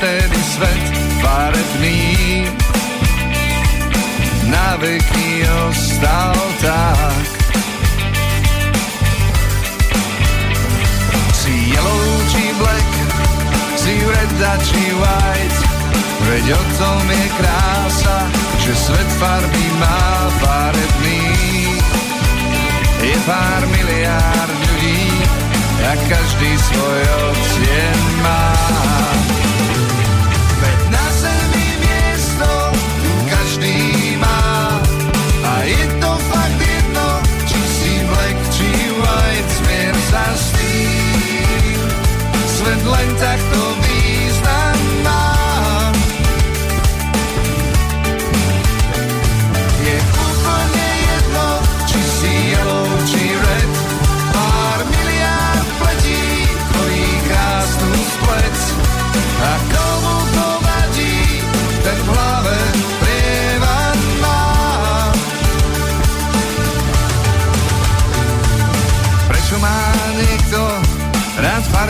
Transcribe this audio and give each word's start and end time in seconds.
a 0.00 0.06
odvtedy 0.06 0.42
svet 0.42 0.84
farebný 1.20 2.48
na 4.48 4.76
veky 4.80 5.44
ostal 5.68 6.36
tak. 6.60 7.24
Si 11.36 11.52
yellow 11.72 12.08
či 12.32 12.44
black, 12.56 12.90
si 13.76 13.94
red 14.00 14.32
či 14.64 14.84
white, 14.96 15.60
veď 16.28 16.56
o 16.56 16.62
tom 16.80 17.04
je 17.04 17.26
krása, 17.36 18.18
že 18.64 18.72
svet 18.76 19.10
farby 19.20 19.66
má 19.80 20.04
farebný. 20.40 21.24
Je 23.04 23.16
pár 23.28 23.62
miliárd 23.68 24.56
ľudí, 24.64 25.04
a 25.80 25.92
každý 26.08 26.52
svoj 26.56 27.02
odtieň 27.32 28.00
má. 28.24 29.29
Len 42.90 43.08
takto 43.16 43.58
význam 43.58 43.69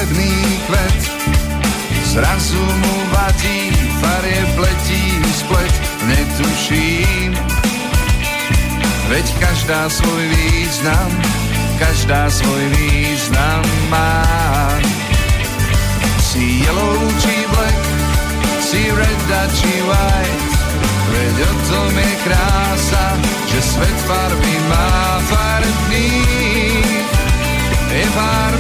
farebný 0.01 0.33
kvet. 0.67 1.01
Zrazu 2.05 2.57
mu 2.57 2.95
vadí, 3.13 3.69
farie 4.01 4.43
pletí 4.57 5.05
splet, 5.37 5.75
netuším. 6.09 7.37
Veď 9.13 9.27
každá 9.39 9.91
svoj 9.93 10.25
význam, 10.25 11.11
každá 11.77 12.33
svoj 12.33 12.65
význam 12.81 13.63
má. 13.93 14.25
Si 16.33 16.65
yellow 16.65 16.97
či 17.21 17.37
black, 17.53 17.83
si 18.65 18.89
red 18.89 19.21
či 19.53 19.75
white, 19.85 20.55
veď 21.13 21.37
o 21.45 21.53
tom 21.69 21.93
je 21.93 22.13
krása, 22.25 23.07
že 23.53 23.61
svet 23.61 23.99
farby 24.09 24.55
má 24.65 25.21
farebných. 25.29 27.05
Je 27.91 28.07
pár 28.15 28.55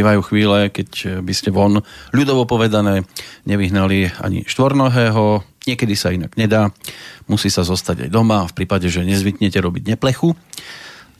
bývajú 0.00 0.20
chvíle, 0.24 0.72
keď 0.72 1.20
by 1.20 1.32
ste 1.36 1.52
von, 1.52 1.84
ľudovo 2.16 2.48
povedané, 2.48 3.04
nevyhnali 3.44 4.08
ani 4.16 4.48
štvornohého, 4.48 5.44
niekedy 5.68 5.92
sa 5.92 6.08
inak 6.08 6.40
nedá, 6.40 6.72
musí 7.28 7.52
sa 7.52 7.60
zostať 7.60 8.08
aj 8.08 8.10
doma, 8.10 8.48
v 8.48 8.56
prípade, 8.56 8.88
že 8.88 9.04
nezvyknete 9.04 9.60
robiť 9.60 9.92
neplechu 9.92 10.32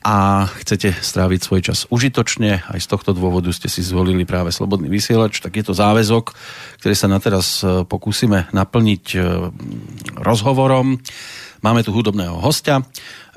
a 0.01 0.49
chcete 0.49 0.97
stráviť 0.97 1.39
svoj 1.45 1.61
čas 1.61 1.85
užitočne, 1.93 2.65
aj 2.65 2.79
z 2.81 2.87
tohto 2.89 3.13
dôvodu 3.13 3.53
ste 3.53 3.69
si 3.69 3.85
zvolili 3.85 4.25
práve 4.25 4.49
Slobodný 4.49 4.89
vysielač, 4.89 5.37
tak 5.45 5.61
je 5.61 5.65
to 5.69 5.77
záväzok, 5.77 6.33
ktorý 6.81 6.95
sa 6.97 7.05
na 7.05 7.21
teraz 7.21 7.61
e, 7.61 7.85
pokúsime 7.85 8.49
naplniť 8.49 9.05
e, 9.13 9.17
rozhovorom. 10.17 10.97
Máme 11.61 11.85
tu 11.85 11.93
hudobného 11.93 12.41
hostia 12.41 12.81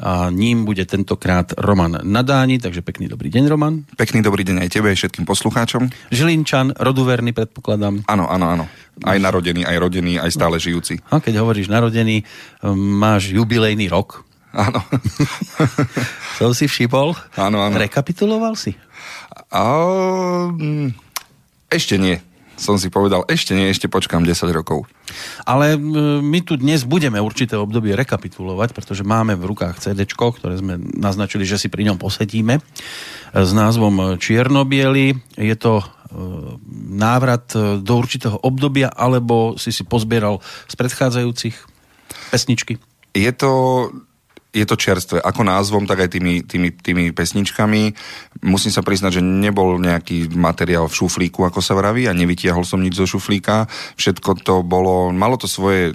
a 0.01 0.33
ním 0.33 0.65
bude 0.65 0.81
tentokrát 0.89 1.53
Roman 1.61 2.01
Nadáni, 2.01 2.57
takže 2.57 2.81
pekný 2.81 3.13
dobrý 3.13 3.29
deň 3.29 3.45
Roman. 3.53 3.85
Pekný 4.01 4.25
dobrý 4.25 4.49
deň 4.49 4.65
aj 4.65 4.73
tebe, 4.73 4.89
aj 4.89 4.97
všetkým 4.97 5.29
poslucháčom. 5.29 5.93
Žilinčan, 6.09 6.73
roduverný 6.73 7.37
predpokladám. 7.37 8.01
Áno, 8.09 8.25
áno, 8.25 8.47
áno. 8.49 8.65
Aj 9.05 9.21
narodený, 9.21 9.69
aj 9.69 9.77
rodený, 9.77 10.17
aj 10.17 10.33
stále 10.33 10.57
žijúci. 10.57 11.05
A 11.13 11.21
keď 11.21 11.45
hovoríš 11.45 11.69
narodený, 11.69 12.25
máš 12.97 13.29
jubilejný 13.29 13.93
rok. 13.93 14.25
Áno. 14.57 14.81
Som 16.41 16.57
si 16.57 16.65
všipol. 16.65 17.13
Áno, 17.37 17.61
áno. 17.61 17.77
Rekapituloval 17.77 18.57
si? 18.57 18.73
A, 19.53 19.69
mm, 20.49 20.97
ešte 21.69 22.01
nie. 22.01 22.17
Som 22.55 22.79
si 22.79 22.87
povedal, 22.87 23.27
ešte 23.27 23.53
nie, 23.53 23.67
ešte 23.67 23.91
počkám 23.91 24.23
10 24.23 24.55
rokov. 24.55 24.87
Ale 25.43 25.75
my 26.23 26.39
tu 26.47 26.55
dnes 26.55 26.87
budeme 26.87 27.19
určité 27.19 27.59
obdobie 27.59 27.99
rekapitulovať, 27.99 28.71
pretože 28.71 29.03
máme 29.03 29.35
v 29.35 29.51
rukách 29.51 29.83
CD, 29.83 30.07
ktoré 30.07 30.55
sme 30.59 30.79
naznačili, 30.79 31.43
že 31.43 31.59
si 31.59 31.67
pri 31.67 31.91
ňom 31.91 31.99
posedíme 31.99 32.63
s 33.35 33.51
názvom 33.51 34.15
Čiernobiely. 34.23 35.19
Je 35.35 35.57
to 35.59 35.83
e, 35.83 35.85
návrat 36.95 37.51
e, 37.59 37.83
do 37.83 37.93
určitého 37.99 38.39
obdobia, 38.47 38.95
alebo 38.95 39.59
si 39.59 39.75
si 39.75 39.83
pozbieral 39.83 40.39
z 40.71 40.75
predchádzajúcich 40.79 41.57
pesničky? 42.31 42.79
Je 43.15 43.31
to 43.35 43.51
je 44.55 44.63
to 44.63 44.79
čerstvé, 44.79 45.19
ako 45.19 45.43
názvom, 45.43 45.85
tak 45.91 46.07
aj 46.07 46.15
tými, 46.15 46.47
tými, 46.47 46.71
tými 46.71 47.11
pesničkami. 47.11 47.83
Musím 48.47 48.71
sa 48.71 48.87
priznať, 48.87 49.19
že 49.19 49.23
nebol 49.27 49.83
nejaký 49.83 50.31
materiál 50.39 50.87
v 50.87 50.95
šuflíku, 50.95 51.43
ako 51.43 51.59
sa 51.59 51.75
vraví, 51.75 52.07
a 52.07 52.15
nevytiahol 52.15 52.63
som 52.63 52.79
nič 52.79 52.95
zo 52.95 53.11
šuflíka. 53.11 53.67
Všetko 53.99 54.31
to 54.47 54.63
bolo, 54.63 55.11
malo 55.11 55.35
to 55.35 55.51
svoje 55.51 55.91
e, 55.91 55.93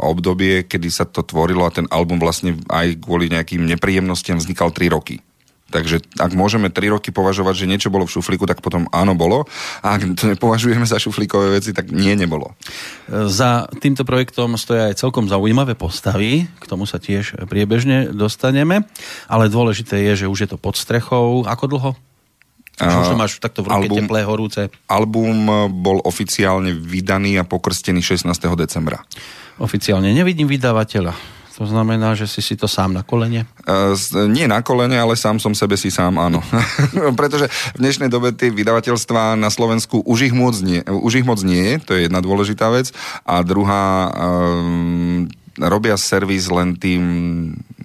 obdobie, 0.00 0.64
kedy 0.64 0.88
sa 0.88 1.04
to 1.04 1.20
tvorilo 1.20 1.68
a 1.68 1.74
ten 1.74 1.84
album 1.92 2.16
vlastne 2.16 2.56
aj 2.72 3.04
kvôli 3.04 3.28
nejakým 3.28 3.60
nepríjemnostiam 3.68 4.40
vznikal 4.40 4.72
3 4.72 4.88
roky. 4.88 5.20
Takže 5.68 6.00
ak 6.16 6.32
môžeme 6.32 6.72
3 6.72 6.96
roky 6.96 7.12
považovať, 7.12 7.54
že 7.60 7.68
niečo 7.68 7.92
bolo 7.92 8.08
v 8.08 8.16
šuflíku, 8.16 8.48
tak 8.48 8.64
potom 8.64 8.88
áno 8.88 9.12
bolo. 9.12 9.44
A 9.84 10.00
ak 10.00 10.16
to 10.16 10.32
nepovažujeme 10.32 10.88
za 10.88 10.96
šuflíkové 10.96 11.60
veci, 11.60 11.76
tak 11.76 11.92
nie 11.92 12.16
nebolo. 12.16 12.56
Za 13.08 13.68
týmto 13.76 14.08
projektom 14.08 14.56
stoja 14.56 14.88
aj 14.88 14.96
celkom 14.96 15.28
zaujímavé 15.28 15.76
postavy, 15.76 16.48
k 16.48 16.64
tomu 16.64 16.88
sa 16.88 16.96
tiež 16.96 17.44
priebežne 17.44 18.16
dostaneme, 18.16 18.88
ale 19.28 19.52
dôležité 19.52 20.00
je, 20.08 20.24
že 20.24 20.30
už 20.32 20.38
je 20.44 20.48
to 20.48 20.58
pod 20.58 20.80
strechou. 20.80 21.44
Ako 21.44 21.68
dlho? 21.68 21.90
Už 22.78 23.10
to 23.10 23.18
máš 23.18 23.36
takto 23.42 23.60
v 23.60 23.74
ruke 23.74 23.90
album, 23.90 24.06
teplé, 24.06 24.22
horúce. 24.22 24.72
Album 24.86 25.68
bol 25.82 25.98
oficiálne 26.06 26.72
vydaný 26.72 27.36
a 27.36 27.44
pokrstený 27.44 28.00
16. 28.00 28.30
decembra. 28.56 29.02
Oficiálne 29.58 30.14
nevidím 30.14 30.46
vydavateľa. 30.46 31.37
To 31.58 31.66
znamená, 31.66 32.14
že 32.14 32.30
si 32.30 32.38
si 32.38 32.54
to 32.54 32.70
sám 32.70 32.94
na 32.94 33.02
kolene? 33.02 33.42
Uh, 33.66 33.98
nie 34.30 34.46
na 34.46 34.62
kolene, 34.62 34.94
ale 34.94 35.18
sám 35.18 35.42
som 35.42 35.58
sebe 35.58 35.74
si 35.74 35.90
sám, 35.90 36.14
áno. 36.14 36.38
Pretože 37.18 37.50
v 37.74 37.78
dnešnej 37.82 38.06
dobe 38.06 38.30
tie 38.30 38.54
vydavateľstvá 38.54 39.34
na 39.34 39.50
Slovensku 39.50 39.98
už 40.06 40.30
ich 40.30 40.34
moc 40.34 40.54
nie, 40.62 40.86
už 40.86 41.18
ich 41.18 41.26
moc 41.26 41.42
nie 41.42 41.82
to 41.82 41.98
je 41.98 42.06
jedna 42.06 42.22
dôležitá 42.22 42.70
vec. 42.70 42.94
A 43.26 43.42
druhá, 43.42 44.06
um, 44.14 45.26
robia 45.58 45.98
servis 45.98 46.46
len 46.46 46.78
tým 46.78 47.02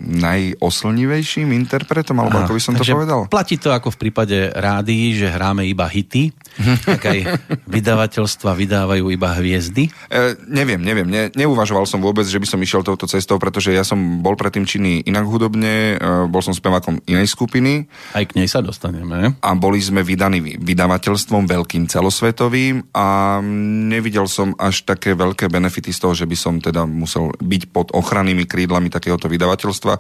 najoslnivejším 0.04 1.56
interpretom, 1.56 2.20
alebo 2.20 2.44
Aha, 2.44 2.46
ako 2.46 2.54
by 2.54 2.62
som 2.62 2.74
to 2.76 2.84
povedal? 2.84 3.26
Platí 3.32 3.56
to 3.56 3.72
ako 3.72 3.96
v 3.96 3.98
prípade 4.08 4.38
rádií, 4.54 5.16
že 5.16 5.32
hráme 5.32 5.64
iba 5.64 5.88
hity, 5.88 6.36
tak 6.88 7.08
aj 7.08 7.20
vydavateľstva 7.66 8.52
vydávajú 8.54 9.06
iba 9.10 9.30
hviezdy? 9.40 9.90
E, 10.12 10.38
neviem, 10.46 10.80
neviem. 10.84 11.08
Ne, 11.08 11.32
neuvažoval 11.34 11.88
som 11.88 12.04
vôbec, 12.04 12.28
že 12.28 12.38
by 12.38 12.48
som 12.48 12.60
išiel 12.62 12.84
touto 12.84 13.08
cestou, 13.08 13.40
pretože 13.40 13.72
ja 13.72 13.82
som 13.82 14.22
bol 14.22 14.36
predtým 14.36 14.68
činný 14.68 15.02
inak 15.08 15.26
hudobne, 15.26 15.98
e, 15.98 16.28
bol 16.28 16.44
som 16.44 16.54
spevákom 16.54 17.02
inej 17.08 17.32
skupiny. 17.32 17.88
Aj 18.14 18.24
k 18.28 18.36
nej 18.38 18.46
sa 18.46 18.60
dostaneme. 18.60 19.40
A 19.40 19.50
boli 19.56 19.80
sme 19.80 20.04
vydaní 20.06 20.60
vydavateľstvom 20.60 21.48
veľkým 21.48 21.88
celosvetovým 21.88 22.94
a 22.94 23.40
nevidel 23.88 24.28
som 24.28 24.54
až 24.60 24.86
také 24.86 25.16
veľké 25.16 25.48
benefity 25.50 25.96
z 25.96 26.00
toho, 26.04 26.14
že 26.14 26.28
by 26.28 26.38
som 26.38 26.60
teda 26.60 26.84
musel 26.86 27.34
byť 27.40 27.64
pod 27.72 27.88
ochrannými 27.96 28.46
krídlami 28.46 28.92
takéhoto 28.92 29.26
vydavateľstva 29.32 29.93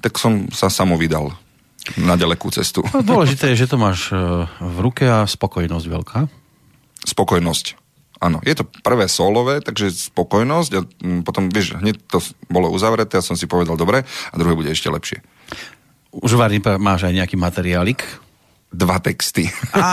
tak 0.00 0.16
som 0.18 0.48
sa 0.50 0.72
samo 0.72 0.96
vydal 0.96 1.32
na 1.96 2.18
ďalekú 2.20 2.52
cestu. 2.52 2.84
No, 2.92 3.00
dôležité 3.00 3.54
je, 3.54 3.64
že 3.64 3.70
to 3.70 3.80
máš 3.80 4.12
e, 4.12 4.18
v 4.46 4.78
ruke 4.82 5.08
a 5.08 5.24
spokojnosť 5.24 5.86
veľká. 5.88 6.18
Spokojnosť. 7.08 7.66
Áno, 8.18 8.42
je 8.42 8.54
to 8.58 8.66
prvé 8.82 9.06
solové, 9.06 9.62
takže 9.62 9.94
spokojnosť 10.10 10.70
a 10.74 10.80
potom, 11.22 11.54
vieš, 11.54 11.78
hneď 11.78 12.02
to 12.10 12.18
bolo 12.50 12.66
uzavreté 12.74 13.22
a 13.22 13.24
som 13.24 13.38
si 13.38 13.46
povedal, 13.46 13.78
dobre, 13.78 14.02
a 14.02 14.34
druhé 14.34 14.58
bude 14.58 14.74
ešte 14.74 14.90
lepšie. 14.90 15.22
Už 16.10 16.34
varím, 16.34 16.66
máš 16.82 17.06
aj 17.06 17.14
nejaký 17.14 17.38
materiálik? 17.38 18.02
Dva 18.74 18.98
texty. 18.98 19.46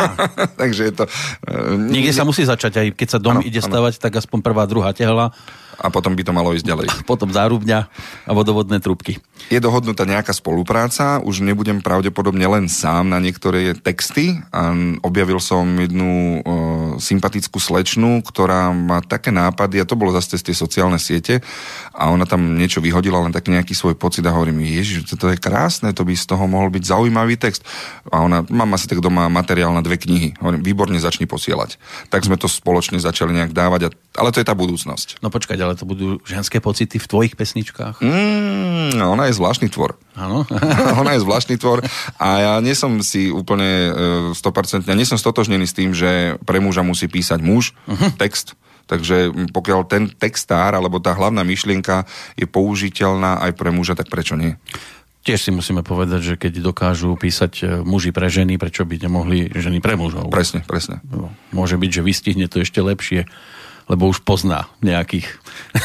takže 0.62 0.81
je 0.90 0.94
to... 0.98 1.04
Uh, 1.46 1.78
Niekde 1.78 2.12
ne... 2.12 2.18
sa 2.18 2.25
musí 2.25 2.44
začať, 2.44 2.74
aj 2.81 2.88
keď 2.98 3.08
sa 3.08 3.19
dom 3.22 3.40
ano, 3.40 3.46
ide 3.46 3.62
stavať, 3.62 3.94
ano. 3.96 4.04
tak 4.10 4.13
aspoň 4.18 4.40
prvá, 4.42 4.66
druhá 4.66 4.90
tehla 4.92 5.30
a 5.80 5.88
potom 5.92 6.16
by 6.16 6.24
to 6.24 6.31
malo 6.36 6.56
ísť 6.56 6.66
ďalej. 6.66 6.88
Potom 7.12 7.30
zárubňa 7.31 7.88
a 8.25 8.31
vodovodné 8.31 8.81
trubky. 8.81 9.19
Je 9.51 9.60
dohodnutá 9.62 10.07
nejaká 10.07 10.33
spolupráca, 10.33 11.22
už 11.22 11.44
nebudem 11.44 11.83
pravdepodobne 11.83 12.44
len 12.48 12.66
sám 12.66 13.12
na 13.12 13.22
niektoré 13.22 13.77
texty 13.77 14.42
a 14.50 14.74
objavil 15.06 15.38
som 15.38 15.68
jednu 15.77 16.42
uh, 16.42 16.98
sympatickú 16.98 17.62
slečnu, 17.62 18.25
ktorá 18.25 18.74
má 18.74 19.04
také 19.06 19.30
nápady 19.30 19.83
a 19.83 19.88
to 19.88 20.00
bolo 20.00 20.16
zase 20.16 20.36
cez 20.36 20.42
tie 20.42 20.56
sociálne 20.56 20.98
siete 20.98 21.44
a 21.94 22.10
ona 22.10 22.25
tam 22.25 22.57
niečo 22.57 22.81
vyhodila, 22.81 23.24
len 23.24 23.36
tak 23.36 23.48
nejaký 23.48 23.72
svoj 23.72 23.95
pocit 23.95 24.25
a 24.25 24.33
hovorím, 24.33 24.66
ježiš, 24.66 25.16
to 25.16 25.31
je 25.31 25.38
krásne, 25.39 25.94
to 25.95 26.04
by 26.04 26.18
z 26.18 26.25
toho 26.25 26.44
mohol 26.50 26.68
byť 26.74 26.83
zaujímavý 26.83 27.39
text. 27.39 27.63
A 28.10 28.25
ona, 28.25 28.44
mám 28.51 28.74
asi 28.75 28.89
tak 28.89 29.00
doma 29.00 29.31
materiál 29.31 29.72
na 29.72 29.86
dve 29.86 29.95
knihy. 29.95 30.36
Hovorím, 30.42 30.66
výborne 30.66 30.98
začni 31.00 31.30
posielať. 31.30 31.77
Tak 32.10 32.25
sme 32.27 32.36
to 32.36 32.50
spoločne 32.50 33.00
začali 33.00 33.31
nejak 33.31 33.56
dávať, 33.56 33.81
a, 33.88 33.89
ale 34.19 34.31
to 34.36 34.42
je 34.42 34.48
tá 34.48 34.56
budúcnosť. 34.57 35.24
No 35.24 35.31
počkať, 35.31 35.62
ale 35.65 35.73
to 35.73 35.89
budú 35.89 36.21
ženské 36.21 36.62
pocity 36.62 37.01
v 37.01 37.09
tvojich 37.09 37.33
pesničkách? 37.33 38.00
Mm, 38.06 39.01
ona 39.01 39.25
je 39.27 39.33
zvláštny 39.33 39.73
tvor. 39.73 39.97
Áno. 40.13 40.45
ona 41.01 41.17
je 41.17 41.23
zvláštny 41.25 41.57
tvor 41.57 41.81
a 42.21 42.27
ja 42.38 42.53
nie 42.62 42.77
som 42.77 43.01
si 43.01 43.33
úplne 43.33 43.71
uh, 43.89 44.38
100%, 44.38 44.85
ja 44.85 44.95
nie 44.95 45.09
som 45.09 45.17
stotožnený 45.17 45.65
s 45.65 45.73
tým, 45.73 45.91
že 45.91 46.38
pre 46.45 46.62
muža 46.62 46.85
musí 46.85 47.09
písať 47.09 47.41
muž 47.41 47.73
uh-huh. 47.89 48.13
text. 48.15 48.53
Takže 48.85 49.50
pokiaľ 49.50 49.81
ten 49.89 50.13
textár 50.13 50.77
alebo 50.77 51.01
tá 51.01 51.17
hlavná 51.17 51.41
myšlienka 51.41 52.06
je 52.38 52.45
použiteľná 52.45 53.41
aj 53.50 53.57
pre 53.57 53.73
muža, 53.73 53.97
tak 53.97 54.13
prečo 54.13 54.38
nie? 54.38 54.62
Tiež 55.25 55.41
si 55.41 55.50
musíme 55.50 55.81
povedať, 55.81 56.21
že 56.21 56.35
keď 56.38 56.62
dokážu 56.62 57.17
písať 57.17 57.53
e, 57.57 57.63
muži 57.81 58.13
pre 58.13 58.29
ženy, 58.29 58.62
prečo 58.62 58.85
by 58.85 59.09
nemohli 59.09 59.50
ženy 59.57 59.81
pre 59.81 59.97
mužov? 59.97 60.29
Presne, 60.29 60.62
presne. 60.62 61.01
No, 61.09 61.33
môže 61.50 61.81
byť, 61.81 61.89
že 61.97 62.06
vystihne 62.06 62.45
to 62.45 62.62
ešte 62.62 62.77
lepšie 62.77 63.25
lebo 63.86 64.10
už 64.10 64.26
pozná 64.26 64.66
nejakých, 64.82 65.30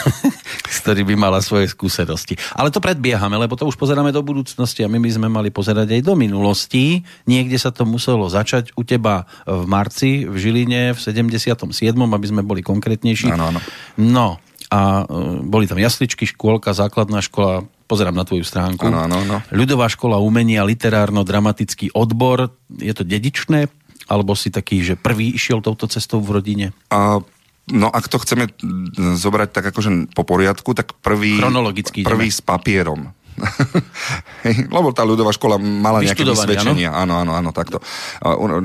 s 0.74 0.76
ktorými 0.84 1.16
mala 1.16 1.44
svoje 1.44 1.68
skúsenosti. 1.68 2.40
Ale 2.56 2.72
to 2.72 2.80
predbiehame, 2.80 3.36
lebo 3.36 3.56
to 3.56 3.68
už 3.68 3.76
pozeráme 3.76 4.12
do 4.12 4.24
budúcnosti 4.24 4.84
a 4.84 4.88
my 4.88 4.96
by 5.00 5.10
sme 5.10 5.28
mali 5.28 5.48
pozerať 5.52 6.00
aj 6.00 6.02
do 6.04 6.14
minulosti. 6.16 7.04
Niekde 7.28 7.60
sa 7.60 7.70
to 7.72 7.84
muselo 7.84 8.28
začať 8.28 8.72
u 8.76 8.82
teba 8.82 9.28
v 9.44 9.64
marci 9.68 10.24
v 10.24 10.34
Žiline 10.36 10.96
v 10.96 10.98
77., 10.98 11.60
aby 11.96 12.26
sme 12.26 12.42
boli 12.42 12.64
konkrétnejší. 12.64 13.32
Áno, 13.32 13.52
áno. 13.52 13.60
No, 14.00 14.40
a 14.70 15.02
e, 15.02 15.42
boli 15.42 15.66
tam 15.66 15.82
jasličky, 15.82 16.24
škôlka, 16.30 16.70
základná 16.70 17.18
škola, 17.20 17.66
pozerám 17.90 18.14
na 18.14 18.22
tvoju 18.22 18.46
stránku. 18.46 18.86
Ano, 18.86 19.02
ano, 19.02 19.16
ano. 19.26 19.36
Ľudová 19.50 19.90
škola 19.90 20.22
umenia, 20.22 20.62
literárno-dramatický 20.62 21.90
odbor. 21.92 22.54
Je 22.78 22.94
to 22.94 23.02
dedičné? 23.02 23.66
Alebo 24.06 24.38
si 24.38 24.54
taký, 24.54 24.82
že 24.82 24.94
prvý 24.94 25.34
išiel 25.34 25.58
touto 25.58 25.90
cestou 25.90 26.22
v 26.22 26.38
rodine? 26.38 26.66
A 26.90 27.18
No 27.70 27.86
ak 27.86 28.10
to 28.10 28.18
chceme 28.18 28.50
zobrať 28.96 29.48
tak 29.54 29.64
akože 29.70 30.10
po 30.14 30.22
poriadku, 30.26 30.74
tak 30.74 30.98
prvý, 30.98 31.38
prvý 32.02 32.28
s 32.30 32.42
papierom. 32.42 33.14
Lebo 34.68 34.92
tá 34.92 35.04
ľudová 35.04 35.32
škola 35.32 35.56
mala 35.60 36.04
nejaké 36.04 36.24
vysvedčenia. 36.24 36.92
Áno, 36.92 37.16
áno, 37.20 37.32
áno, 37.36 37.50
takto. 37.52 37.80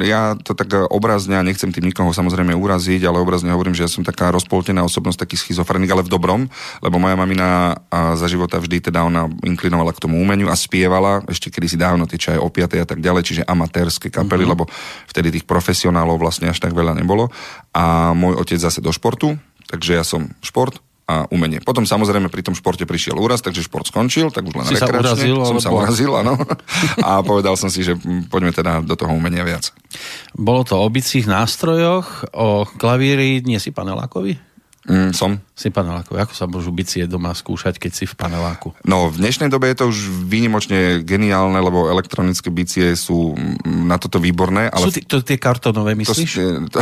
Ja 0.03 0.36
to 0.36 0.55
tak 0.55 0.72
obrazne, 0.91 1.39
a 1.39 1.45
nechcem 1.45 1.72
tým 1.72 1.91
nikoho 1.91 2.12
samozrejme 2.12 2.51
uraziť, 2.55 3.07
ale 3.07 3.19
obrazne 3.19 3.51
hovorím, 3.55 3.75
že 3.75 3.88
ja 3.88 3.91
som 3.91 4.03
taká 4.03 4.31
rozpoltená 4.31 4.84
osobnosť, 4.84 5.27
taký 5.27 5.36
schizofrenik, 5.39 5.91
ale 5.91 6.03
v 6.03 6.12
dobrom, 6.12 6.41
lebo 6.84 6.95
moja 7.00 7.15
mamina 7.15 7.79
za 8.19 8.27
života 8.27 8.60
vždy 8.60 8.91
teda 8.91 9.03
ona 9.07 9.27
inklinovala 9.43 9.95
k 9.95 10.03
tomu 10.03 10.19
umeniu 10.19 10.48
a 10.51 10.55
spievala, 10.55 11.24
ešte 11.27 11.51
kedy 11.51 11.67
si 11.67 11.77
dávno 11.79 12.07
tie 12.07 12.19
čaje 12.19 12.39
opiate 12.39 12.77
a 12.79 12.88
tak 12.88 13.01
ďalej, 13.01 13.24
čiže 13.25 13.48
amatérske 13.48 14.13
kapely, 14.13 14.45
mm-hmm. 14.45 14.53
lebo 14.53 14.63
vtedy 15.10 15.34
tých 15.34 15.45
profesionálov 15.50 16.22
vlastne 16.22 16.51
až 16.51 16.62
tak 16.62 16.77
veľa 16.77 16.93
nebolo. 16.93 17.34
A 17.74 18.13
môj 18.13 18.38
otec 18.39 18.60
zase 18.62 18.79
do 18.79 18.93
športu, 18.93 19.36
takže 19.65 19.98
ja 19.98 20.05
som 20.05 20.29
šport, 20.45 20.79
a 21.05 21.29
umenie. 21.29 21.62
Potom 21.62 21.85
samozrejme 21.85 22.33
pri 22.33 22.41
tom 22.41 22.57
športe 22.57 22.81
prišiel 22.89 23.13
úraz, 23.21 23.45
takže 23.45 23.62
šport 23.62 23.85
skončil, 23.85 24.33
tak 24.33 24.50
už 24.50 24.57
len 24.57 24.65
si 24.65 24.74
sa 24.74 24.89
urazil, 24.89 25.38
som 25.45 25.62
sa 25.62 25.69
urazil, 25.69 26.09
áno. 26.17 26.33
a 27.05 27.21
povedal 27.21 27.53
som 27.53 27.69
si, 27.69 27.85
že 27.85 27.93
poďme 28.25 28.50
teda 28.50 28.81
do 28.81 28.97
toho 28.97 29.13
umenia 29.13 29.45
viac. 29.45 29.69
Bolo 30.33 30.65
to 30.65 30.81
o 30.81 30.88
bicích 30.89 31.29
nástrojoch, 31.29 32.33
o 32.33 32.65
klavíri, 32.65 33.45
nie 33.45 33.62
si 33.62 33.69
panelákovi? 33.69 34.54
Mm, 34.86 35.18
som. 35.18 35.42
Si 35.58 35.74
paneláku. 35.74 36.13
Ako 36.13 36.38
sa 36.38 36.46
môžu 36.46 36.70
bicie 36.70 37.10
doma 37.10 37.34
skúšať, 37.34 37.82
keď 37.82 37.92
si 37.96 38.06
v 38.06 38.13
paneláku? 38.13 38.70
No, 38.86 39.10
v 39.10 39.18
dnešnej 39.18 39.50
dobe 39.50 39.74
je 39.74 39.82
to 39.82 39.89
už 39.89 39.98
výnimočne 40.30 41.01
geniálne, 41.01 41.58
lebo 41.58 41.89
elektronické 41.89 42.54
bicie 42.54 42.94
sú 42.94 43.34
na 43.65 43.98
toto 43.98 44.22
výborné. 44.22 44.70
Ale... 44.70 44.86
Sú 44.86 44.94
t- 44.94 45.01
to 45.01 45.25
tie 45.25 45.42
kartonové, 45.42 45.98
myslíš? 45.98 46.32
To, 46.70 46.77
to, 46.77 46.80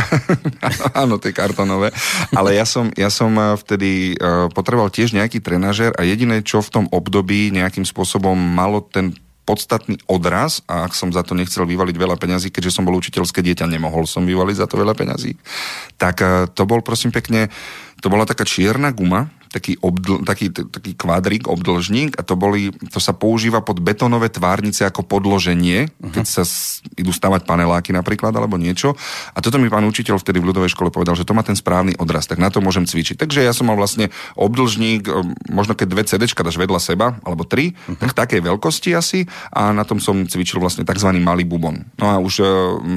áno, 1.02 1.16
tie 1.16 1.32
kartonové. 1.32 1.96
Ale 2.36 2.52
ja 2.52 2.68
som, 2.68 2.92
ja 2.92 3.08
som 3.08 3.32
eh, 3.40 3.56
vtedy 3.56 4.20
uh, 4.20 4.52
potreboval 4.52 4.92
tiež 4.92 5.16
nejaký 5.16 5.40
trenažer 5.40 5.96
a 5.96 6.04
jediné, 6.04 6.44
čo 6.44 6.60
v 6.60 6.72
tom 6.72 6.84
období 6.92 7.48
nejakým 7.56 7.88
spôsobom 7.88 8.36
malo 8.36 8.84
ten 8.84 9.16
podstatný 9.44 10.00
odraz 10.08 10.64
a 10.64 10.88
ak 10.88 10.96
som 10.96 11.12
za 11.12 11.20
to 11.20 11.36
nechcel 11.36 11.68
vyvaliť 11.68 11.96
veľa 12.00 12.16
peňazí, 12.16 12.48
keďže 12.48 12.80
som 12.80 12.88
bol 12.88 12.96
učiteľské 12.96 13.44
dieťa, 13.44 13.68
nemohol 13.68 14.08
som 14.08 14.24
vyvaliť 14.24 14.56
za 14.56 14.66
to 14.66 14.80
veľa 14.80 14.96
peňazí, 14.96 15.36
tak 16.00 16.20
eh, 16.20 16.48
to 16.52 16.64
bol 16.64 16.80
prosím 16.80 17.12
pekne 17.12 17.52
to 18.00 18.06
bola 18.10 18.26
taká 18.26 18.44
čierna 18.44 18.90
guma, 18.90 19.30
taký, 19.54 19.78
obdl, 19.78 20.26
taký, 20.26 20.50
taký 20.50 20.98
kvadrik, 20.98 21.46
obdlžník 21.46 22.18
a 22.18 22.26
to, 22.26 22.34
boli, 22.34 22.74
to 22.90 22.98
sa 22.98 23.14
používa 23.14 23.62
pod 23.62 23.78
betónové 23.78 24.26
tvárnice 24.34 24.82
ako 24.82 25.06
podloženie, 25.06 25.86
uh-huh. 25.86 26.10
keď 26.10 26.24
sa 26.26 26.42
s, 26.42 26.82
idú 26.98 27.14
stavať 27.14 27.46
paneláky 27.46 27.94
napríklad 27.94 28.34
alebo 28.34 28.58
niečo. 28.58 28.98
A 29.32 29.38
toto 29.38 29.62
mi 29.62 29.70
pán 29.70 29.86
učiteľ 29.86 30.18
vtedy 30.18 30.42
v 30.42 30.50
ľudovej 30.50 30.74
škole 30.74 30.90
povedal, 30.90 31.14
že 31.14 31.22
to 31.22 31.38
má 31.38 31.46
ten 31.46 31.54
správny 31.54 31.94
odraz, 32.02 32.26
tak 32.26 32.42
na 32.42 32.50
to 32.50 32.58
môžem 32.58 32.82
cvičiť. 32.82 33.14
Takže 33.22 33.46
ja 33.46 33.54
som 33.54 33.70
mal 33.70 33.78
vlastne 33.78 34.10
obdlžník, 34.34 35.06
možno 35.54 35.78
keď 35.78 35.86
dve 35.86 36.02
CD 36.02 36.26
dáš 36.26 36.58
vedľa 36.58 36.80
seba, 36.82 37.06
alebo 37.22 37.46
tri, 37.46 37.78
uh-huh. 37.78 38.00
tak 38.02 38.10
takej 38.12 38.42
veľkosti 38.42 38.90
asi 38.98 39.30
a 39.54 39.70
na 39.70 39.86
tom 39.86 40.02
som 40.02 40.26
cvičil 40.26 40.58
vlastne 40.58 40.82
tzv. 40.82 41.14
malý 41.22 41.46
bubon. 41.46 41.86
No 42.00 42.10
a 42.10 42.18
už 42.18 42.34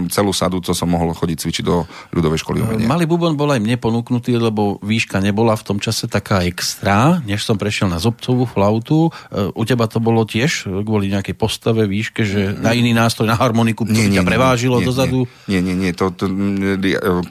celú 0.09 0.31
sadu, 0.33 0.63
co 0.63 0.73
som 0.73 0.89
mohol 0.89 1.13
chodiť 1.13 1.37
cvičiť 1.37 1.63
do 1.63 1.85
ľudovej 2.15 2.41
školy 2.41 2.63
umenia. 2.63 2.89
Malý 2.89 3.05
bubon 3.05 3.37
bol 3.37 3.53
aj 3.53 3.61
mne 3.61 3.77
ponúknutý, 3.77 4.39
lebo 4.39 4.81
výška 4.81 5.21
nebola 5.21 5.53
v 5.53 5.63
tom 5.67 5.77
čase 5.77 6.07
taká 6.07 6.46
extra, 6.47 7.19
než 7.27 7.43
som 7.43 7.59
prešiel 7.59 7.91
na 7.91 7.99
zobcovú 7.99 8.47
flautu. 8.47 9.11
E, 9.11 9.51
u 9.51 9.63
teba 9.67 9.85
to 9.91 9.99
bolo 9.99 10.23
tiež 10.23 10.65
kvôli 10.87 11.11
nejakej 11.11 11.35
postave, 11.35 11.83
výške, 11.85 12.23
že 12.23 12.55
na 12.55 12.71
iný 12.71 12.95
nástroj, 12.95 13.27
na 13.27 13.35
harmoniku, 13.35 13.83
to 13.83 13.91
nie, 13.91 14.07
nie, 14.07 14.19
ťa 14.19 14.23
prevážilo 14.23 14.79
nie, 14.79 14.87
dozadu? 14.87 15.27
Nie, 15.45 15.59
nie, 15.59 15.75
nie. 15.75 15.91
To, 15.93 16.09
to, 16.09 16.31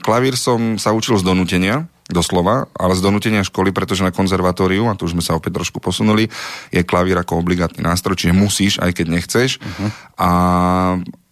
klavír 0.05 0.37
som 0.37 0.77
sa 0.77 0.93
učil 0.93 1.17
z 1.17 1.25
donútenia, 1.25 1.89
doslova, 2.07 2.71
ale 2.71 2.95
z 2.95 3.03
donútenia 3.03 3.43
školy, 3.43 3.75
pretože 3.75 4.03
na 4.03 4.15
konzervatóriu, 4.15 4.87
a 4.87 4.95
tu 4.95 5.07
už 5.07 5.19
sme 5.19 5.23
sa 5.23 5.35
opäť 5.35 5.59
trošku 5.59 5.83
posunuli, 5.83 6.31
je 6.71 6.81
klavír 6.87 7.19
ako 7.19 7.43
obligátny 7.43 7.83
nástroj, 7.83 8.15
čiže 8.15 8.33
musíš, 8.33 8.73
aj 8.79 8.95
keď 8.95 9.05
nechceš. 9.11 9.49
Uh-huh. 9.59 9.89
A 10.15 10.29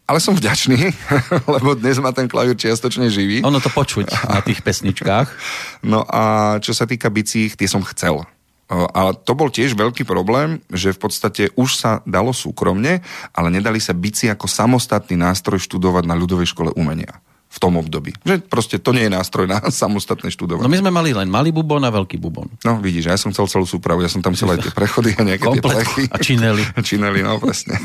ale 0.06 0.20
som 0.22 0.38
vďačný, 0.38 0.94
lebo 1.58 1.74
dnes 1.74 1.98
ma 1.98 2.14
ten 2.14 2.30
klavír 2.30 2.54
čiastočne 2.54 3.10
živí. 3.10 3.42
Ono 3.42 3.58
to 3.58 3.74
počuť 3.74 4.30
na 4.30 4.42
tých 4.42 4.62
pesničkách. 4.62 5.28
No 5.86 6.02
a 6.02 6.58
čo 6.66 6.74
sa 6.74 6.90
týka 6.90 7.14
bicích, 7.14 7.54
tie 7.54 7.70
som 7.70 7.86
chcel. 7.86 8.26
A 8.74 9.14
to 9.14 9.38
bol 9.38 9.54
tiež 9.54 9.78
veľký 9.78 10.02
problém, 10.02 10.66
že 10.74 10.98
v 10.98 11.00
podstate 11.06 11.54
už 11.54 11.78
sa 11.78 11.92
dalo 12.10 12.34
súkromne, 12.34 13.06
ale 13.38 13.48
nedali 13.54 13.78
sa 13.78 13.94
bici 13.94 14.26
ako 14.26 14.50
samostatný 14.50 15.14
nástroj 15.14 15.62
študovať 15.62 16.10
na 16.10 16.18
ľudovej 16.18 16.50
škole 16.50 16.74
umenia 16.74 17.22
v 17.56 17.58
tom 17.64 17.80
období. 17.80 18.12
Že 18.28 18.44
proste 18.52 18.76
to 18.84 18.92
nie 18.92 19.08
je 19.08 19.16
nástroj 19.16 19.48
na 19.48 19.64
samostatné 19.84 20.28
študovanie. 20.28 20.68
No 20.68 20.72
my 20.72 20.80
sme 20.84 20.92
mali 20.92 21.16
len 21.16 21.32
malý 21.32 21.56
bubon 21.56 21.88
a 21.88 21.92
veľký 21.92 22.20
bubon. 22.20 22.52
No 22.68 22.84
vidíš, 22.84 23.08
ja 23.08 23.16
som 23.16 23.32
chcel 23.32 23.48
celú 23.48 23.64
súpravu, 23.64 24.04
ja 24.04 24.12
som 24.12 24.20
tam 24.20 24.36
chcel 24.36 24.60
aj 24.60 24.68
tie 24.68 24.74
prechody 24.76 25.16
a 25.16 25.24
nejaké 25.24 25.48
tie 25.48 25.64
plechy. 25.64 26.04
A 26.12 26.20
čineli. 26.20 26.64
čineli, 26.88 27.24
no 27.24 27.40
presne. 27.40 27.80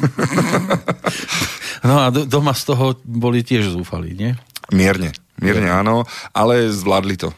no 1.87 2.03
a 2.03 2.11
doma 2.11 2.51
z 2.51 2.63
toho 2.75 2.99
boli 3.07 3.47
tiež 3.47 3.71
zúfali, 3.71 4.19
nie? 4.19 4.35
Mierne, 4.75 5.15
mierne 5.39 5.71
áno, 5.71 6.03
ale 6.35 6.67
zvládli 6.75 7.15
to. 7.15 7.31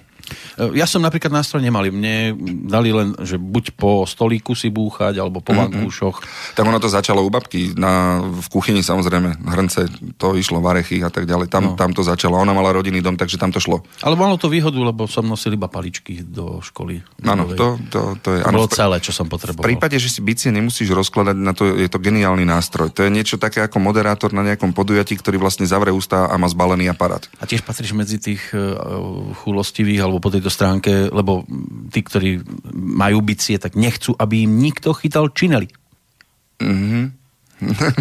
E, 0.59 0.79
ja 0.79 0.87
som 0.89 1.03
napríklad 1.05 1.33
nástroj 1.33 1.63
nemal. 1.63 1.85
Mne 1.89 2.37
dali 2.67 2.95
len, 2.95 3.13
že 3.23 3.37
buď 3.37 3.75
po 3.75 4.07
stolíku 4.07 4.55
si 4.55 4.71
búchať, 4.71 5.19
alebo 5.19 5.43
po 5.43 5.53
mm-hmm. 5.53 5.83
vankúšoch. 5.83 6.17
Tak 6.55 6.65
ono 6.65 6.79
to 6.79 6.87
začalo 6.87 7.27
u 7.27 7.31
babky. 7.31 7.75
Na, 7.75 8.23
v 8.23 8.47
kuchyni 8.49 8.87
samozrejme, 8.87 9.43
hrnce, 9.43 9.91
to 10.17 10.39
išlo, 10.39 10.63
varechy 10.63 11.03
a 11.03 11.11
tak 11.11 11.27
ďalej. 11.27 11.51
Tam, 11.51 11.75
no. 11.75 11.77
tam 11.77 11.91
to 11.91 12.07
začalo. 12.07 12.39
Ona 12.39 12.55
mala 12.55 12.71
rodinný 12.71 13.03
dom, 13.03 13.19
takže 13.19 13.37
tam 13.37 13.51
to 13.51 13.59
šlo. 13.59 13.83
Ale 14.07 14.15
malo 14.15 14.39
to 14.39 14.47
výhodu, 14.47 14.79
lebo 14.79 15.11
som 15.11 15.27
nosil 15.27 15.59
iba 15.59 15.67
paličky 15.67 16.23
do 16.23 16.63
školy. 16.63 17.03
Áno, 17.27 17.51
to, 17.53 17.77
to, 17.91 18.15
to 18.23 18.29
je... 18.39 18.41
To 18.47 18.55
bolo 18.55 18.71
celé, 18.71 18.97
čo 19.03 19.11
som 19.11 19.27
potreboval. 19.27 19.67
V 19.67 19.75
prípade, 19.75 19.99
že 19.99 20.07
si 20.07 20.23
bicie 20.23 20.55
nemusíš 20.55 20.95
rozkladať, 20.95 21.37
na 21.37 21.53
to 21.53 21.75
je 21.75 21.91
to 21.91 21.99
geniálny 21.99 22.47
nástroj. 22.47 22.95
To 22.95 23.03
je 23.03 23.11
niečo 23.11 23.43
také 23.43 23.67
ako 23.67 23.83
moderátor 23.83 24.31
na 24.31 24.47
nejakom 24.47 24.71
podujatí, 24.71 25.19
ktorý 25.19 25.43
vlastne 25.43 25.67
zavre 25.67 25.91
ústa 25.91 26.31
a 26.31 26.35
má 26.39 26.47
zbalený 26.47 26.87
aparát. 26.87 27.27
A 27.43 27.45
tiež 27.51 27.67
patríš 27.67 27.91
medzi 27.97 28.23
tých 28.23 28.55
uh, 28.55 28.79
chulostivých 29.43 30.07
alebo 30.07 30.22
po 30.23 30.31
tejto 30.31 30.49
stránke, 30.49 31.11
lebo 31.11 31.43
tí, 31.91 32.01
ktorí 32.07 32.39
majú 32.73 33.19
bicie, 33.21 33.59
tak 33.59 33.75
nechcú, 33.75 34.15
aby 34.15 34.47
im 34.47 34.63
nikto 34.63 34.95
chytal 34.95 35.35
čineli. 35.35 35.67
Mm-hmm. 36.63 37.05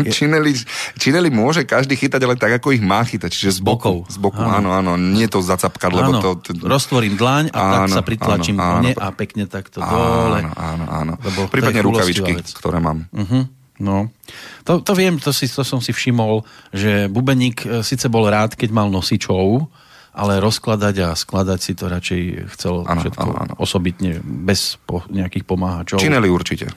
čineli, 0.09 0.53
čineli 1.01 1.29
môže 1.33 1.65
každý 1.65 1.97
chytať, 1.97 2.21
ale 2.21 2.35
tak, 2.37 2.61
ako 2.61 2.73
ich 2.77 2.83
má 2.83 3.01
chytať, 3.01 3.29
čiže 3.29 3.57
z 3.57 3.61
bokov. 3.65 4.09
Z 4.09 4.17
boku, 4.21 4.41
áno. 4.41 4.69
áno, 4.69 4.69
áno, 4.77 4.91
nie 4.97 5.25
to 5.25 5.41
zacapkať, 5.41 5.89
lebo 5.89 6.11
to... 6.21 6.29
Roztvorím 6.61 7.17
dlaň 7.17 7.53
a 7.53 7.59
áno, 7.59 7.73
tak 7.73 7.81
sa 7.89 8.01
pritlačím 8.05 8.57
áno, 8.61 8.85
áno, 8.85 9.01
a 9.01 9.07
pekne 9.13 9.49
takto 9.49 9.81
áno, 9.81 9.97
dole. 9.97 10.39
Áno, 10.45 10.53
áno, 10.53 10.85
áno. 10.85 11.13
Lebo 11.21 11.49
Prípadne 11.49 11.81
rukavičky, 11.81 12.37
ktoré 12.57 12.77
mám. 12.77 13.09
Uh-huh. 13.13 13.49
No, 13.81 14.13
to, 14.61 14.85
to 14.85 14.93
viem, 14.93 15.17
to, 15.17 15.33
si, 15.33 15.49
to 15.49 15.65
som 15.65 15.81
si 15.81 15.89
všimol, 15.89 16.45
že 16.69 17.09
Bubeník 17.09 17.65
e, 17.65 17.67
síce 17.81 18.05
bol 18.13 18.29
rád, 18.29 18.53
keď 18.53 18.69
mal 18.69 18.93
nosičov, 18.93 19.65
ale 20.11 20.43
rozkladať 20.43 20.95
a 21.07 21.09
skladať 21.15 21.59
si 21.59 21.71
to 21.71 21.87
radšej 21.87 22.21
chcel 22.57 22.83
ano, 22.83 22.99
všetko 22.99 23.27
ano, 23.31 23.35
ano. 23.47 23.53
osobitne, 23.59 24.19
bez 24.23 24.75
po, 24.83 25.07
nejakých 25.07 25.47
pomáhačov. 25.47 26.03
Čineli 26.03 26.27
určite. 26.27 26.67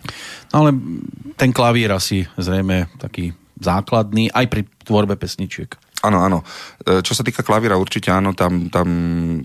No 0.55 0.67
ale 0.67 0.71
ten 1.35 1.50
klavír 1.50 1.91
asi 1.91 2.23
zrejme 2.38 2.95
taký 3.03 3.35
základný 3.59 4.31
aj 4.31 4.47
pri 4.50 4.62
tvorbe 4.87 5.19
pesničiek. 5.19 5.75
Áno, 6.05 6.21
áno. 6.21 6.38
E, 6.85 7.00
čo 7.00 7.17
sa 7.17 7.25
týka 7.25 7.41
klavíra, 7.41 7.81
určite 7.81 8.12
áno, 8.12 8.37
tam, 8.37 8.69
tam, 8.69 8.88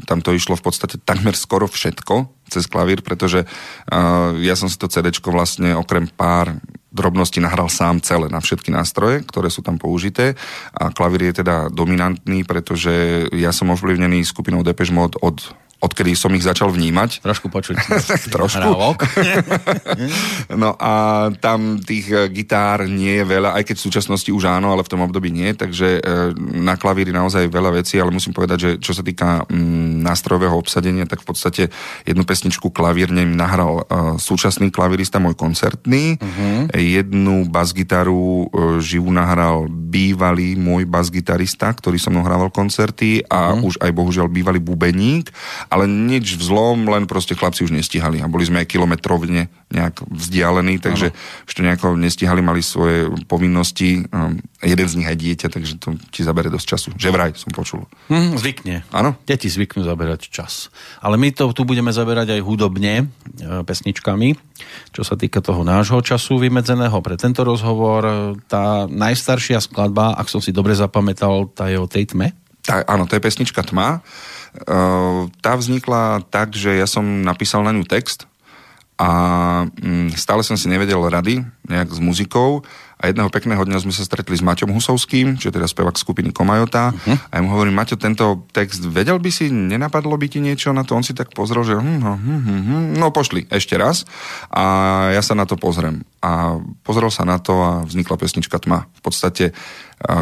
tam 0.04 0.20
to 0.20 0.36
išlo 0.36 0.60
v 0.60 0.66
podstate 0.68 1.00
takmer 1.00 1.32
skoro 1.34 1.66
všetko 1.72 2.28
cez 2.52 2.68
klavír, 2.68 3.06
pretože 3.06 3.46
uh, 3.46 4.34
ja 4.42 4.58
som 4.58 4.66
si 4.66 4.76
to 4.82 4.90
CD 4.90 5.14
vlastne 5.22 5.78
okrem 5.78 6.10
pár 6.10 6.58
drobnosti 6.90 7.38
nahral 7.38 7.70
sám 7.70 8.02
celé 8.02 8.28
na 8.30 8.42
všetky 8.42 8.74
nástroje, 8.74 9.22
ktoré 9.26 9.54
sú 9.54 9.62
tam 9.62 9.78
použité. 9.78 10.34
A 10.74 10.90
klavír 10.90 11.30
je 11.30 11.46
teda 11.46 11.70
dominantný, 11.70 12.44
pretože 12.44 13.26
ja 13.34 13.54
som 13.54 13.70
ovplyvnený 13.70 14.26
skupinou 14.26 14.66
Depeche 14.66 14.94
Mode 14.94 15.22
od 15.22 15.54
odkedy 15.80 16.12
som 16.12 16.36
ich 16.36 16.44
začal 16.44 16.70
vnímať. 16.76 17.24
Trošku 17.24 17.48
počuť. 17.48 17.76
Trošku. 18.36 18.68
no 20.64 20.76
a 20.76 20.94
tam 21.40 21.80
tých 21.80 22.12
eh, 22.12 22.28
gitár 22.28 22.84
nie 22.86 23.24
je 23.24 23.26
veľa, 23.26 23.56
aj 23.56 23.64
keď 23.64 23.76
v 23.80 23.86
súčasnosti 23.88 24.30
už 24.30 24.44
áno, 24.52 24.76
ale 24.76 24.84
v 24.84 24.92
tom 24.92 25.02
období 25.08 25.32
nie, 25.32 25.56
takže 25.56 25.88
eh, 26.00 26.04
na 26.60 26.76
klavíri 26.76 27.16
naozaj 27.16 27.48
veľa 27.48 27.80
vecí, 27.80 27.96
ale 27.96 28.12
musím 28.12 28.36
povedať, 28.36 28.58
že 28.60 28.70
čo 28.84 28.92
sa 28.92 29.04
týka 29.04 29.48
mm, 29.48 30.04
nástrojového 30.04 30.56
obsadenia, 30.60 31.08
tak 31.08 31.24
v 31.24 31.28
podstate 31.32 31.64
jednu 32.04 32.28
pesničku 32.28 32.72
klavírne 32.76 33.24
nahral 33.24 33.84
uh, 33.84 34.16
súčasný 34.20 34.72
klavírista, 34.74 35.22
môj 35.22 35.36
koncertný, 35.36 36.20
uh-huh. 36.20 36.72
jednu 36.76 37.48
basgitaru 37.48 38.50
živú 38.84 39.12
nahral 39.14 39.70
bývalý 39.70 40.58
môj 40.60 40.86
basgitarista, 40.90 41.72
ktorý 41.72 41.98
so 42.02 42.12
mnou 42.12 42.26
hrával 42.26 42.52
koncerty 42.52 43.24
a 43.28 43.54
uh-huh. 43.54 43.68
už 43.68 43.80
aj 43.80 43.92
bohužiaľ 43.94 44.28
bývalý 44.28 44.60
bubeník 44.60 45.32
ale 45.70 45.86
nič 45.86 46.36
vzlom, 46.42 46.90
len 46.90 47.06
proste 47.06 47.38
chlapci 47.38 47.62
už 47.62 47.72
nestihali 47.72 48.20
a 48.20 48.28
boli 48.28 48.44
sme 48.50 48.66
aj 48.66 48.68
kilometrovne 48.74 49.54
nejak 49.70 50.02
vzdialení, 50.10 50.82
takže 50.82 51.14
ano. 51.14 51.46
už 51.46 51.52
to 51.54 51.62
nejako 51.62 51.88
nestihali, 51.94 52.42
mali 52.42 52.66
svoje 52.66 53.06
povinnosti, 53.30 54.02
um, 54.10 54.42
jeden 54.66 54.88
z 54.90 54.98
nich 54.98 55.08
aj 55.08 55.18
dieťa, 55.22 55.48
takže 55.54 55.74
to 55.78 55.94
ti 56.10 56.26
zabere 56.26 56.50
dosť 56.50 56.66
času. 56.66 56.88
Že 56.98 57.10
vraj 57.14 57.32
som 57.38 57.54
počul. 57.54 57.86
Hm, 58.10 58.42
zvykne. 58.42 58.82
Áno? 58.90 59.14
Deti 59.30 59.46
zvyknú 59.46 59.86
zaberať 59.86 60.34
čas. 60.34 60.74
Ale 61.06 61.22
my 61.22 61.30
to 61.30 61.54
tu 61.54 61.70
budeme 61.70 61.94
zaberať 61.94 62.34
aj 62.34 62.42
hudobne, 62.42 63.06
e, 63.06 63.62
pesničkami. 63.62 64.34
Čo 64.90 65.06
sa 65.06 65.14
týka 65.14 65.40
toho 65.40 65.62
nášho 65.62 66.02
času 66.02 66.42
vymedzeného 66.42 66.98
pre 67.06 67.14
tento 67.14 67.46
rozhovor, 67.46 68.36
tá 68.50 68.90
najstaršia 68.90 69.62
skladba, 69.62 70.18
ak 70.18 70.28
som 70.34 70.42
si 70.42 70.50
dobre 70.50 70.74
zapamätal, 70.74 71.46
tá 71.54 71.70
je 71.70 71.78
o 71.78 71.86
tej 71.86 72.10
tme? 72.10 72.34
Tá, 72.70 72.86
áno, 72.86 73.10
to 73.10 73.18
je 73.18 73.24
pesnička 73.24 73.66
Tma. 73.66 74.06
Ehm, 74.66 75.30
tá 75.46 75.54
vznikla 75.54 76.26
tak, 76.34 76.58
že 76.58 76.74
ja 76.74 76.90
som 76.90 77.06
napísal 77.22 77.62
na 77.62 77.74
ňu 77.74 77.86
text 77.86 78.26
a 79.00 79.10
mm, 79.80 80.18
stále 80.20 80.44
som 80.44 80.60
si 80.60 80.68
nevedel 80.68 81.00
rady 81.00 81.46
nejak 81.70 81.90
s 81.94 82.00
muzikou 82.02 82.66
a 83.00 83.08
jedného 83.08 83.32
pekného 83.32 83.64
dňa 83.64 83.80
sme 83.88 83.96
sa 83.96 84.04
stretli 84.04 84.36
s 84.36 84.44
Maťom 84.44 84.76
Husovským, 84.76 85.40
čo 85.40 85.48
je 85.48 85.56
teda 85.56 85.72
spevák 85.72 85.96
skupiny 85.96 86.36
Komajota 86.36 86.92
uh-huh. 86.92 87.16
a 87.32 87.34
ja 87.40 87.42
mu 87.42 87.56
hovorím, 87.56 87.80
Maťo, 87.80 87.96
tento 87.96 88.44
text 88.52 88.84
vedel 88.84 89.24
by 89.24 89.32
si, 89.32 89.48
nenapadlo 89.48 90.20
by 90.20 90.28
ti 90.28 90.44
niečo 90.44 90.76
na 90.76 90.84
to? 90.84 91.00
On 91.00 91.06
si 91.06 91.16
tak 91.16 91.32
pozrel, 91.32 91.64
že 91.64 91.80
hm, 91.80 92.04
hm, 92.04 92.04
hm, 92.04 92.42
hm, 92.44 92.62
hm. 92.68 92.86
no 93.00 93.16
pošli, 93.16 93.48
ešte 93.48 93.80
raz 93.80 94.04
a 94.52 94.64
ja 95.16 95.24
sa 95.24 95.32
na 95.32 95.48
to 95.48 95.56
pozriem 95.56 96.04
a 96.20 96.60
pozrel 96.84 97.08
sa 97.08 97.24
na 97.24 97.40
to 97.40 97.56
a 97.64 97.72
vznikla 97.88 98.20
pesnička 98.20 98.60
Tma. 98.60 98.92
V 99.00 99.02
podstate 99.08 99.56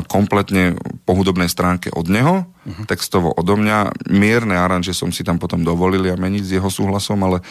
kompletne 0.10 0.78
po 1.06 1.14
hudobnej 1.18 1.50
stránke 1.50 1.90
od 1.94 2.10
neho, 2.10 2.46
uh-huh. 2.46 2.86
textovo 2.86 3.34
odo 3.34 3.58
mňa. 3.58 4.10
Mierne 4.10 4.58
aranže 4.58 4.94
som 4.94 5.10
si 5.10 5.26
tam 5.26 5.42
potom 5.42 5.62
dovolil 5.66 6.06
a 6.10 6.18
meniť 6.18 6.44
s 6.46 6.52
jeho 6.58 6.70
súhlasom, 6.70 7.18
ale, 7.26 7.42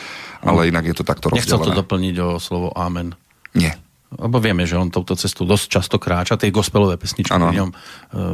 ale 0.42 0.70
inak 0.70 0.90
je 0.90 0.94
to 0.94 1.04
takto 1.06 1.30
rozdelené. 1.30 1.46
Nechcel 1.46 1.62
to 1.62 1.78
doplniť 1.82 2.14
o 2.22 2.28
slovo 2.42 2.70
amen. 2.74 3.14
Nie. 3.54 3.78
Lebo 4.16 4.40
vieme, 4.40 4.64
že 4.64 4.80
on 4.80 4.88
touto 4.88 5.12
cestu 5.12 5.44
dosť 5.44 5.66
často 5.68 5.96
kráča, 6.00 6.40
tie 6.40 6.48
gospelové 6.48 6.96
pesničky 6.96 7.36
ano. 7.36 7.52
v 7.52 7.56
ňom 7.60 7.70
e, 7.70 7.74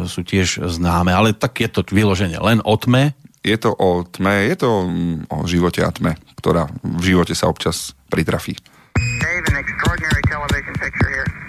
sú 0.06 0.22
tiež 0.22 0.62
známe, 0.70 1.10
ale 1.10 1.34
tak 1.34 1.58
je 1.58 1.68
to 1.68 1.82
vyloženie 1.82 2.38
len 2.38 2.62
o 2.62 2.74
tme. 2.78 3.18
Je 3.42 3.58
to 3.58 3.74
o 3.74 4.06
tme, 4.06 4.46
je 4.46 4.56
to 4.56 4.70
mm, 4.86 5.26
o 5.34 5.42
živote 5.50 5.82
a 5.82 5.90
tme, 5.90 6.14
ktorá 6.38 6.70
v 6.86 7.02
živote 7.02 7.34
sa 7.34 7.50
občas 7.50 7.98
pritrafí. 8.06 8.54
Dave, 9.18 9.44
an 9.50 9.58
extraordinary 9.58 10.22
television 10.30 10.74
picture 10.78 11.10
here. 11.10 11.41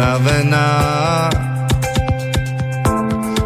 Unavená 0.00 0.70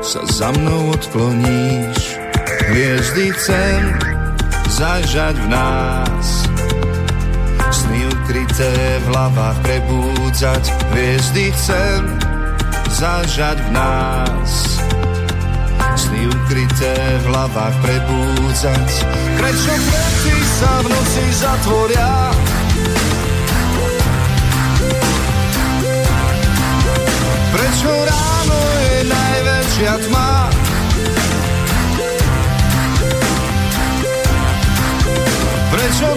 sa 0.04 0.20
za 0.28 0.48
mnou 0.52 0.92
odkloníš. 0.92 2.20
Hviezdy 2.68 3.32
chcem 3.36 3.80
zažať 4.68 5.34
v 5.44 5.46
nás, 5.48 6.26
sny 7.72 8.00
ukryté 8.08 8.72
v 9.00 9.04
hlavách 9.12 9.58
prebúdzať, 9.64 10.62
hviezdy 10.92 11.52
chcem 11.52 12.00
zažať 13.00 13.58
v 13.64 13.70
nás. 13.72 14.73
Sny 16.24 16.32
ukryté 16.32 16.96
v 17.20 17.24
hlavách 17.28 17.76
prebúdzať, 17.84 18.88
prečo 19.36 19.72
kvety 19.76 20.36
sa 20.56 20.72
v 20.80 20.86
noci 20.88 21.24
zatvoria, 21.36 22.12
Prečo 27.52 27.92
ráno 27.92 28.60
je 28.88 28.98
najväčšia 29.04 29.94
tma? 30.08 30.32
Prečo 35.76 36.08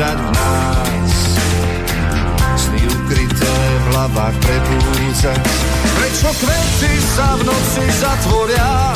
zažať 0.00 0.16
v 0.16 0.30
nás 0.32 1.12
sny 2.56 2.82
ukryté 2.88 3.52
v 3.52 3.84
hlavách 3.92 4.36
prebúdzať. 4.40 5.44
Prečo 5.92 6.30
kvety 6.40 6.92
sa 7.12 7.36
v 7.36 7.42
noci 7.44 7.84
zatvoria? 8.00 8.89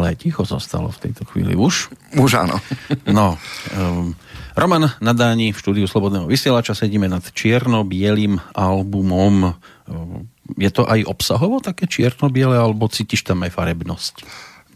Len 0.00 0.16
tmalé 0.16 0.16
ticho 0.16 0.48
zostalo 0.48 0.88
v 0.88 1.02
tejto 1.06 1.28
chvíli 1.28 1.52
už. 1.52 1.92
Už 2.16 2.32
áno. 2.40 2.56
No, 3.06 3.36
um, 3.76 4.16
Roman 4.56 4.90
Nadáni 4.98 5.52
v 5.52 5.60
štúdiu 5.60 5.86
Slobodného 5.86 6.24
vysielača 6.24 6.72
sedíme 6.72 7.06
nad 7.06 7.22
čierno-bielým 7.22 8.40
albumom. 8.56 9.54
Um, 9.86 10.26
Je 10.58 10.70
to 10.72 10.88
aj 10.88 11.06
obsahovo 11.06 11.60
také 11.62 11.86
čierno-biele, 11.86 12.56
alebo 12.58 12.88
cítiš 12.90 13.22
tam 13.22 13.44
aj 13.44 13.54
farebnosť? 13.54 14.14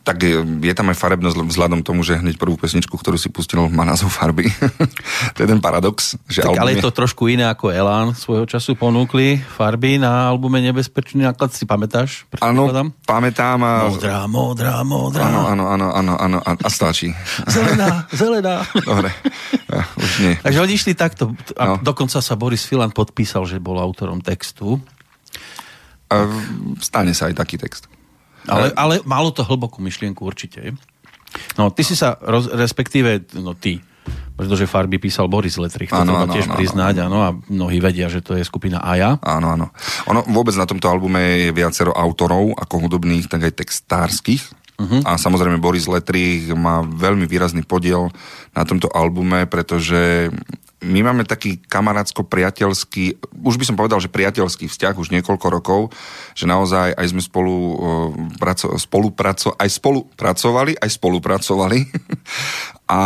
Tak 0.05 0.21
je, 0.21 0.37
je 0.61 0.75
tam 0.77 0.93
aj 0.93 1.01
farebnosť 1.01 1.49
vzhľadom 1.49 1.81
tomu, 1.81 2.05
že 2.05 2.21
hneď 2.21 2.37
prvú 2.37 2.61
pesničku, 2.61 2.93
ktorú 2.93 3.17
si 3.17 3.33
pustil, 3.33 3.57
má 3.73 3.89
názov 3.89 4.13
farby. 4.13 4.53
to 5.35 5.39
je 5.41 5.49
ten 5.49 5.65
paradox. 5.65 6.13
Že 6.29 6.45
Tak, 6.45 6.61
ale 6.61 6.77
je 6.77 6.85
to 6.85 6.93
trošku 6.93 7.25
iné 7.33 7.49
ako 7.49 7.73
Elán 7.73 8.13
svojho 8.13 8.45
času 8.45 8.77
ponúkli 8.77 9.41
farby 9.41 9.97
na 9.97 10.29
albume 10.29 10.61
Nebezpečný 10.61 11.25
náklad, 11.25 11.57
si 11.57 11.65
pamätáš? 11.65 12.29
Áno, 12.37 12.69
pamätám 13.09 13.57
a... 13.65 13.89
Modrá, 13.89 14.29
modrá, 14.29 14.85
modrá. 14.85 15.25
Áno, 15.25 15.49
áno, 15.49 15.65
áno, 15.73 15.87
áno, 15.97 16.13
áno, 16.21 16.39
a, 16.45 16.53
a 16.53 16.69
stačí. 16.69 17.09
Zelená, 17.49 18.05
zelená. 18.13 18.61
Dobre, 18.85 19.09
ja, 19.73 19.89
už 19.97 20.13
nie. 20.21 20.37
Takže 20.37 20.59
oni 20.61 20.73
išli 20.77 20.93
takto. 20.93 21.33
A 21.57 21.65
No. 21.65 21.75
dokonca 21.81 22.21
sa 22.21 22.37
Boris 22.37 22.69
Filan 22.69 22.93
podpísal, 22.93 23.49
že 23.49 23.57
bol 23.57 23.81
autorom 23.81 24.21
textu. 24.21 24.77
A 26.13 26.29
stane 26.79 27.17
sa 27.17 27.33
aj 27.33 27.41
taký 27.41 27.57
text. 27.57 27.89
Ale, 28.49 28.73
ale 28.77 28.95
malo 29.09 29.33
to 29.33 29.47
hlbokú 29.47 29.81
myšlienku 29.81 30.21
určite. 30.25 30.77
No, 31.59 31.71
ty 31.73 31.83
si 31.83 31.99
sa, 31.99 32.15
roz, 32.23 32.47
respektíve, 32.51 33.27
no 33.41 33.59
ty, 33.59 33.83
pretože 34.35 34.67
farby 34.67 34.99
písal 34.99 35.31
Boris 35.31 35.55
Letrich, 35.59 35.91
to 35.91 35.99
Áno, 35.99 36.15
treba 36.15 36.27
áno, 36.27 36.35
tiež 36.35 36.47
áno, 36.51 36.57
priznať, 36.59 36.95
áno, 37.07 37.19
a 37.23 37.29
mnohí 37.51 37.79
vedia, 37.79 38.11
že 38.11 38.19
to 38.19 38.35
je 38.35 38.43
skupina 38.43 38.83
Aja. 38.83 39.19
Áno, 39.23 39.55
áno. 39.55 39.67
Ono 40.11 40.27
vôbec 40.31 40.55
na 40.59 40.67
tomto 40.67 40.91
albume 40.91 41.49
je 41.49 41.51
viacero 41.55 41.95
autorov, 41.95 42.59
ako 42.59 42.87
hudobných, 42.87 43.31
tak 43.31 43.47
aj 43.47 43.63
textárskych. 43.63 44.43
Uh-huh. 44.75 45.07
A 45.07 45.15
samozrejme 45.15 45.63
Boris 45.63 45.87
Letrich 45.87 46.51
má 46.51 46.83
veľmi 46.83 47.31
výrazný 47.31 47.63
podiel 47.63 48.11
na 48.59 48.67
tomto 48.67 48.91
albume, 48.91 49.47
pretože 49.47 50.35
my 50.85 51.01
máme 51.01 51.25
taký 51.25 51.59
kamarátsko-priateľský, 51.65 53.19
už 53.41 53.57
by 53.57 53.65
som 53.65 53.77
povedal, 53.81 53.99
že 53.99 54.13
priateľský 54.13 54.69
vzťah 54.69 54.95
už 55.01 55.09
niekoľko 55.17 55.47
rokov, 55.49 55.81
že 56.37 56.45
naozaj 56.45 56.93
aj 56.93 57.07
sme 57.09 57.23
spolu, 57.25 57.57
uh, 57.57 57.77
praco, 58.37 58.77
spolupraco, 58.77 59.57
aj 59.57 59.69
spolupracovali, 59.73 60.77
aj 60.77 60.91
spolupracovali. 60.93 61.79
a 62.85 63.01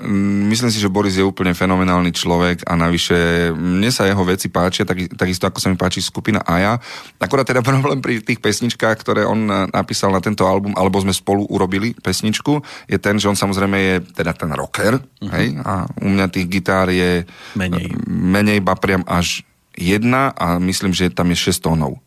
mm, 0.00 0.48
myslím 0.48 0.72
si, 0.72 0.80
že 0.80 0.88
Boris 0.88 1.20
je 1.20 1.24
úplne 1.24 1.52
fenomenálny 1.52 2.08
človek 2.08 2.64
a 2.64 2.72
navyše 2.72 3.52
mne 3.52 3.92
sa 3.92 4.08
jeho 4.08 4.24
veci 4.24 4.48
páčia, 4.48 4.88
tak, 4.88 5.12
takisto 5.12 5.44
ako 5.44 5.60
sa 5.60 5.68
mi 5.68 5.76
páči 5.76 6.00
skupina 6.00 6.40
Aja. 6.40 6.80
Akorát 7.20 7.44
teda 7.44 7.60
problém 7.68 8.00
pri 8.00 8.24
tých 8.24 8.40
pesničkách, 8.40 8.96
ktoré 8.96 9.28
on 9.28 9.44
eh, 9.44 9.68
napísal 9.76 10.08
na 10.08 10.24
tento 10.24 10.48
album, 10.48 10.72
alebo 10.72 10.96
sme 11.04 11.12
spolu 11.12 11.44
urobili 11.52 11.92
pesničku, 12.00 12.64
je 12.88 12.96
ten, 12.96 13.20
že 13.20 13.28
on 13.28 13.36
samozrejme 13.36 13.76
je 13.76 13.94
teda 14.16 14.32
ten 14.32 14.48
rocker, 14.56 14.96
uh-huh. 14.96 15.32
hej, 15.36 15.60
a 15.68 15.84
u 16.00 16.08
mňa 16.08 16.26
tých 16.32 16.48
gitár 16.48 16.88
je 16.88 17.28
Menej. 17.60 17.92
menej, 18.08 18.64
ba 18.64 18.72
priam 18.72 19.04
až 19.04 19.44
jedna 19.76 20.32
a 20.32 20.56
myslím, 20.56 20.96
že 20.96 21.12
tam 21.12 21.28
je 21.28 21.36
6 21.36 21.60
tónov. 21.60 22.00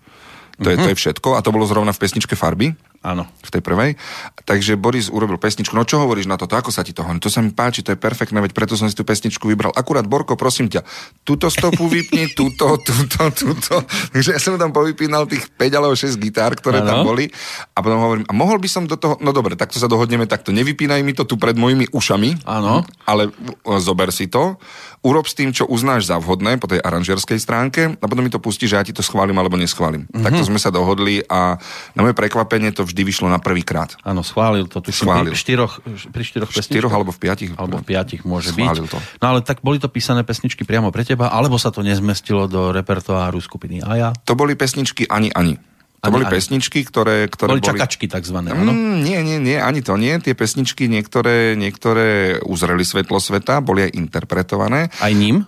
To, 0.61 0.69
je, 0.69 0.77
to 0.77 0.93
je 0.93 0.97
všetko 0.97 1.37
a 1.37 1.41
to 1.41 1.49
bolo 1.49 1.65
zrovna 1.65 1.89
v 1.89 2.01
pesničke 2.05 2.37
Farby 2.37 2.77
Áno. 3.01 3.25
v 3.41 3.49
tej 3.49 3.61
prvej. 3.65 3.97
Takže 4.45 4.77
Boris 4.77 5.09
urobil 5.09 5.41
pesničku. 5.41 5.73
No 5.73 5.81
čo 5.89 5.97
hovoríš 6.05 6.29
na 6.29 6.37
toto? 6.37 6.53
Ako 6.53 6.69
sa 6.69 6.85
ti 6.85 6.93
to 6.93 7.01
hovorí? 7.01 7.17
To 7.17 7.33
sa 7.33 7.41
mi 7.41 7.49
páči, 7.49 7.81
to 7.81 7.89
je 7.93 7.97
perfektné, 7.97 8.37
veď 8.37 8.53
preto 8.53 8.77
som 8.77 8.85
si 8.85 8.93
tú 8.93 9.01
pesničku 9.01 9.49
vybral. 9.49 9.73
Akurát, 9.73 10.05
Borko, 10.05 10.37
prosím 10.37 10.69
ťa, 10.69 10.85
túto 11.25 11.49
stopu 11.49 11.89
vypni, 11.89 12.29
túto, 12.39 12.77
túto, 12.77 13.33
túto. 13.33 13.75
Takže 14.13 14.37
ja 14.37 14.39
som 14.39 14.61
tam 14.61 14.69
povypínal 14.69 15.25
tých 15.25 15.49
5 15.49 15.77
alebo 15.81 15.97
6 15.97 16.13
gitár, 16.21 16.53
ktoré 16.53 16.85
Áno. 16.85 16.87
tam 16.87 16.97
boli. 17.01 17.33
A 17.73 17.81
potom 17.81 17.97
hovorím, 17.97 18.25
a 18.29 18.33
mohol 18.37 18.61
by 18.61 18.69
som 18.69 18.85
do 18.85 18.93
toho, 18.93 19.17
no 19.17 19.33
dobre, 19.33 19.57
takto 19.57 19.81
sa 19.81 19.89
dohodneme, 19.89 20.29
takto 20.29 20.53
nevypínaj 20.53 21.01
mi 21.01 21.17
to 21.17 21.25
tu 21.25 21.41
pred 21.41 21.57
mojimi 21.57 21.89
ušami, 21.89 22.45
Áno. 22.45 22.85
ale 23.09 23.33
uh, 23.33 23.81
zober 23.81 24.13
si 24.13 24.29
to, 24.29 24.61
urob 25.01 25.25
s 25.25 25.33
tým, 25.33 25.49
čo 25.49 25.65
uznáš 25.65 26.05
za 26.05 26.21
vhodné 26.21 26.61
po 26.61 26.69
tej 26.69 26.77
aranžerskej 26.77 27.41
stránke 27.41 27.97
a 27.97 28.05
potom 28.05 28.21
mi 28.21 28.29
to 28.29 28.37
pustí, 28.37 28.69
že 28.69 28.77
ja 28.77 28.85
ti 28.85 28.93
to 28.93 29.01
schválim 29.01 29.33
alebo 29.33 29.57
neschválim. 29.57 30.05
Mm-hmm. 30.05 30.21
Takto 30.21 30.43
sme 30.45 30.61
sa 30.61 30.69
dohodli 30.69 31.25
a 31.25 31.57
na 31.97 32.01
moje 32.05 32.13
prekvapenie 32.13 32.69
to 32.69 32.85
vždy 32.91 33.01
vyšlo 33.01 33.27
na 33.27 33.39
prvý 33.39 33.63
krát. 33.63 33.95
Áno, 34.03 34.21
schválil 34.21 34.67
to. 34.67 34.79
Tuším, 34.79 35.07
Schválil. 35.07 35.31
Pri 35.31 35.39
štyroch, 35.39 35.73
pri 36.11 36.23
štyroch 36.23 36.49
V 36.49 36.53
štyroch 36.53 36.61
pesničkách. 36.61 36.91
alebo 36.93 37.11
v 37.11 37.19
piatich. 37.19 37.51
Alebo 37.55 37.75
v 37.79 37.85
piatich 37.87 38.21
môže 38.21 38.51
Schválil 38.51 38.85
byť. 38.85 38.91
to. 38.91 38.99
No 39.17 39.25
ale 39.25 39.39
tak 39.41 39.59
boli 39.59 39.77
to 39.77 39.87
písané 39.87 40.21
pesničky 40.21 40.61
priamo 40.61 40.91
pre 40.91 41.01
teba, 41.01 41.27
alebo 41.27 41.55
sa 41.55 41.69
to 41.69 41.79
nezmestilo 41.79 42.45
do 42.45 42.69
repertoáru 42.69 43.39
skupiny 43.39 43.79
Aja? 43.79 44.11
To 44.23 44.35
boli 44.35 44.53
pesničky 44.53 45.07
ani 45.07 45.31
ani. 45.31 45.55
To 46.01 46.09
Ani, 46.09 46.13
boli 46.13 46.25
ani. 46.25 46.33
pesničky, 46.33 46.81
ktoré... 46.81 47.29
ktoré 47.29 47.49
Boli 47.53 47.61
čakačky 47.61 48.09
takzvané, 48.09 48.49
áno? 48.49 48.73
Mm, 48.73 48.97
nie, 48.99 49.19
nie, 49.21 49.37
nie, 49.37 49.55
ani 49.55 49.79
to 49.79 49.93
nie. 49.95 50.17
Tie 50.17 50.33
pesničky 50.33 50.89
niektoré, 50.89 51.53
niektoré 51.53 52.41
uzreli 52.41 52.81
svetlo 52.81 53.21
sveta, 53.21 53.61
boli 53.61 53.85
aj 53.85 53.93
interpretované. 53.93 54.89
Aj 54.97 55.13
ním? 55.13 55.45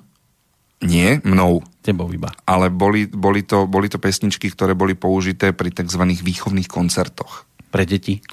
Nie, 0.84 1.24
mnou. 1.24 1.64
Tebou 1.84 2.08
iba. 2.12 2.32
Ale 2.48 2.72
boli, 2.72 3.08
boli, 3.08 3.44
to, 3.44 3.68
boli 3.68 3.92
to 3.92 4.00
pesničky, 4.00 4.48
ktoré 4.52 4.72
boli 4.72 4.96
použité 4.96 5.52
pri 5.52 5.72
tzv. 5.72 6.00
výchovných 6.04 6.68
koncertoch. 6.72 7.44
Pre 7.72 7.84
deti 7.84 8.24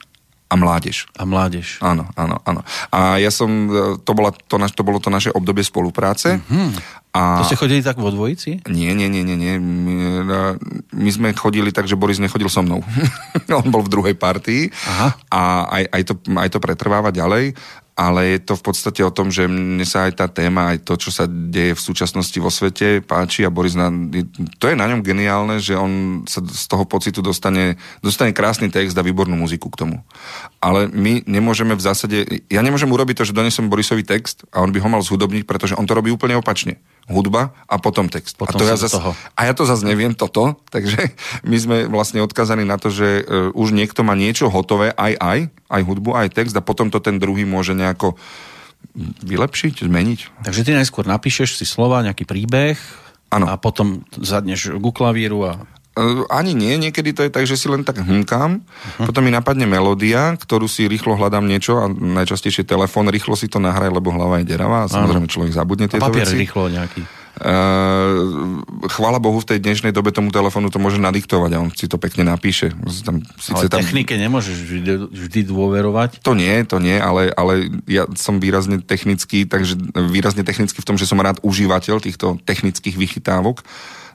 A 0.51 0.59
mládež. 0.59 1.07
a 1.15 1.23
mládež. 1.23 1.79
Áno, 1.79 2.11
áno, 2.19 2.43
áno. 2.43 2.67
A 2.91 3.23
ja 3.23 3.31
som, 3.31 3.71
e, 3.71 4.03
to, 4.03 4.13
bola 4.19 4.35
to, 4.35 4.59
naš, 4.59 4.75
to 4.75 4.83
bolo 4.83 4.99
to 4.99 5.07
naše 5.07 5.31
obdobie 5.31 5.63
spolupráce. 5.63 6.43
Mm-hmm. 6.43 6.69
A... 7.11 7.43
To 7.43 7.47
ste 7.47 7.59
chodili 7.59 7.83
tak 7.83 7.99
vo 7.99 8.11
dvojici? 8.11 8.63
Nie, 8.71 8.95
nie, 8.95 9.11
nie, 9.11 9.23
nie, 9.27 9.35
nie. 9.35 9.55
My, 9.59 9.95
e, 10.27 10.39
my 10.95 11.11
sme 11.11 11.29
chodili 11.35 11.71
tak, 11.71 11.87
že 11.87 11.99
Boris 11.99 12.23
nechodil 12.23 12.51
so 12.51 12.67
mnou. 12.67 12.83
On 13.63 13.67
bol 13.67 13.87
v 13.87 13.95
druhej 13.95 14.15
partii 14.19 14.71
Aha. 14.71 15.09
a 15.31 15.43
aj, 15.71 15.85
aj, 15.91 16.03
to, 16.07 16.15
aj 16.39 16.49
to 16.51 16.59
pretrváva 16.63 17.11
ďalej, 17.15 17.55
ale 18.01 18.33
je 18.33 18.39
to 18.49 18.57
v 18.57 18.65
podstate 18.65 19.05
o 19.05 19.13
tom, 19.13 19.29
že 19.29 19.45
mne 19.45 19.85
sa 19.85 20.09
aj 20.09 20.25
tá 20.25 20.25
téma, 20.25 20.73
aj 20.73 20.89
to, 20.89 20.97
čo 20.97 21.13
sa 21.13 21.29
deje 21.29 21.77
v 21.77 21.85
súčasnosti 21.85 22.39
vo 22.41 22.49
svete, 22.49 23.05
páči 23.05 23.45
a 23.45 23.53
Boris, 23.53 23.77
na, 23.77 23.93
to 24.57 24.73
je 24.73 24.77
na 24.79 24.89
ňom 24.89 25.05
geniálne, 25.05 25.61
že 25.61 25.77
on 25.77 26.25
sa 26.25 26.41
z 26.41 26.65
toho 26.65 26.89
pocitu 26.89 27.21
dostane, 27.21 27.77
dostane 28.01 28.33
krásny 28.33 28.73
text 28.73 28.97
a 28.97 29.05
výbornú 29.05 29.37
muziku 29.37 29.69
k 29.69 29.85
tomu. 29.85 30.01
Ale 30.65 30.89
my 30.89 31.29
nemôžeme 31.29 31.77
v 31.77 31.85
zásade, 31.85 32.25
ja 32.49 32.65
nemôžem 32.65 32.89
urobiť 32.89 33.21
to, 33.21 33.29
že 33.29 33.37
donesem 33.37 33.69
Borisovi 33.69 34.01
text 34.01 34.49
a 34.49 34.65
on 34.65 34.73
by 34.73 34.81
ho 34.81 34.89
mal 34.89 35.05
zhudobniť, 35.05 35.45
pretože 35.45 35.77
on 35.77 35.85
to 35.85 35.93
robí 35.93 36.09
úplne 36.09 36.41
opačne. 36.41 36.81
Hudba 37.09 37.57
a 37.67 37.81
potom 37.81 38.07
text. 38.11 38.37
Potom 38.37 38.55
a, 38.55 38.61
to 38.61 38.67
ja 38.67 38.77
zas, 38.77 38.93
toho. 38.93 39.17
a 39.17 39.41
ja 39.47 39.53
to 39.57 39.65
zase 39.65 39.83
neviem 39.87 40.13
toto, 40.13 40.59
takže 40.75 41.15
my 41.47 41.57
sme 41.57 41.77
vlastne 41.89 42.21
odkazaní 42.21 42.67
na 42.67 42.77
to, 42.77 42.93
že 42.93 43.25
uh, 43.25 43.51
už 43.57 43.73
niekto 43.73 44.05
má 44.05 44.13
niečo 44.19 44.53
hotové, 44.53 44.93
aj 44.95 45.17
aj, 45.19 45.39
aj 45.71 45.83
hudbu, 45.87 46.11
aj 46.15 46.29
text 46.35 46.55
a 46.55 46.63
potom 46.63 46.93
to 46.93 47.01
ten 47.01 47.17
druhý 47.17 47.49
môže 47.49 47.73
nejako 47.73 48.19
vylepšiť, 49.25 49.87
zmeniť. 49.87 50.21
Takže 50.45 50.65
ty 50.67 50.73
najskôr 50.73 51.05
napíšeš 51.05 51.61
si 51.61 51.67
slova, 51.69 52.03
nejaký 52.03 52.25
príbeh 52.25 52.81
Áno. 53.31 53.47
a 53.47 53.55
potom 53.61 54.03
zadneš 54.19 54.75
ku 54.81 54.91
klavíru 54.91 55.47
a 55.47 55.53
ani 56.29 56.53
nie, 56.57 56.77
niekedy 56.81 57.13
to 57.13 57.23
je 57.27 57.31
tak, 57.31 57.45
že 57.45 57.57
si 57.57 57.67
len 57.69 57.85
tak 57.85 58.01
hmkám, 58.01 58.51
uh-huh. 58.61 59.07
potom 59.07 59.23
mi 59.25 59.33
napadne 59.33 59.69
melódia, 59.69 60.35
ktorú 60.37 60.67
si 60.67 60.89
rýchlo 60.89 61.17
hľadám 61.17 61.45
niečo 61.45 61.81
a 61.81 61.87
najčastejšie 61.91 62.65
telefón, 62.65 63.13
rýchlo 63.13 63.37
si 63.37 63.47
to 63.47 63.61
nahraj, 63.61 63.93
lebo 63.93 64.13
hlava 64.15 64.41
je 64.41 64.49
deravá 64.49 64.87
a 64.87 64.91
samozrejme 64.91 65.29
človek 65.29 65.53
zabudne 65.53 65.87
a 65.87 65.91
tieto 65.93 66.05
papier 66.05 66.27
veci. 66.27 66.41
rýchlo 66.41 66.73
nejaký. 66.73 67.03
Uh, 67.41 68.61
chvála 68.91 69.17
Bohu, 69.17 69.41
v 69.41 69.55
tej 69.55 69.65
dnešnej 69.65 69.97
dobe 69.97 70.13
tomu 70.13 70.29
telefónu 70.29 70.69
to 70.69 70.77
môže 70.77 71.01
nadiktovať 71.01 71.51
a 71.57 71.63
on 71.63 71.73
si 71.73 71.89
to 71.89 71.97
pekne 71.97 72.29
napíše. 72.29 72.69
Tam, 73.01 73.23
Ale 73.23 73.41
síce 73.41 73.65
tam, 73.73 73.81
technike 73.81 74.13
nemôžeš 74.13 74.57
vždy, 74.61 75.09
vždy 75.09 75.41
dôverovať. 75.49 76.21
To 76.21 76.37
nie, 76.37 76.53
to 76.69 76.77
nie, 76.83 77.01
ale, 77.01 77.33
ale 77.33 77.81
ja 77.89 78.05
som 78.13 78.43
výrazne 78.43 78.85
technický, 78.85 79.49
takže 79.49 79.79
výrazne 80.13 80.45
technicky 80.45 80.85
v 80.85 80.89
tom, 80.91 81.01
že 81.01 81.09
som 81.09 81.17
rád 81.17 81.41
užívateľ 81.41 82.05
týchto 82.05 82.37
technických 82.45 83.01
vychytávok, 83.01 83.65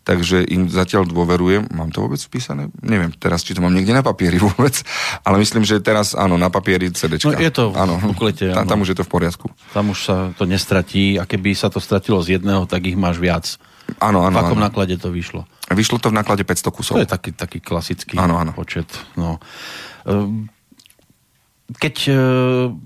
takže 0.06 0.46
im 0.46 0.70
zatiaľ 0.70 1.10
dôverujem. 1.10 1.74
Mám 1.74 1.90
to 1.90 2.06
vôbec 2.06 2.22
vpísané? 2.22 2.70
Neviem 2.80 3.10
teraz, 3.18 3.42
či 3.42 3.52
to 3.52 3.60
mám 3.60 3.74
niekde 3.74 3.92
na 3.92 4.06
papieri 4.06 4.38
vôbec, 4.48 4.86
ale 5.26 5.42
myslím, 5.42 5.66
že 5.66 5.82
teraz 5.82 6.14
áno, 6.14 6.38
na 6.38 6.54
papieri 6.54 6.94
CDčka. 6.94 7.34
No, 7.34 7.42
je 7.42 7.50
to 7.52 7.74
v 7.74 7.76
áno. 7.76 7.98
buklete, 8.00 8.54
Tam, 8.54 8.70
tam 8.70 8.86
už 8.86 8.94
je 8.94 8.98
to 9.02 9.06
v 9.06 9.12
poriadku. 9.12 9.50
Tam 9.74 9.90
už 9.90 10.00
sa 10.00 10.16
to 10.38 10.46
nestratí 10.46 11.18
a 11.18 11.26
keby 11.26 11.58
sa 11.58 11.74
to 11.74 11.82
stratilo 11.82 12.22
z 12.22 12.38
jedného, 12.38 12.70
tak 12.70 12.86
ich 12.86 12.96
máš 12.96 13.18
viac. 13.18 13.58
Áno, 14.02 14.22
v 14.22 14.34
áno, 14.34 14.38
akom 14.42 14.58
áno. 14.58 14.66
náklade 14.70 14.98
to 14.98 15.10
vyšlo? 15.10 15.46
Vyšlo 15.70 15.98
to 15.98 16.10
v 16.10 16.18
náklade 16.18 16.46
500 16.46 16.70
kusov. 16.70 16.94
To 16.98 17.02
je 17.02 17.10
taký, 17.10 17.34
taký 17.34 17.58
klasický 17.62 18.18
Áno, 18.18 18.38
áno. 18.38 18.54
počet. 18.54 18.86
No. 19.18 19.42
Ehm, 20.06 20.50
Keď 21.66 21.96
e, 22.06 22.14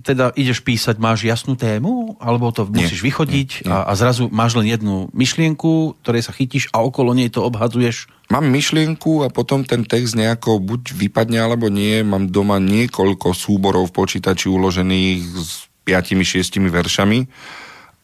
teda 0.08 0.32
ideš 0.40 0.64
písať, 0.64 0.96
máš 1.04 1.28
jasnú 1.28 1.60
tému? 1.60 2.16
Alebo 2.24 2.48
to 2.56 2.64
Nie, 2.72 2.88
musíš 2.88 3.04
vychodiť 3.04 3.50
nie, 3.64 3.68
nie. 3.68 3.76
A, 3.76 3.92
a 3.92 3.94
zrazu 4.00 4.32
máš 4.32 4.56
len 4.56 4.72
jednu 4.72 5.12
myšlienku, 5.12 6.00
ktorej 6.00 6.24
sa 6.24 6.32
chytíš 6.32 6.72
a 6.72 6.80
okolo 6.80 7.12
nej 7.12 7.28
to 7.28 7.44
obhadzuješ? 7.44 8.08
Mám 8.32 8.48
myšlienku 8.48 9.26
a 9.26 9.28
potom 9.28 9.68
ten 9.68 9.84
text 9.84 10.16
nejako 10.16 10.64
buď 10.64 10.96
vypadne 10.96 11.44
alebo 11.44 11.68
nie. 11.68 12.08
Mám 12.08 12.32
doma 12.32 12.56
niekoľko 12.64 13.36
súborov 13.36 13.92
v 13.92 13.96
počítači 14.00 14.48
uložených 14.48 15.20
s 15.28 15.68
piatimi, 15.84 16.24
šiestimi 16.24 16.72
veršami 16.72 17.28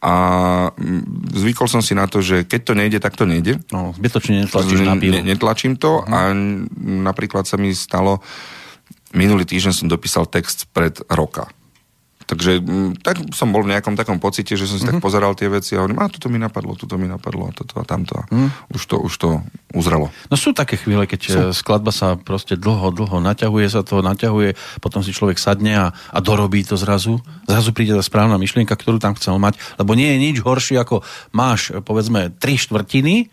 a 0.06 0.14
mm, 0.76 1.32
zvykol 1.32 1.66
som 1.66 1.80
si 1.80 1.96
na 1.96 2.04
to, 2.04 2.20
že 2.20 2.44
keď 2.44 2.60
to 2.62 2.72
nejde, 2.76 2.98
tak 3.00 3.16
to 3.16 3.24
nejde. 3.24 3.58
No, 3.72 3.96
zbytočne 3.96 4.44
netlačíš 4.44 4.80
na 4.84 4.94
Ne- 4.94 5.24
Netlačím 5.24 5.80
to 5.80 6.04
a 6.04 6.36
n- 6.36 6.68
napríklad 7.02 7.48
sa 7.48 7.56
mi 7.56 7.72
stalo, 7.72 8.20
minulý 9.16 9.48
týždeň 9.48 9.72
som 9.72 9.86
dopísal 9.88 10.28
text 10.28 10.68
pred 10.76 11.00
roka. 11.08 11.48
Takže 12.26 12.58
mm, 12.58 13.06
tak 13.06 13.22
som 13.30 13.54
bol 13.54 13.62
v 13.62 13.70
nejakom 13.70 13.94
takom 13.94 14.18
pocite, 14.18 14.58
že 14.58 14.66
som 14.66 14.82
si 14.82 14.84
tak 14.84 14.98
pozeral 14.98 15.38
tie 15.38 15.46
veci 15.46 15.78
a 15.78 15.86
hovorím, 15.86 16.02
a 16.02 16.10
toto 16.10 16.26
mi 16.26 16.42
napadlo, 16.42 16.74
toto 16.74 16.98
mi 16.98 17.06
napadlo 17.06 17.46
a 17.46 17.52
toto 17.54 17.78
a 17.78 17.86
tamto. 17.86 18.18
A 18.18 18.26
už, 18.74 18.82
to, 18.82 18.98
už 18.98 19.14
to 19.14 19.28
uzrelo. 19.70 20.10
No 20.26 20.34
sú 20.34 20.50
také 20.50 20.74
chvíle, 20.74 21.06
keď 21.06 21.20
sú. 21.22 21.38
skladba 21.54 21.94
sa 21.94 22.18
proste 22.18 22.58
dlho, 22.58 22.90
dlho 22.90 23.22
naťahuje 23.22 23.66
sa 23.70 23.86
to, 23.86 24.02
naťahuje, 24.02 24.58
potom 24.82 25.06
si 25.06 25.14
človek 25.14 25.38
sadne 25.38 25.78
a, 25.78 25.86
a 25.94 26.18
dorobí 26.18 26.66
to 26.66 26.74
zrazu. 26.74 27.22
Zrazu 27.46 27.70
príde 27.70 27.94
tá 27.94 28.02
správna 28.02 28.34
myšlienka, 28.42 28.74
ktorú 28.74 28.98
tam 28.98 29.14
chcel 29.14 29.38
mať, 29.38 29.62
lebo 29.78 29.94
nie 29.94 30.10
je 30.10 30.18
nič 30.18 30.36
horšie, 30.42 30.82
ako 30.82 31.06
máš, 31.30 31.70
povedzme, 31.86 32.34
tri 32.42 32.58
štvrtiny 32.58 33.30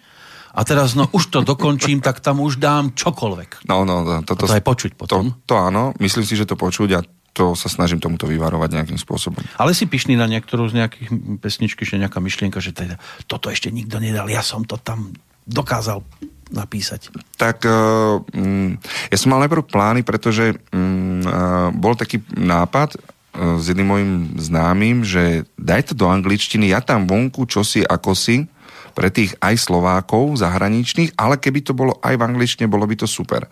a 0.54 0.62
teraz, 0.62 0.94
no 0.94 1.10
už 1.10 1.34
to 1.34 1.39
dokončím, 1.42 1.98
tak 1.98 2.22
tam 2.22 2.38
už 2.38 2.62
dám 2.62 2.94
čokoľvek. 2.94 3.66
No, 3.66 3.82
no, 3.89 4.06
no, 4.06 4.22
toto, 4.22 4.46
A 4.46 4.54
to 4.54 4.58
aj 4.62 4.66
počuť 4.66 4.92
potom. 4.94 5.34
To, 5.34 5.50
to 5.50 5.56
áno, 5.58 5.98
myslím 5.98 6.22
si, 6.22 6.38
že 6.38 6.46
to 6.46 6.54
počuť 6.54 6.89
a 6.94 7.02
to 7.34 7.58
sa 7.58 7.66
snažím 7.66 7.98
tomuto 7.98 8.30
vyvarovať 8.30 8.70
nejakým 8.78 9.00
spôsobom. 9.02 9.42
Ale 9.58 9.74
si 9.74 9.89
pyšný 9.89 10.13
na 10.13 10.30
niektorú 10.30 10.70
z 10.70 10.86
nejakých 10.86 11.10
pesničky, 11.42 11.82
že 11.82 11.98
nejaká 11.98 12.22
myšlienka, 12.22 12.62
že 12.62 12.78
teda, 12.78 13.02
toto 13.26 13.50
ešte 13.50 13.74
nikto 13.74 13.98
nedal, 13.98 14.30
ja 14.30 14.46
som 14.46 14.62
to 14.62 14.78
tam 14.78 15.18
dokázal 15.50 16.06
napísať. 16.54 17.10
Tak 17.42 17.66
uh, 17.66 18.22
mm, 18.30 18.78
ja 19.10 19.18
som 19.18 19.34
mal 19.34 19.42
najprv 19.42 19.66
plány, 19.66 20.06
pretože 20.06 20.54
mm, 20.70 21.26
uh, 21.26 21.70
bol 21.74 21.98
taký 21.98 22.22
nápad 22.30 23.02
uh, 23.02 23.58
s 23.58 23.66
jedným 23.66 23.89
mojim 23.89 24.12
známym, 24.38 25.02
že 25.02 25.50
daj 25.58 25.89
to 25.89 25.94
do 25.98 26.06
angličtiny, 26.06 26.70
ja 26.70 26.86
tam 26.86 27.10
vonku 27.10 27.50
čosi 27.50 27.82
ako 27.82 28.13
si 28.13 28.46
pre 28.93 29.10
tých 29.10 29.34
aj 29.41 29.58
Slovákov 29.58 30.39
zahraničných, 30.39 31.17
ale 31.17 31.41
keby 31.41 31.60
to 31.65 31.73
bolo 31.73 31.97
aj 31.99 32.15
v 32.15 32.25
angličtine, 32.25 32.69
bolo 32.69 32.86
by 32.86 32.95
to 32.97 33.10
super. 33.10 33.49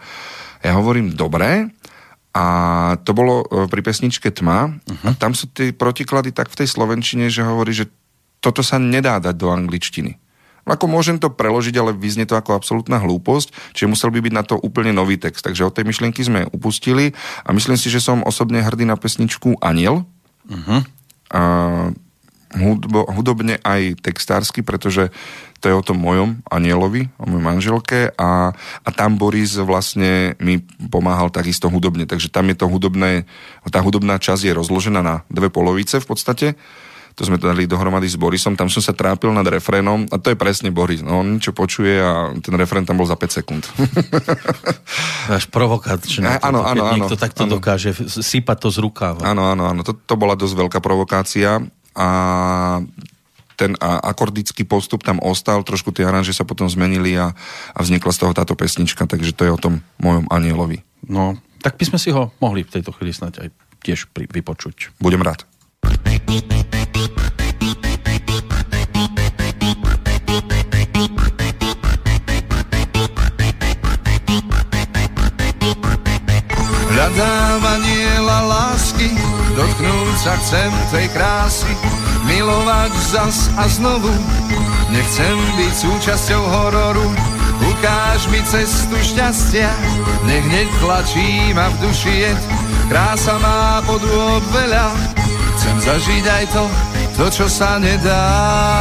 Ja 0.62 0.78
hovorím, 0.78 1.18
dobre, 1.18 1.74
a 2.32 2.46
to 3.04 3.12
bolo 3.12 3.44
e, 3.44 3.68
pri 3.68 3.82
pesničke 3.84 4.32
Tma 4.32 4.72
uh-huh. 4.72 5.10
a 5.12 5.18
tam 5.20 5.36
sú 5.36 5.52
tie 5.52 5.76
protiklady 5.76 6.32
tak 6.32 6.48
v 6.48 6.64
tej 6.64 6.68
slovenčine, 6.72 7.28
že 7.28 7.44
hovorí, 7.44 7.76
že 7.76 7.92
toto 8.40 8.64
sa 8.64 8.80
nedá 8.80 9.20
dať 9.20 9.36
do 9.36 9.52
angličtiny. 9.52 10.16
Ako 10.64 10.86
môžem 10.88 11.18
to 11.18 11.34
preložiť, 11.34 11.76
ale 11.82 11.92
vyznie 11.92 12.24
to 12.24 12.38
ako 12.38 12.56
absolútna 12.56 13.02
hlúposť, 13.02 13.76
čiže 13.76 13.92
musel 13.92 14.14
by 14.14 14.24
byť 14.24 14.34
na 14.34 14.44
to 14.46 14.56
úplne 14.62 14.94
nový 14.96 15.18
text. 15.20 15.44
Takže 15.44 15.68
od 15.68 15.74
tej 15.74 15.90
myšlienky 15.90 16.22
sme 16.22 16.48
upustili 16.54 17.12
a 17.44 17.50
myslím 17.52 17.76
si, 17.76 17.90
že 17.92 18.00
som 18.00 18.24
osobne 18.24 18.62
hrdý 18.62 18.86
na 18.88 18.96
pesničku 18.96 19.60
Aniel. 19.60 20.06
Uh-huh. 20.48 20.80
A 21.34 21.42
hudbo, 22.56 23.08
hudobne 23.12 23.60
aj 23.64 24.00
textársky, 24.04 24.62
pretože 24.62 25.10
to 25.62 25.70
je 25.70 25.78
o 25.78 25.86
tom 25.86 26.02
mojom 26.02 26.42
anielovi, 26.50 27.14
o 27.22 27.26
mojej 27.30 27.46
manželke 27.46 28.00
a, 28.18 28.52
a 28.82 28.90
tam 28.90 29.16
Boris 29.16 29.56
vlastne 29.62 30.34
mi 30.42 30.60
pomáhal 30.90 31.30
takisto 31.30 31.70
hudobne, 31.70 32.10
takže 32.10 32.34
tam 32.34 32.50
je 32.50 32.58
to 32.58 32.66
hudobné, 32.66 33.30
tá 33.70 33.80
hudobná 33.80 34.18
časť 34.18 34.52
je 34.52 34.58
rozložená 34.58 35.06
na 35.06 35.22
dve 35.30 35.54
polovice 35.54 36.02
v 36.02 36.08
podstate, 36.10 36.48
to 37.12 37.28
sme 37.28 37.36
to 37.36 37.52
dali 37.52 37.68
dohromady 37.68 38.08
s 38.08 38.16
Borisom, 38.16 38.56
tam 38.56 38.72
som 38.72 38.80
sa 38.80 38.96
trápil 38.96 39.36
nad 39.36 39.44
refrénom 39.44 40.08
a 40.10 40.16
to 40.16 40.32
je 40.32 40.38
presne 40.40 40.72
Boris, 40.72 41.04
no 41.04 41.20
on 41.22 41.38
niečo 41.38 41.52
počuje 41.52 42.00
a 42.00 42.32
ten 42.40 42.56
refrén 42.56 42.88
tam 42.88 42.98
bol 42.98 43.08
za 43.08 43.20
5 43.20 43.38
sekúnd. 43.44 43.64
Až 45.36 45.46
provokačné. 45.52 46.40
Áno, 46.40 46.64
áno, 46.64 46.88
áno, 46.88 47.06
Niekto 47.06 47.20
takto 47.20 47.44
áno. 47.46 47.60
dokáže 47.60 47.92
sypať 48.08 48.58
to 48.64 48.70
z 48.72 48.78
rukáva. 48.80 49.22
Áno, 49.28 49.52
áno, 49.52 49.68
áno. 49.68 49.82
To, 49.84 49.92
to 49.92 50.16
bola 50.16 50.40
dosť 50.40 50.56
veľká 50.56 50.80
provokácia 50.80 51.60
a 51.96 52.08
ten 53.62 53.78
akordický 53.82 54.66
postup 54.66 55.06
tam 55.06 55.22
ostal, 55.22 55.62
trošku 55.62 55.94
tie 55.94 56.10
aranže 56.10 56.34
sa 56.34 56.42
potom 56.42 56.66
zmenili 56.66 57.14
a, 57.14 57.38
a 57.78 57.80
vznikla 57.86 58.10
z 58.10 58.20
toho 58.26 58.34
táto 58.34 58.58
pesnička, 58.58 59.06
takže 59.06 59.38
to 59.38 59.46
je 59.46 59.54
o 59.54 59.62
tom 59.62 59.86
mojom 60.02 60.26
anielovi. 60.34 60.82
No, 61.06 61.38
tak 61.62 61.78
by 61.78 61.86
sme 61.94 62.00
si 62.02 62.10
ho 62.10 62.34
mohli 62.42 62.66
v 62.66 62.74
tejto 62.74 62.90
chvíli 62.98 63.14
snať 63.14 63.34
aj 63.38 63.48
tiež 63.86 64.10
pri, 64.10 64.26
vypočuť. 64.26 64.98
Budem 64.98 65.22
rád. 65.22 65.46
Hľadám 76.92 77.62
sa 80.22 80.38
chcem 80.38 80.70
tej 80.94 81.10
krásy 81.18 81.74
milovať 82.30 82.94
zas 83.10 83.50
a 83.58 83.66
znovu. 83.66 84.14
Nechcem 84.94 85.34
byť 85.58 85.74
súčasťou 85.74 86.44
hororu, 86.46 87.10
ukáž 87.66 88.30
mi 88.30 88.38
cestu 88.46 89.02
šťastia, 89.02 89.72
nech 90.30 90.46
netlačí 90.46 91.58
ma 91.58 91.74
v 91.74 91.76
duši 91.90 92.14
jed, 92.28 92.42
krása 92.86 93.42
má 93.42 93.82
podôb 93.82 94.46
veľa, 94.54 94.94
chcem 95.58 95.76
zažiť 95.90 96.26
aj 96.28 96.46
to, 96.54 96.64
to, 97.18 97.26
čo 97.42 97.46
sa 97.50 97.82
nedá. 97.82 98.81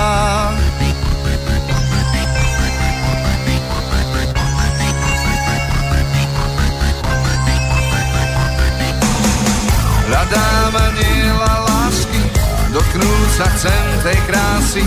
Hľadám 10.30 10.74
aniela 10.78 11.54
lásky, 11.66 12.22
dotknúť 12.70 13.30
sa 13.34 13.50
chcem 13.50 13.86
tej 14.06 14.18
krásy, 14.30 14.84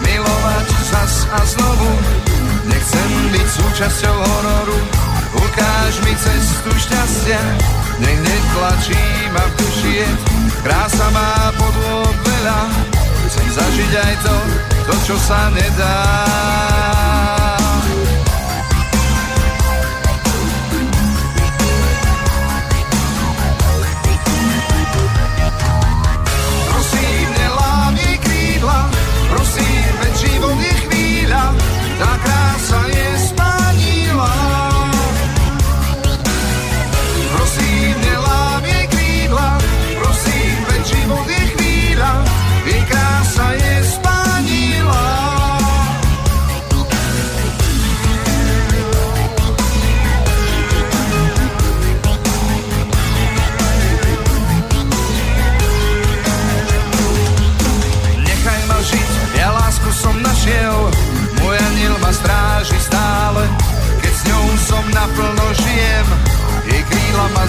milovať 0.00 0.66
zas 0.88 1.28
a 1.28 1.44
znovu. 1.44 1.92
Nechcem 2.64 3.10
byť 3.28 3.48
súčasťou 3.52 4.16
hororu, 4.16 4.80
ukáž 5.44 5.92
mi 6.08 6.16
cestu 6.16 6.72
šťastia, 6.72 7.42
nech 8.00 8.16
netlačí 8.16 9.04
ma 9.36 9.44
v 9.44 9.52
duši 9.60 9.90
jed, 9.92 10.18
krása 10.64 11.08
má 11.12 11.52
podôb 11.60 12.16
veľa, 12.24 12.60
chcem 13.28 13.46
zažiť 13.60 13.92
aj 13.92 14.14
to, 14.24 14.36
to, 14.88 14.94
čo 15.04 15.16
sa 15.20 15.52
nedá. 15.52 17.07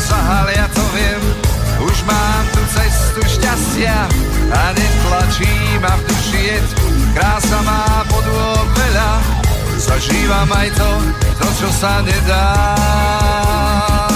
Ma 0.10 0.18
zahalia, 0.18 0.68
to 0.74 0.82
viem, 0.94 1.22
už 1.86 2.04
mám 2.04 2.44
tu 2.54 2.62
cestu 2.74 3.22
šťastia 3.22 4.10
a 4.50 4.62
netlačí 4.74 5.54
ma 5.82 5.94
v 5.96 6.02
duši 6.10 6.40
jed, 6.50 6.68
krása 7.14 7.60
má 7.62 8.02
podôb 8.10 8.68
veľa, 8.74 9.12
zažívam 9.78 10.50
aj 10.50 10.70
to, 10.74 10.92
to, 11.38 11.48
čo 11.62 11.70
sa 11.78 12.02
nedá. 12.02 14.09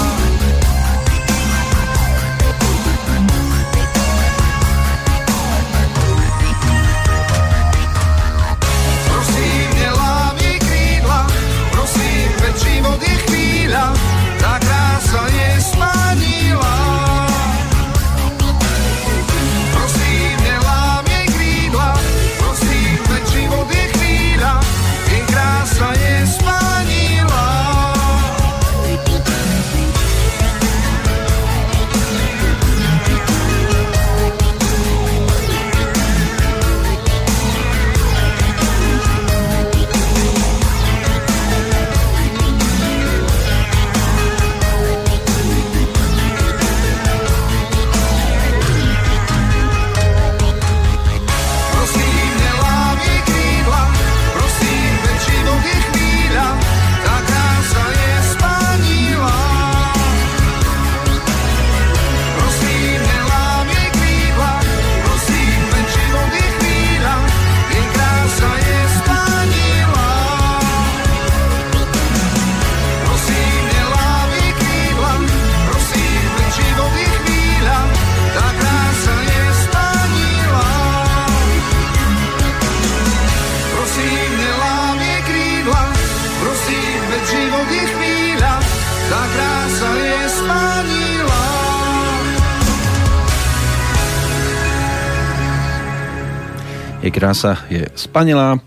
Krása 97.24 97.56
je 97.72 97.88
spanilá. 97.96 98.60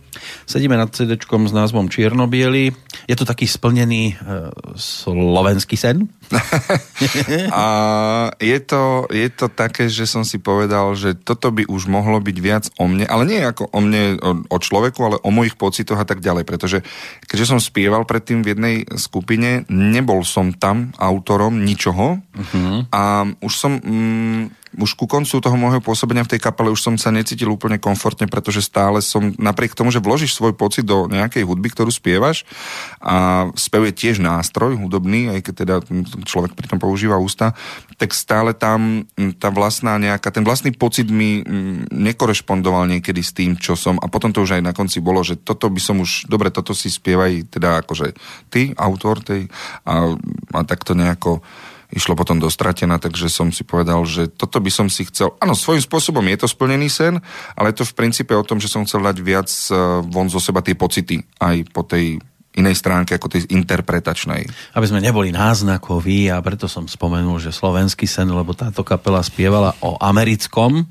Sedíme 0.49 0.73
nad 0.73 0.89
cd 0.89 1.13
s 1.21 1.53
názvom 1.53 1.93
Čiernobiely. 1.93 2.73
Je 3.05 3.13
to 3.13 3.21
taký 3.21 3.45
splnený 3.45 4.17
e, 4.17 4.49
slovenský 4.73 5.77
sen? 5.77 6.09
A 7.53 7.65
je 8.41 8.57
to, 8.65 9.05
je 9.13 9.29
to 9.29 9.53
také, 9.53 9.93
že 9.93 10.09
som 10.09 10.25
si 10.25 10.41
povedal, 10.41 10.97
že 10.97 11.13
toto 11.13 11.53
by 11.53 11.69
už 11.69 11.85
mohlo 11.85 12.17
byť 12.17 12.37
viac 12.41 12.65
o 12.81 12.89
mne, 12.89 13.05
ale 13.05 13.29
nie 13.29 13.45
ako 13.45 13.69
o 13.69 13.77
mne, 13.77 14.17
o, 14.17 14.41
o 14.49 14.57
človeku, 14.57 14.99
ale 15.05 15.17
o 15.21 15.29
mojich 15.29 15.53
pocitoch 15.53 16.01
a 16.01 16.09
tak 16.09 16.25
ďalej, 16.25 16.49
pretože 16.49 16.81
keďže 17.29 17.53
som 17.53 17.59
spieval 17.61 18.09
predtým 18.09 18.41
v 18.41 18.57
jednej 18.57 18.75
skupine, 18.97 19.69
nebol 19.69 20.25
som 20.25 20.49
tam 20.49 20.97
autorom 20.97 21.61
ničoho 21.61 22.17
uh-huh. 22.17 22.89
a 22.89 23.29
už 23.37 23.53
som... 23.53 23.77
Mm, 23.77 24.65
už 24.77 24.93
ku 24.93 25.09
koncu 25.09 25.41
toho 25.41 25.57
môjho 25.57 25.81
pôsobenia 25.81 26.21
v 26.21 26.37
tej 26.37 26.41
kapele 26.41 26.69
už 26.69 26.79
som 26.79 26.95
sa 26.95 27.09
necítil 27.09 27.49
úplne 27.49 27.81
komfortne, 27.81 28.29
pretože 28.29 28.61
stále 28.61 29.01
som, 29.01 29.33
napriek 29.35 29.73
tomu, 29.73 29.89
že 29.89 29.99
vložíš 29.99 30.37
svoj 30.37 30.53
pocit 30.53 30.85
do 30.85 31.09
nejakej 31.09 31.43
hudby, 31.43 31.73
ktorú 31.73 31.89
spievaš 31.89 32.45
a 33.01 33.49
spev 33.57 33.89
je 33.89 33.93
tiež 33.97 34.21
nástroj 34.21 34.77
hudobný, 34.77 35.33
aj 35.33 35.39
keď 35.49 35.53
teda 35.57 35.75
človek 36.23 36.53
pritom 36.53 36.77
používa 36.77 37.17
ústa, 37.17 37.57
tak 37.97 38.13
stále 38.13 38.53
tam 38.53 39.09
tá 39.41 39.49
vlastná 39.49 39.97
nejaká, 39.97 40.29
ten 40.29 40.45
vlastný 40.45 40.69
pocit 40.77 41.09
mi 41.09 41.41
nekorešpondoval 41.89 42.85
niekedy 42.85 43.21
s 43.25 43.33
tým, 43.33 43.57
čo 43.57 43.73
som. 43.73 43.97
A 43.97 44.05
potom 44.05 44.29
to 44.29 44.45
už 44.45 44.61
aj 44.61 44.63
na 44.63 44.73
konci 44.77 45.01
bolo, 45.01 45.25
že 45.25 45.41
toto 45.41 45.73
by 45.73 45.81
som 45.81 45.97
už, 45.97 46.29
dobre, 46.29 46.53
toto 46.53 46.77
si 46.77 46.93
spievaj 46.93 47.49
teda 47.49 47.81
akože 47.81 48.13
ty, 48.53 48.77
autor 48.77 49.25
tej 49.25 49.49
a, 49.89 50.13
a 50.53 50.59
takto 50.61 50.93
nejako 50.93 51.41
išlo 51.91 52.19
potom 52.19 52.37
do 52.37 52.51
stratená, 52.51 52.99
takže 52.99 53.31
som 53.31 53.47
si 53.51 53.63
povedal, 53.63 54.03
že 54.03 54.27
toto 54.27 54.59
by 54.59 54.71
som 54.71 54.87
si 54.91 55.07
chcel, 55.07 55.31
áno, 55.39 55.55
svojím 55.55 55.83
spôsobom 55.83 56.23
je 56.27 56.37
to 56.43 56.47
splnený 56.47 56.91
sen, 56.91 57.19
ale 57.55 57.71
je 57.71 57.83
to 57.83 57.85
v 57.87 57.95
princípe 57.95 58.33
o 58.35 58.43
tom, 58.43 58.59
že 58.59 58.67
som 58.67 58.83
chcel 58.83 59.03
dať 59.03 59.17
viac 59.23 59.47
eh, 59.47 59.75
von 60.03 60.27
zo 60.27 60.43
seba 60.43 60.59
tie 60.59 60.75
pocity 60.75 61.23
aj 61.39 61.55
po 61.71 61.87
tej 61.87 62.19
inej 62.57 62.73
stránke 62.73 63.13
ako 63.13 63.29
tej 63.29 63.45
interpretačnej. 63.53 64.49
Aby 64.73 64.89
sme 64.89 64.97
neboli 64.97 65.29
náznakoví 65.29 66.33
a 66.33 66.41
preto 66.41 66.65
som 66.65 66.89
spomenul, 66.89 67.37
že 67.37 67.53
slovenský 67.53 68.09
sen, 68.09 68.33
lebo 68.33 68.57
táto 68.57 68.81
kapela 68.81 69.21
spievala 69.21 69.77
o 69.85 69.93
americkom. 70.01 70.89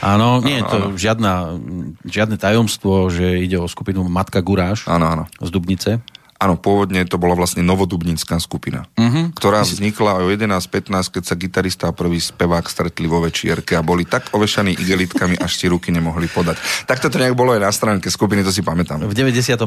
Áno, 0.00 0.40
nie 0.40 0.64
je 0.64 0.64
to 0.64 0.78
žiadna, 0.96 1.60
žiadne 2.08 2.40
tajomstvo, 2.40 3.12
že 3.12 3.44
ide 3.44 3.60
o 3.60 3.68
skupinu 3.68 4.08
Matka 4.08 4.40
Guráš 4.40 4.88
Áno, 4.88 5.04
áno. 5.12 5.24
z 5.44 5.52
Dubnice. 5.52 6.00
Áno, 6.34 6.58
pôvodne 6.58 7.06
to 7.06 7.14
bola 7.14 7.38
vlastne 7.38 7.62
novodubninská 7.62 8.42
skupina, 8.42 8.90
uh-huh. 8.98 9.30
ktorá 9.38 9.62
vznikla 9.62 10.26
o 10.26 10.28
11.15, 10.28 11.14
keď 11.14 11.22
sa 11.22 11.34
gitarista 11.38 11.84
a 11.88 11.96
prvý 11.96 12.18
spevák 12.18 12.66
stretli 12.66 13.06
vo 13.06 13.22
večierke 13.22 13.78
a 13.78 13.86
boli 13.86 14.02
tak 14.02 14.34
ovešaní 14.34 14.74
igelitkami, 14.74 15.38
až 15.38 15.54
si 15.54 15.70
ruky 15.70 15.94
nemohli 15.94 16.26
podať. 16.26 16.58
Takto 16.90 17.06
to 17.06 17.22
nejak 17.22 17.38
bolo 17.38 17.54
aj 17.54 17.62
na 17.62 17.70
stránke 17.70 18.10
skupiny, 18.10 18.42
to 18.42 18.50
si 18.50 18.66
pamätám. 18.66 19.06
V 19.06 19.14
95. 19.14 19.62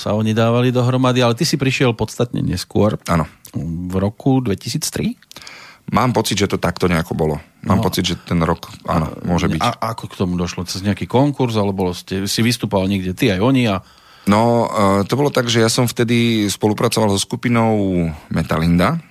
sa 0.00 0.10
oni 0.16 0.32
dávali 0.32 0.72
dohromady, 0.72 1.20
ale 1.20 1.36
ty 1.36 1.44
si 1.44 1.60
prišiel 1.60 1.92
podstatne 1.92 2.40
neskôr. 2.40 2.96
Áno. 3.06 3.28
V 3.52 3.94
roku 4.00 4.40
2003? 4.40 5.52
Mám 5.92 6.16
pocit, 6.16 6.40
že 6.40 6.48
to 6.48 6.56
takto 6.56 6.88
nejako 6.88 7.12
bolo. 7.12 7.36
Mám 7.66 7.82
no. 7.82 7.84
pocit, 7.84 8.06
že 8.06 8.14
ten 8.16 8.40
rok, 8.40 8.70
áno, 8.88 9.12
môže 9.26 9.50
byť. 9.50 9.60
A 9.60 9.92
ako 9.92 10.08
k 10.08 10.14
tomu 10.14 10.40
došlo? 10.40 10.64
Cez 10.64 10.80
nejaký 10.80 11.04
konkurs, 11.04 11.58
alebo 11.58 11.92
ste, 11.92 12.24
si 12.30 12.40
vystupoval 12.40 12.88
niekde 12.88 13.12
ty 13.12 13.28
aj 13.28 13.40
oni 13.42 13.68
a 13.68 13.82
No, 14.26 14.70
e, 14.70 15.08
to 15.08 15.18
bolo 15.18 15.34
tak, 15.34 15.50
že 15.50 15.62
ja 15.62 15.70
som 15.70 15.90
vtedy 15.90 16.46
spolupracoval 16.46 17.10
so 17.10 17.18
skupinou 17.18 18.06
Metalinda. 18.30 19.02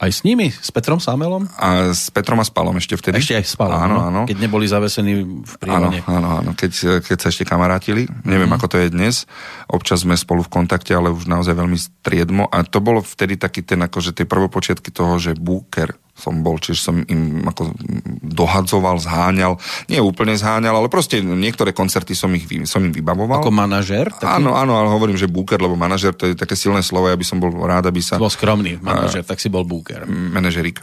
Aj 0.00 0.08
s 0.08 0.24
nimi? 0.24 0.48
S 0.48 0.72
Petrom 0.72 0.96
Samelom? 0.96 1.44
A 1.60 1.92
s 1.92 2.08
Petrom 2.08 2.40
a 2.40 2.46
Spalom 2.48 2.72
ešte 2.80 2.96
vtedy. 2.96 3.20
Ešte 3.20 3.36
aj 3.36 3.44
s 3.44 3.52
Palom, 3.52 3.76
áno, 3.76 3.94
no? 3.94 4.00
áno. 4.00 4.20
Keď 4.24 4.38
neboli 4.40 4.64
zavesení 4.64 5.44
v 5.44 5.54
prírode. 5.60 6.00
Áno, 6.08 6.16
áno, 6.16 6.28
áno. 6.40 6.50
Keď, 6.56 7.04
keď 7.04 7.16
sa 7.20 7.28
ešte 7.28 7.44
kamarátili. 7.44 8.08
Neviem, 8.24 8.48
mm. 8.48 8.56
ako 8.56 8.66
to 8.72 8.76
je 8.80 8.88
dnes. 8.88 9.28
Občas 9.68 10.00
sme 10.00 10.16
spolu 10.16 10.40
v 10.40 10.56
kontakte, 10.56 10.96
ale 10.96 11.12
už 11.12 11.28
naozaj 11.28 11.52
veľmi 11.52 11.76
striedmo. 11.76 12.48
A 12.48 12.64
to 12.64 12.80
bolo 12.80 13.04
vtedy 13.04 13.36
taký 13.36 13.60
ten, 13.60 13.84
akože 13.84 14.16
tie 14.16 14.24
prvopočiatky 14.24 14.88
toho, 14.88 15.20
že 15.20 15.36
Booker 15.36 15.92
som 16.20 16.44
bol, 16.44 16.60
čiže 16.60 16.80
som 16.84 16.96
im 17.08 17.48
ako 17.48 17.72
dohadzoval, 18.20 19.00
zháňal. 19.00 19.56
Nie 19.88 20.04
úplne 20.04 20.36
zháňal, 20.36 20.76
ale 20.76 20.92
proste 20.92 21.24
niektoré 21.24 21.72
koncerty 21.72 22.12
som, 22.12 22.28
ich, 22.36 22.44
som 22.68 22.84
im 22.84 22.92
vybavoval. 22.92 23.40
Ako 23.40 23.50
manažér? 23.50 24.12
Taký? 24.12 24.28
Áno, 24.28 24.52
áno, 24.52 24.76
ale 24.76 24.92
hovorím, 24.92 25.16
že 25.16 25.26
booker, 25.26 25.56
lebo 25.56 25.74
manažer 25.74 26.12
to 26.12 26.28
je 26.28 26.36
také 26.36 26.54
silné 26.54 26.84
slovo, 26.84 27.08
ja 27.08 27.16
by 27.16 27.26
som 27.26 27.40
bol 27.40 27.50
rád, 27.64 27.88
aby 27.88 28.04
sa... 28.04 28.20
Bol 28.20 28.30
skromný 28.30 28.76
manažér, 28.78 29.24
tak 29.24 29.40
si 29.40 29.48
bol 29.48 29.64
búker. 29.64 30.04
Manažerík. 30.06 30.78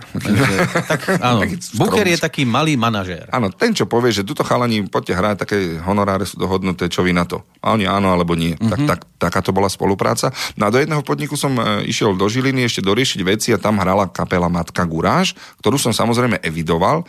tak, 0.90 1.02
áno, 1.30 1.46
skromný. 1.46 2.18
je 2.18 2.20
taký 2.20 2.44
malý 2.44 2.74
manažér. 2.76 3.30
Áno, 3.30 3.54
ten, 3.54 3.78
čo 3.78 3.86
povie, 3.86 4.10
že 4.10 4.26
tuto 4.26 4.42
chalani, 4.42 4.90
poďte 4.90 5.14
hrať, 5.14 5.36
také 5.46 5.58
honoráre 5.86 6.26
sú 6.26 6.42
dohodnuté, 6.42 6.90
čo 6.90 7.06
vy 7.06 7.14
na 7.14 7.30
to. 7.30 7.46
A 7.62 7.78
oni 7.78 7.86
áno, 7.86 8.10
alebo 8.10 8.34
nie. 8.34 8.58
Mm-hmm. 8.58 8.72
Tak, 8.74 8.80
tak, 8.88 9.00
taká 9.22 9.40
to 9.46 9.52
bola 9.54 9.70
spolupráca. 9.70 10.34
No 10.56 10.68
a 10.68 10.74
do 10.74 10.82
jedného 10.82 11.04
podniku 11.06 11.36
som 11.36 11.54
e, 11.58 11.86
išiel 11.86 12.16
do 12.16 12.26
Žiliny 12.26 12.66
ešte 12.66 12.82
doriešiť 12.82 13.20
veci 13.28 13.50
a 13.54 13.62
tam 13.62 13.78
hrala 13.78 14.08
kapela 14.10 14.48
Matka 14.48 14.88
Guráž, 15.28 15.36
ktorú 15.60 15.78
som 15.80 15.92
samozrejme 15.92 16.40
evidoval, 16.44 17.04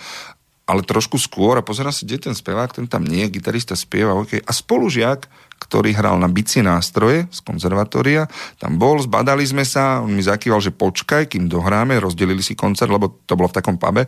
ale 0.69 0.85
trošku 0.85 1.17
skôr 1.17 1.57
a 1.57 1.65
pozerám 1.65 1.97
si, 1.97 2.05
kde 2.05 2.15
je 2.21 2.25
ten 2.29 2.37
spevák, 2.37 2.77
ten 2.77 2.85
tam 2.85 3.01
nie, 3.01 3.25
gitarista 3.33 3.73
spieva, 3.73 4.13
okay. 4.13 4.45
a 4.45 4.53
spolužiak, 4.53 5.25
ktorý 5.59 5.97
hral 5.97 6.21
na 6.21 6.29
bicie 6.29 6.61
nástroje 6.61 7.25
z 7.33 7.41
konzervatória, 7.41 8.29
tam 8.61 8.77
bol, 8.77 9.01
zbadali 9.01 9.49
sme 9.49 9.65
sa, 9.65 10.05
on 10.05 10.13
mi 10.13 10.21
zakýval, 10.21 10.61
že 10.61 10.77
počkaj, 10.77 11.33
kým 11.33 11.49
dohráme, 11.49 11.97
rozdelili 11.97 12.45
si 12.45 12.53
koncert, 12.53 12.93
lebo 12.93 13.09
to 13.25 13.33
bolo 13.33 13.49
v 13.49 13.57
takom 13.57 13.81
pube, 13.81 14.05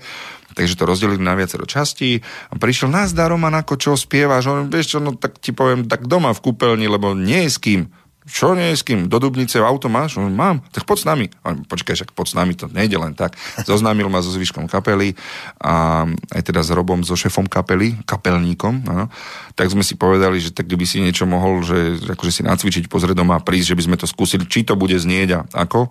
takže 0.53 0.77
to 0.77 0.85
rozdelili 0.85 1.25
na 1.25 1.33
viacero 1.33 1.65
častí. 1.65 2.21
A 2.53 2.61
prišiel 2.61 2.93
nás 2.93 3.17
Roman, 3.17 3.57
ako 3.57 3.81
čo 3.81 3.91
spievaš, 3.97 4.53
on, 4.53 4.69
vieš 4.69 4.95
čo, 4.95 4.99
no 5.01 5.17
tak 5.17 5.41
ti 5.41 5.57
poviem, 5.57 5.89
tak 5.89 6.05
doma 6.05 6.37
v 6.37 6.45
kúpeľni, 6.45 6.93
lebo 6.93 7.17
nie 7.17 7.49
je 7.49 7.51
s 7.51 7.59
kým. 7.59 7.89
Čo 8.29 8.53
nie 8.53 8.73
je 8.73 8.77
s 8.77 8.85
kým? 8.85 9.09
Do 9.09 9.17
Dubnice 9.17 9.57
auto 9.65 9.89
máš? 9.89 10.21
On, 10.21 10.29
mám. 10.29 10.61
Tak 10.77 10.85
poď 10.85 10.99
s 11.01 11.07
nami. 11.09 11.27
On, 11.41 11.65
počkaj, 11.65 11.97
však 11.97 12.11
poď 12.13 12.27
s 12.29 12.35
nami, 12.37 12.53
to 12.53 12.69
nejde 12.69 13.01
len 13.01 13.17
tak. 13.17 13.33
Zoznámil 13.69 14.13
ma 14.13 14.21
so 14.21 14.29
zvyškom 14.29 14.69
kapely 14.69 15.17
a 15.57 16.05
aj 16.37 16.43
teda 16.45 16.61
s 16.61 16.69
Robom, 16.69 17.01
so 17.01 17.17
šefom 17.17 17.49
kapely, 17.49 17.97
kapelníkom. 18.05 18.85
No. 18.85 19.09
Tak 19.57 19.73
sme 19.73 19.81
si 19.81 19.97
povedali, 19.97 20.37
že 20.37 20.53
tak 20.53 20.69
kdyby 20.69 20.85
si 20.85 21.01
niečo 21.01 21.25
mohol, 21.25 21.65
že 21.65 21.97
akože 22.13 22.33
si 22.33 22.43
nacvičiť, 22.45 22.93
pozrieť 22.93 23.17
doma 23.17 23.41
a 23.41 23.45
prísť, 23.45 23.73
že 23.73 23.79
by 23.81 23.83
sme 23.89 23.97
to 23.97 24.05
skúsili, 24.05 24.45
či 24.45 24.69
to 24.69 24.77
bude 24.77 24.95
znieť 24.95 25.29
a 25.33 25.41
ako. 25.57 25.89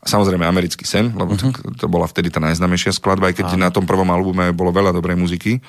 A 0.00 0.04
samozrejme 0.04 0.44
americký 0.48 0.88
sen, 0.88 1.12
lebo 1.12 1.36
uh-huh. 1.36 1.52
tak, 1.52 1.64
to 1.76 1.84
bola 1.88 2.08
vtedy 2.08 2.32
tá 2.32 2.40
najznámejšia 2.40 2.96
skladba, 2.96 3.32
aj 3.32 3.40
keď 3.40 3.46
na 3.60 3.68
tom 3.68 3.84
prvom 3.84 4.08
albume 4.08 4.48
bolo 4.56 4.72
veľa 4.72 4.96
dobrej 4.96 5.16
muziky. 5.16 5.60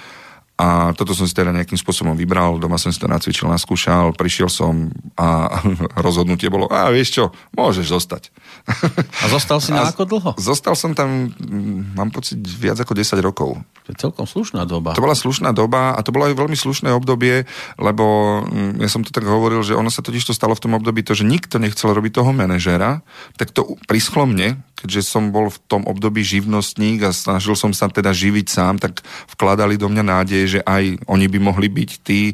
A 0.61 0.93
toto 0.93 1.17
som 1.17 1.25
si 1.25 1.33
teda 1.33 1.49
nejakým 1.49 1.73
spôsobom 1.73 2.13
vybral, 2.13 2.61
doma 2.61 2.77
som 2.77 2.93
si 2.93 3.01
to 3.01 3.09
nacvičil, 3.09 3.49
naskúšal, 3.49 4.13
prišiel 4.13 4.45
som 4.45 4.93
a 5.17 5.57
rozhodnutie 6.05 6.53
bolo, 6.53 6.69
a 6.69 6.93
vieš 6.93 7.17
čo, 7.17 7.23
môžeš 7.57 7.89
zostať. 7.89 8.29
A 8.69 9.25
zostal 9.33 9.57
si 9.57 9.73
na 9.75 9.89
A 9.89 9.89
ako 9.89 10.05
dlho? 10.05 10.31
Zostal 10.37 10.77
som 10.77 10.93
tam, 10.93 11.33
mm, 11.33 11.97
mám 11.97 12.13
pocit, 12.13 12.37
viac 12.37 12.77
ako 12.77 12.93
10 12.93 13.17
rokov. 13.25 13.57
To 13.57 13.89
je 13.89 13.97
celkom 13.97 14.29
slušná 14.29 14.69
doba. 14.69 14.93
To 14.93 15.01
bola 15.01 15.17
slušná 15.17 15.49
doba 15.49 15.97
a 15.97 15.99
to 16.05 16.13
bolo 16.13 16.29
aj 16.29 16.37
veľmi 16.37 16.53
slušné 16.53 16.93
obdobie, 16.93 17.49
lebo 17.81 18.05
mm, 18.45 18.85
ja 18.85 18.89
som 18.91 19.01
to 19.01 19.09
tak 19.09 19.25
hovoril, 19.25 19.65
že 19.65 19.73
ono 19.73 19.89
sa 19.89 20.05
totiž 20.05 20.29
to 20.29 20.37
stalo 20.37 20.53
v 20.53 20.61
tom 20.61 20.77
období 20.77 21.01
to, 21.01 21.17
že 21.17 21.25
nikto 21.25 21.57
nechcel 21.57 21.89
robiť 21.89 22.21
toho 22.21 22.29
manažéra, 22.37 23.01
tak 23.33 23.49
to 23.49 23.81
prischlo 23.89 24.29
mne, 24.29 24.61
keďže 24.81 25.05
som 25.05 25.29
bol 25.29 25.53
v 25.53 25.61
tom 25.69 25.85
období 25.85 26.25
živnostník 26.25 27.05
a 27.05 27.13
snažil 27.13 27.53
som 27.53 27.69
sa 27.69 27.85
teda 27.85 28.09
živiť 28.09 28.47
sám, 28.49 28.81
tak 28.81 29.05
vkladali 29.37 29.77
do 29.77 29.85
mňa 29.85 30.03
nádej, 30.03 30.43
že 30.57 30.59
aj 30.65 31.05
oni 31.05 31.25
by 31.29 31.39
mohli 31.39 31.69
byť 31.69 31.91
tí 32.01 32.33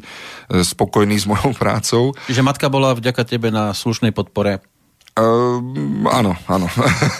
spokojní 0.64 1.20
s 1.20 1.28
mojou 1.28 1.52
prácou. 1.62 2.16
Čiže 2.24 2.40
matka 2.40 2.72
bola 2.72 2.96
vďaka 2.96 3.22
tebe 3.28 3.52
na 3.52 3.76
slušnej 3.76 4.16
podpore. 4.16 4.64
Uh, 5.18 5.58
áno, 6.14 6.38
áno. 6.46 6.70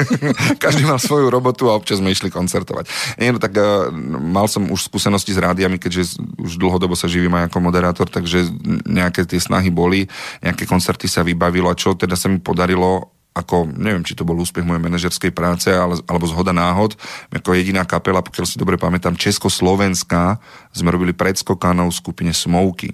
Každý 0.63 0.87
mal 0.87 1.03
svoju 1.03 1.35
robotu 1.35 1.67
a 1.67 1.75
občas 1.75 1.99
sme 1.99 2.15
išli 2.15 2.31
koncertovať. 2.31 2.87
Nie, 3.19 3.35
no 3.35 3.43
tak 3.43 3.59
uh, 3.59 3.91
mal 4.23 4.47
som 4.47 4.71
už 4.71 4.87
skúsenosti 4.87 5.35
s 5.35 5.43
rádiami, 5.43 5.83
keďže 5.83 6.23
už 6.39 6.63
dlhodobo 6.63 6.95
sa 6.95 7.11
živím 7.11 7.35
aj 7.35 7.51
ako 7.51 7.59
moderátor, 7.59 8.07
takže 8.07 8.55
nejaké 8.87 9.27
tie 9.27 9.43
snahy 9.43 9.75
boli, 9.75 10.07
nejaké 10.47 10.63
koncerty 10.63 11.11
sa 11.11 11.27
vybavilo 11.27 11.67
a 11.67 11.75
čo 11.75 11.99
teda 11.99 12.15
sa 12.15 12.31
mi 12.31 12.39
podarilo 12.39 13.18
ako, 13.35 13.71
neviem, 13.71 14.03
či 14.03 14.19
to 14.19 14.27
bol 14.27 14.39
úspech 14.39 14.67
mojej 14.67 14.83
manažerskej 14.83 15.31
práce, 15.31 15.71
ale, 15.71 15.99
alebo 16.11 16.27
zhoda 16.27 16.51
náhod, 16.51 16.99
ako 17.31 17.55
jediná 17.55 17.87
kapela, 17.87 18.25
pokiaľ 18.25 18.47
si 18.47 18.59
dobre 18.59 18.75
pamätám, 18.75 19.15
Československá, 19.15 20.43
sme 20.75 20.91
robili 20.91 21.15
predskokanov 21.15 21.95
v 21.95 21.99
skupine 22.03 22.33
Smoky 22.35 22.93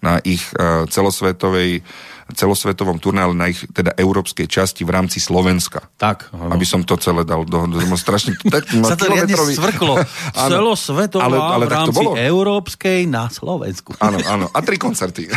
na 0.00 0.18
ich 0.20 0.42
uh, 0.54 0.86
celosvetovej, 0.86 1.84
celosvetovom 2.32 2.96
turné, 2.96 3.20
ale 3.20 3.36
na 3.36 3.52
ich 3.52 3.60
teda 3.68 3.92
európskej 3.94 4.48
časti 4.48 4.80
v 4.82 4.96
rámci 4.96 5.20
Slovenska. 5.20 5.84
Tak. 6.00 6.32
áno. 6.32 6.50
Aby 6.50 6.64
som 6.64 6.80
to 6.80 6.96
celé 6.96 7.20
dal 7.22 7.44
do, 7.44 7.68
do, 7.68 7.76
do 7.78 7.96
strašne... 8.00 8.32
Tak, 8.54 8.64
Sa 8.70 8.96
to 8.96 9.12
riadne 9.12 9.36
svrklo. 9.36 10.00
Celosvetová 10.52 11.28
Ale- 11.28 11.38
ale 11.38 11.64
v 11.68 11.72
rámci 11.72 12.00
bolo. 12.00 12.16
európskej 12.16 13.04
na 13.04 13.28
Slovensku. 13.28 13.92
Áno, 14.00 14.18
áno. 14.24 14.46
A 14.50 14.58
tri 14.64 14.80
koncerty. 14.86 15.28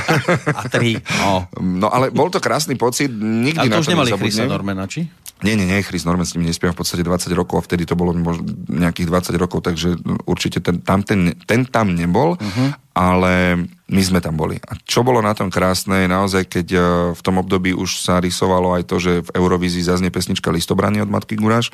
A 0.52 0.62
tri. 0.72 0.96
No. 1.20 1.48
No 1.60 1.88
ale 1.91 2.10
bol 2.15 2.32
to 2.32 2.39
krásny 2.39 2.80
pocit, 2.80 3.12
nikdy 3.12 3.67
Ale 3.67 3.72
na 3.72 3.76
to 3.78 3.84
už 3.84 3.88
to 3.88 3.93
nemali. 3.93 4.10
Chrisa 4.15 4.48
Normana, 4.48 4.88
či? 4.88 5.04
Nie, 5.45 5.54
nie, 5.54 5.69
nie, 5.69 5.86
Chris 5.86 6.02
Norman 6.02 6.26
s 6.26 6.34
nimi 6.34 6.50
nespieval 6.50 6.73
v 6.73 6.82
podstate 6.82 7.06
20 7.06 7.30
rokov 7.38 7.62
a 7.62 7.65
vtedy 7.65 7.86
to 7.86 7.93
bolo 7.93 8.10
možno 8.10 8.50
nejakých 8.73 9.06
20 9.06 9.38
rokov, 9.38 9.62
takže 9.62 9.93
určite 10.26 10.65
ten 10.65 10.82
tam, 10.82 11.06
ten, 11.06 11.38
ten 11.45 11.62
tam 11.69 11.93
nebol, 11.93 12.41
uh-huh. 12.41 12.69
ale 12.97 13.62
my 13.86 14.02
sme 14.02 14.17
tam 14.17 14.34
boli. 14.34 14.58
A 14.65 14.73
čo 14.82 15.06
bolo 15.06 15.21
na 15.21 15.38
tom 15.38 15.54
krásne 15.54 16.10
naozaj, 16.10 16.50
keď 16.50 16.67
eh, 16.73 16.84
v 17.13 17.21
tom 17.21 17.38
období 17.38 17.69
už 17.78 18.02
sa 18.02 18.17
rysovalo 18.17 18.73
aj 18.73 18.84
to, 18.89 18.97
že 18.97 19.12
v 19.30 19.34
Eurovízii 19.38 19.86
zaznie 19.86 20.10
pesnička 20.10 20.50
Listobranie 20.50 21.06
od 21.06 21.13
Matky 21.13 21.38
Guráš 21.38 21.69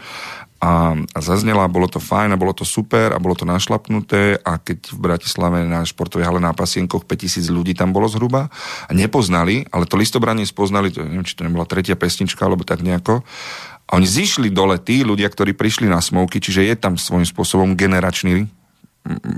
a, 0.63 0.95
a 0.95 1.19
zaznela, 1.19 1.67
bolo 1.67 1.91
to 1.91 1.99
fajn 1.99 2.31
a 2.31 2.39
bolo 2.39 2.55
to 2.55 2.63
super 2.63 3.11
a 3.11 3.19
bolo 3.19 3.35
to 3.35 3.43
našlapnuté 3.43 4.39
a 4.39 4.55
keď 4.55 4.95
v 4.95 4.99
Bratislave 5.03 5.67
na 5.67 5.83
športovej 5.83 6.23
hale 6.23 6.39
na 6.39 6.55
pasienkoch 6.55 7.03
5000 7.03 7.51
ľudí 7.51 7.75
tam 7.75 7.91
bolo 7.91 8.07
zhruba 8.07 8.47
a 8.87 8.91
nepoznali, 8.95 9.67
ale 9.75 9.83
to 9.83 9.99
Listobranie 9.99 10.47
spoznali, 10.47 10.95
to, 10.95 11.03
neviem, 11.03 11.27
či 11.27 11.35
to 11.35 11.43
nebola 11.43 11.67
tretia 11.67 11.99
pesnička 11.99 12.47
alebo 12.47 12.63
tak 12.63 12.79
nejako, 12.79 13.27
a 13.83 13.99
oni 13.99 14.07
zišli 14.07 14.47
dole 14.47 14.79
tí 14.79 15.03
ľudia, 15.03 15.27
ktorí 15.27 15.51
prišli 15.51 15.91
na 15.91 15.99
smovky, 15.99 16.39
čiže 16.39 16.63
je 16.63 16.75
tam 16.79 16.95
svojím 16.95 17.27
spôsobom 17.27 17.75
generačný 17.75 18.47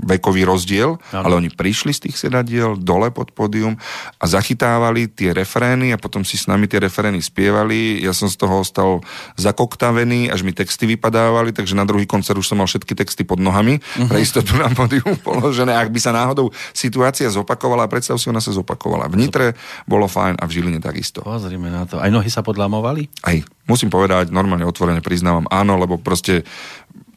vekový 0.06 0.46
rozdiel, 0.46 0.94
Áno. 1.10 1.22
ale 1.26 1.34
oni 1.42 1.50
prišli 1.50 1.90
z 1.90 2.08
tých 2.08 2.16
sedadiel 2.16 2.78
dole 2.78 3.10
pod 3.10 3.34
pódium 3.34 3.74
a 4.22 4.24
zachytávali 4.30 5.10
tie 5.10 5.34
refrény 5.34 5.90
a 5.90 5.98
potom 5.98 6.22
si 6.22 6.38
s 6.38 6.46
nami 6.46 6.70
tie 6.70 6.78
refrény 6.78 7.18
spievali. 7.18 7.98
Ja 7.98 8.14
som 8.14 8.30
z 8.30 8.38
toho 8.38 8.62
ostal 8.62 9.02
zakoktavený, 9.34 10.30
až 10.30 10.46
mi 10.46 10.54
texty 10.54 10.86
vypadávali, 10.86 11.50
takže 11.50 11.74
na 11.74 11.82
druhý 11.82 12.06
koncert 12.06 12.38
už 12.38 12.46
som 12.46 12.62
mal 12.62 12.70
všetky 12.70 12.94
texty 12.94 13.26
pod 13.26 13.42
nohami, 13.42 13.82
uh-huh. 13.82 14.06
pre 14.06 14.22
istotu 14.22 14.54
na 14.54 14.70
pódium 14.70 15.18
položené. 15.26 15.74
Ak 15.74 15.90
by 15.90 15.98
sa 15.98 16.14
náhodou 16.14 16.54
situácia 16.70 17.26
zopakovala, 17.26 17.90
predstav 17.90 18.22
si, 18.22 18.30
ona 18.30 18.38
sa 18.38 18.54
zopakovala. 18.54 19.10
V 19.10 19.18
Nitre 19.18 19.58
bolo 19.90 20.06
fajn 20.06 20.38
a 20.38 20.46
v 20.46 20.54
Žiline 20.54 20.78
takisto. 20.78 21.26
Pozrime 21.26 21.74
na 21.74 21.90
to. 21.90 21.98
Aj 21.98 22.08
nohy 22.08 22.30
sa 22.30 22.46
podlamovali? 22.46 23.10
Aj, 23.26 23.36
musím 23.66 23.90
povedať, 23.90 24.30
normálne 24.30 24.62
otvorene 24.62 25.02
priznávam 25.02 25.50
áno, 25.50 25.74
lebo 25.74 25.98
proste 25.98 26.46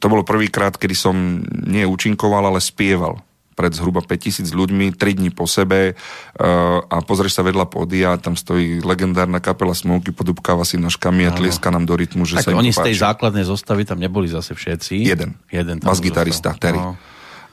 to 0.00 0.06
bolo 0.08 0.24
prvýkrát, 0.24 0.74
kedy 0.74 0.96
som 0.96 1.44
nie 1.44 1.84
účinkoval, 1.84 2.48
ale 2.48 2.64
spieval 2.64 3.20
pred 3.60 3.76
zhruba 3.76 4.00
5000 4.00 4.48
ľuďmi, 4.56 4.96
3 4.96 5.18
dní 5.20 5.28
po 5.36 5.44
sebe 5.44 5.92
uh, 5.92 6.80
a 6.80 6.96
pozrieš 7.04 7.36
sa 7.36 7.44
vedľa 7.44 7.68
pódia, 7.68 8.16
tam 8.16 8.32
stojí 8.32 8.80
legendárna 8.80 9.36
kapela 9.36 9.76
Smoky, 9.76 10.16
podúbkáva 10.16 10.64
si 10.64 10.80
nožkami 10.80 11.28
a 11.28 11.36
tlieska 11.36 11.68
nám 11.68 11.84
do 11.84 11.92
rytmu, 11.92 12.24
že 12.24 12.40
Tak 12.40 12.48
sa 12.48 12.56
oni 12.56 12.72
z 12.72 12.80
tej 12.80 12.96
základnej 12.96 13.44
zostavy 13.44 13.84
tam 13.84 14.00
neboli 14.00 14.32
zase 14.32 14.56
všetci. 14.56 15.04
Jeden. 15.04 15.36
Jeden 15.52 15.76
tam 15.76 15.92
Bas-gitarista, 15.92 16.56
zostal. 16.56 16.64
Terry. 16.64 16.80
No. 16.80 16.96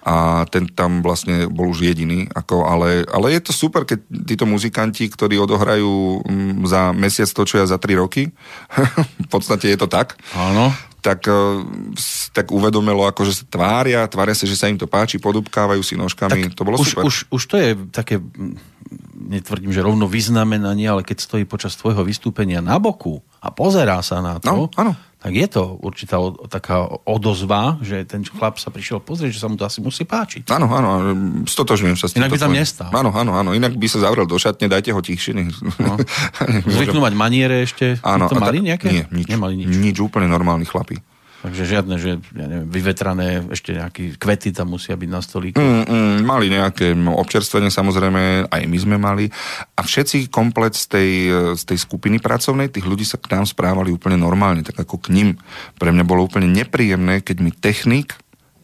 a 0.07 0.47
ten 0.47 0.71
tam 0.71 1.03
vlastne 1.03 1.51
bol 1.51 1.75
už 1.75 1.83
jediný, 1.83 2.31
ako, 2.31 2.63
ale, 2.63 3.03
ale 3.11 3.35
je 3.35 3.43
to 3.43 3.51
super, 3.51 3.83
keď 3.83 4.07
títo 4.07 4.47
muzikanti, 4.47 5.11
ktorí 5.11 5.35
odohrajú 5.35 6.23
mm, 6.23 6.63
za 6.63 6.95
mesiac 6.95 7.27
to, 7.27 7.43
čo 7.43 7.59
ja 7.59 7.67
za 7.67 7.75
tri 7.75 7.99
roky, 7.99 8.31
v 9.25 9.27
podstate 9.27 9.67
je 9.67 9.75
to 9.75 9.91
tak, 9.91 10.15
Áno. 10.31 10.71
Tak, 11.01 11.25
eh, 11.29 11.57
tak 12.33 12.49
uvedomilo, 12.49 13.05
ako, 13.05 13.21
že 13.23 13.43
sa 13.43 13.45
tvária, 13.47 14.01
tvária 14.09 14.33
sa, 14.33 14.49
že 14.49 14.57
sa 14.57 14.69
im 14.69 14.77
to 14.77 14.89
páči, 14.89 15.21
podúbkávajú 15.21 15.81
si 15.85 15.93
nožkami, 15.95 16.51
to 16.53 16.65
bolo 16.65 16.81
už, 16.81 16.97
super. 16.97 17.03
Už, 17.05 17.15
už 17.29 17.43
to 17.47 17.55
je 17.55 17.69
také, 17.93 18.17
mm, 18.17 18.57
netvrdím, 19.37 19.71
že 19.71 19.85
rovno 19.85 20.07
vyznamenanie, 20.09 20.87
ale 20.87 21.03
keď 21.03 21.17
stojí 21.21 21.43
počas 21.45 21.75
tvojho 21.75 22.01
vystúpenia 22.01 22.63
na 22.63 22.79
boku 22.81 23.21
a 23.43 23.53
pozerá 23.53 24.01
sa 24.01 24.23
na 24.23 24.41
to, 24.41 24.49
No, 24.49 24.63
áno. 24.79 24.93
Tak 25.17 25.33
je 25.33 25.47
to 25.47 25.77
určitá 25.77 26.15
o- 26.15 26.37
taká 26.45 26.77
odozva, 27.03 27.81
že 27.81 28.03
ten 28.03 28.21
chlap 28.21 28.55
sa 28.55 28.69
prišiel 28.69 28.99
pozrieť, 28.99 29.31
že 29.31 29.39
sa 29.39 29.47
mu 29.47 29.55
to 29.55 29.63
asi 29.63 29.79
musí 29.79 30.03
páčiť. 30.03 30.45
Áno, 30.47 30.65
áno, 30.67 30.89
stotožňujem 31.43 31.95
sa 31.95 32.05
s 32.05 32.13
Inak 32.13 32.29
by 32.29 32.39
tam 32.39 32.53
nestal. 32.53 32.89
Áno, 32.89 33.09
áno, 33.11 33.33
áno, 33.33 33.51
inak 33.51 33.73
by 33.73 33.87
sa 33.87 33.99
zavrel 33.99 34.23
do 34.23 34.35
šatne, 34.35 34.67
dajte 34.67 34.89
ho 34.89 34.99
tichšie. 34.99 35.33
nech- 35.33 35.57
No. 35.77 35.97
Zvyknú 36.77 36.99
mať 36.99 37.13
maniere 37.13 37.59
ešte. 37.59 37.97
Áno, 37.99 38.25
to 38.25 38.37
mali 38.37 38.61
nejaké? 38.61 38.87
Nie, 38.87 39.03
nič, 39.09 39.25
Nemali 39.27 39.57
nič. 39.57 39.73
nič, 39.73 39.95
úplne 39.97 40.25
normálni 40.25 40.63
chlapi. 40.63 41.01
Takže 41.37 41.63
žiadne, 41.69 41.95
že 42.01 42.17
ja 42.33 42.45
neviem, 42.49 42.65
vyvetrané, 42.65 43.45
ešte 43.53 43.77
nejaké 43.77 44.17
kvety 44.17 44.49
tam 44.49 44.73
musia 44.73 44.97
byť 44.97 45.09
na 45.09 45.21
stolíku. 45.21 45.61
Mm, 45.61 45.85
mm, 45.85 46.17
mali 46.25 46.49
nejaké 46.49 46.97
no, 46.97 47.13
občerstvenie, 47.21 47.69
samozrejme, 47.69 48.49
aj 48.49 48.61
my 48.65 48.77
sme 48.81 48.97
mali. 48.97 49.29
A 49.77 49.85
všetci 49.85 50.33
komplet 50.33 50.73
z 50.73 50.85
tej, 50.89 51.09
z 51.53 51.63
tej 51.63 51.77
skupiny 51.77 52.17
pracovnej, 52.17 52.73
tých 52.73 52.89
ľudí 52.89 53.05
sa 53.05 53.21
k 53.21 53.37
nám 53.37 53.45
správali 53.45 53.93
úplne 53.93 54.17
normálne, 54.17 54.65
tak 54.65 54.81
ako 54.81 54.97
k 54.97 55.13
ním. 55.13 55.29
Pre 55.77 55.93
mňa 55.93 56.03
bolo 56.03 56.25
úplne 56.25 56.49
nepríjemné, 56.49 57.21
keď 57.21 57.37
mi 57.37 57.53
technik, 57.53 58.17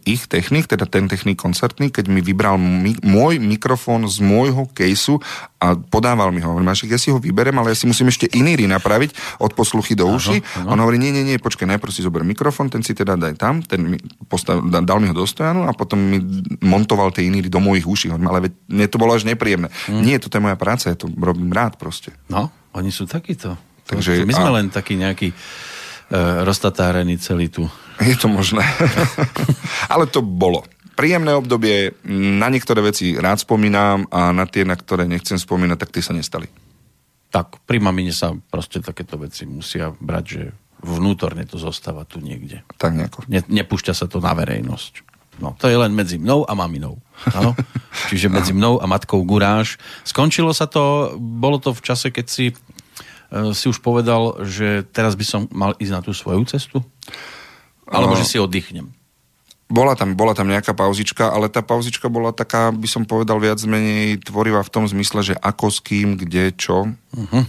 ich 0.03 0.27
technik, 0.27 0.67
teda 0.67 0.83
ten 0.85 1.07
technik 1.07 1.35
koncertný, 1.35 1.89
keď 1.89 2.07
mi 2.07 2.19
vybral 2.19 2.55
mi, 2.55 2.95
môj 3.01 3.39
mikrofón 3.39 4.05
z 4.05 4.19
môjho 4.19 4.67
kejsu 4.69 5.19
a 5.57 5.73
podával 5.73 6.29
mi 6.29 6.43
ho. 6.43 6.51
Hovorím, 6.51 6.69
"Máš, 6.69 6.83
ja 6.83 6.99
si 6.99 7.09
ho 7.09 7.17
vyberem, 7.17 7.55
ale 7.55 7.71
ja 7.71 7.77
si 7.79 7.87
musím 7.87 8.11
ešte 8.11 8.27
iný 8.31 8.55
napraviť 8.67 9.39
od 9.39 9.55
posluchy 9.55 9.95
do 9.95 10.05
uši. 10.07 10.43
áno. 10.61 10.75
On 10.75 10.79
hovorí, 10.79 10.99
nie, 10.99 11.09
nie, 11.09 11.23
nie, 11.23 11.39
počkaj, 11.39 11.65
najprv 11.65 11.91
si 11.91 12.03
zober 12.03 12.21
mikrofón, 12.21 12.67
ten 12.69 12.83
si 12.83 12.91
teda 12.91 13.15
daj 13.15 13.33
tam, 13.39 13.63
ten 13.63 13.95
mi 13.95 13.97
postav, 14.27 14.59
da- 14.67 14.83
dal 14.83 14.99
mi 14.99 15.07
ho 15.07 15.15
do 15.15 15.23
stojanu 15.23 15.65
a 15.65 15.71
potom 15.71 15.97
mi 15.97 16.19
montoval 16.59 17.09
tie 17.15 17.25
iníry 17.25 17.47
do 17.49 17.63
mojich 17.63 17.87
uší. 17.87 18.11
Hovorím, 18.11 18.27
ale 18.27 18.39
veď, 18.47 18.51
mne 18.69 18.85
to 18.91 18.97
bolo 18.99 19.15
až 19.15 19.23
nepríjemné. 19.23 19.71
Hm. 19.87 20.01
Nie, 20.03 20.19
toto 20.19 20.35
je 20.37 20.43
moja 20.43 20.55
práca, 20.59 20.91
ja 20.91 20.97
to 20.99 21.07
robím 21.09 21.49
rád 21.55 21.79
proste. 21.79 22.11
No, 22.27 22.51
oni 22.75 22.91
sú 22.91 23.07
takíto. 23.07 23.55
Takže- 23.87 24.23
my 24.27 24.33
sme 24.35 24.49
a- 24.51 24.55
len 24.59 24.67
takí 24.69 24.95
nejakí 24.95 25.31
uh, 25.31 26.43
roztatárení 26.43 27.17
celý 27.17 27.49
tu. 27.49 27.65
Je 28.01 28.15
to 28.17 28.31
možné. 28.31 28.63
ale 29.93 30.09
to 30.09 30.25
bolo. 30.25 30.65
Príjemné 30.93 31.33
obdobie, 31.33 31.97
na 32.05 32.49
niektoré 32.53 32.81
veci 32.85 33.17
rád 33.17 33.41
spomínam 33.41 34.05
a 34.13 34.29
na 34.29 34.45
tie, 34.45 34.61
na 34.61 34.77
ktoré 34.77 35.09
nechcem 35.09 35.41
spomínať, 35.41 35.77
tak 35.77 35.93
tie 35.93 36.05
sa 36.05 36.13
nestali. 36.13 36.45
Tak, 37.33 37.65
pri 37.65 37.81
mamine 37.81 38.13
sa 38.13 38.37
proste 38.53 38.77
takéto 38.77 39.17
veci 39.17 39.49
musia 39.49 39.89
brať, 39.89 40.25
že 40.25 40.43
vnútorne 40.85 41.49
to 41.49 41.57
zostáva 41.57 42.05
tu 42.05 42.21
niekde. 42.21 42.61
Tak 42.77 42.93
nejako. 42.93 43.25
Ne, 43.25 43.41
nepúšťa 43.41 43.93
sa 43.97 44.05
to 44.05 44.21
na 44.21 44.37
verejnosť. 44.37 45.01
No, 45.41 45.57
to 45.57 45.65
je 45.65 45.73
len 45.73 45.89
medzi 45.97 46.21
mnou 46.21 46.45
a 46.45 46.53
maminou. 46.53 47.01
Áno? 47.33 47.57
Čiže 48.13 48.29
medzi 48.29 48.53
mnou 48.53 48.77
a 48.77 48.85
matkou 48.85 49.25
Guráš. 49.25 49.81
Skončilo 50.05 50.53
sa 50.53 50.69
to, 50.69 51.15
bolo 51.17 51.57
to 51.57 51.73
v 51.73 51.81
čase, 51.81 52.13
keď 52.13 52.25
si, 52.29 52.53
uh, 53.33 53.49
si 53.49 53.65
už 53.65 53.81
povedal, 53.81 54.45
že 54.45 54.85
teraz 54.93 55.17
by 55.17 55.25
som 55.25 55.41
mal 55.49 55.73
ísť 55.81 55.93
na 55.93 56.01
tú 56.05 56.13
svoju 56.13 56.45
cestu? 56.45 56.85
Alebo 57.89 58.15
že 58.15 58.25
si 58.27 58.38
oddychnem? 58.39 58.91
Bola 59.73 59.97
tam, 59.97 60.13
bola 60.13 60.38
tam 60.38 60.51
nejaká 60.51 60.77
pauzička, 60.77 61.34
ale 61.34 61.49
tá 61.49 61.65
pauzička 61.65 62.05
bola 62.05 62.29
taká, 62.29 62.69
by 62.69 62.86
som 62.86 63.03
povedal, 63.09 63.41
viac 63.41 63.57
menej 63.65 64.21
tvorivá 64.21 64.61
v 64.61 64.69
tom 64.69 64.86
zmysle, 64.86 65.34
že 65.34 65.36
ako 65.41 65.65
s 65.73 65.79
kým, 65.81 66.19
kde, 66.19 66.53
čo. 66.53 66.93
Uh-huh. 66.93 67.43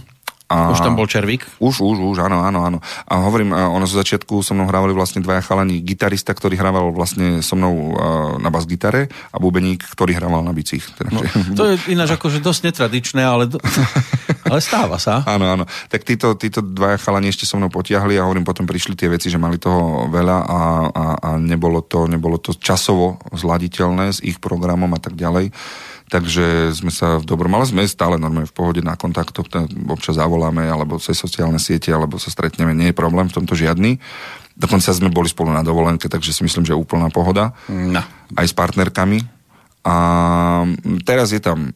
A... 0.45 0.69
Už 0.69 0.85
tam 0.85 0.93
bol 0.93 1.09
červík? 1.09 1.41
Už, 1.57 1.81
už, 1.81 1.97
už, 1.97 2.17
áno, 2.21 2.45
áno, 2.45 2.61
áno. 2.61 2.77
A 3.09 3.25
hovorím, 3.25 3.49
a 3.49 3.65
ono 3.65 3.89
zo 3.89 3.97
začiatku 3.97 4.45
so 4.45 4.53
mnou 4.53 4.69
hrávali 4.69 4.93
vlastne 4.93 5.25
dvaja 5.25 5.41
chalani, 5.41 5.81
gitarista, 5.81 6.37
ktorý 6.37 6.53
hrával 6.53 6.93
vlastne 6.93 7.41
so 7.41 7.57
mnou 7.57 7.73
a, 7.73 8.05
na 8.37 8.53
bas 8.53 8.69
gitare 8.69 9.09
a 9.33 9.41
bubeník, 9.41 9.81
ktorý 9.81 10.13
hrával 10.13 10.45
na 10.45 10.53
bicích. 10.53 10.85
No, 11.09 11.25
Takže- 11.25 11.57
to 11.57 11.63
je 11.65 11.75
ináč 11.89 12.13
akože 12.13 12.45
dosť 12.45 12.61
netradičné, 12.69 13.25
ale, 13.25 13.49
do... 13.49 13.57
ale 14.53 14.61
stáva 14.61 15.01
sa. 15.01 15.25
Áno, 15.25 15.49
áno. 15.49 15.65
Tak 15.89 16.05
títo, 16.05 16.37
títo 16.37 16.61
dvaja 16.61 17.01
chalani 17.01 17.33
ešte 17.33 17.49
so 17.49 17.57
mnou 17.57 17.73
potiahli 17.73 18.13
a 18.21 18.29
hovorím, 18.29 18.45
potom 18.45 18.69
prišli 18.69 18.93
tie 18.93 19.09
veci, 19.09 19.33
že 19.33 19.41
mali 19.41 19.57
toho 19.57 20.05
veľa 20.13 20.37
a, 20.45 20.59
a, 20.93 21.05
a 21.25 21.29
nebolo, 21.41 21.81
to, 21.81 22.05
nebolo 22.05 22.37
to 22.37 22.53
časovo 22.53 23.17
zladiteľné 23.33 24.13
s 24.13 24.21
ich 24.21 24.37
programom 24.37 24.93
a 24.93 25.01
tak 25.01 25.17
ďalej. 25.17 25.49
Takže 26.05 26.69
sme 26.77 26.93
sa 26.93 27.17
v 27.17 27.25
dobrom, 27.25 27.49
ale 27.57 27.65
sme 27.65 27.81
stále 27.89 28.21
normálne 28.21 28.45
v 28.45 28.53
pohode 28.53 28.81
na 28.85 28.93
kontaktoch, 28.93 29.49
t- 29.49 29.65
občas 29.89 30.21
zavoláme, 30.21 30.61
alebo 30.61 31.01
cez 31.01 31.17
sociálne 31.17 31.57
siete, 31.57 31.89
alebo 31.89 32.21
sa 32.21 32.29
stretneme, 32.29 32.77
nie 32.77 32.93
je 32.93 32.97
problém 32.97 33.25
v 33.25 33.35
tomto 33.41 33.57
žiadny. 33.57 33.97
Dokonca 34.53 34.93
sme 34.93 35.09
boli 35.09 35.27
spolu 35.27 35.49
na 35.49 35.65
dovolenke, 35.65 36.05
takže 36.05 36.31
si 36.31 36.45
myslím, 36.45 36.63
že 36.63 36.77
úplná 36.77 37.09
pohoda. 37.09 37.57
No. 37.67 38.05
Aj 38.37 38.45
s 38.45 38.53
partnerkami. 38.53 39.25
A 39.81 39.95
teraz 41.05 41.33
je 41.33 41.41
tam 41.41 41.73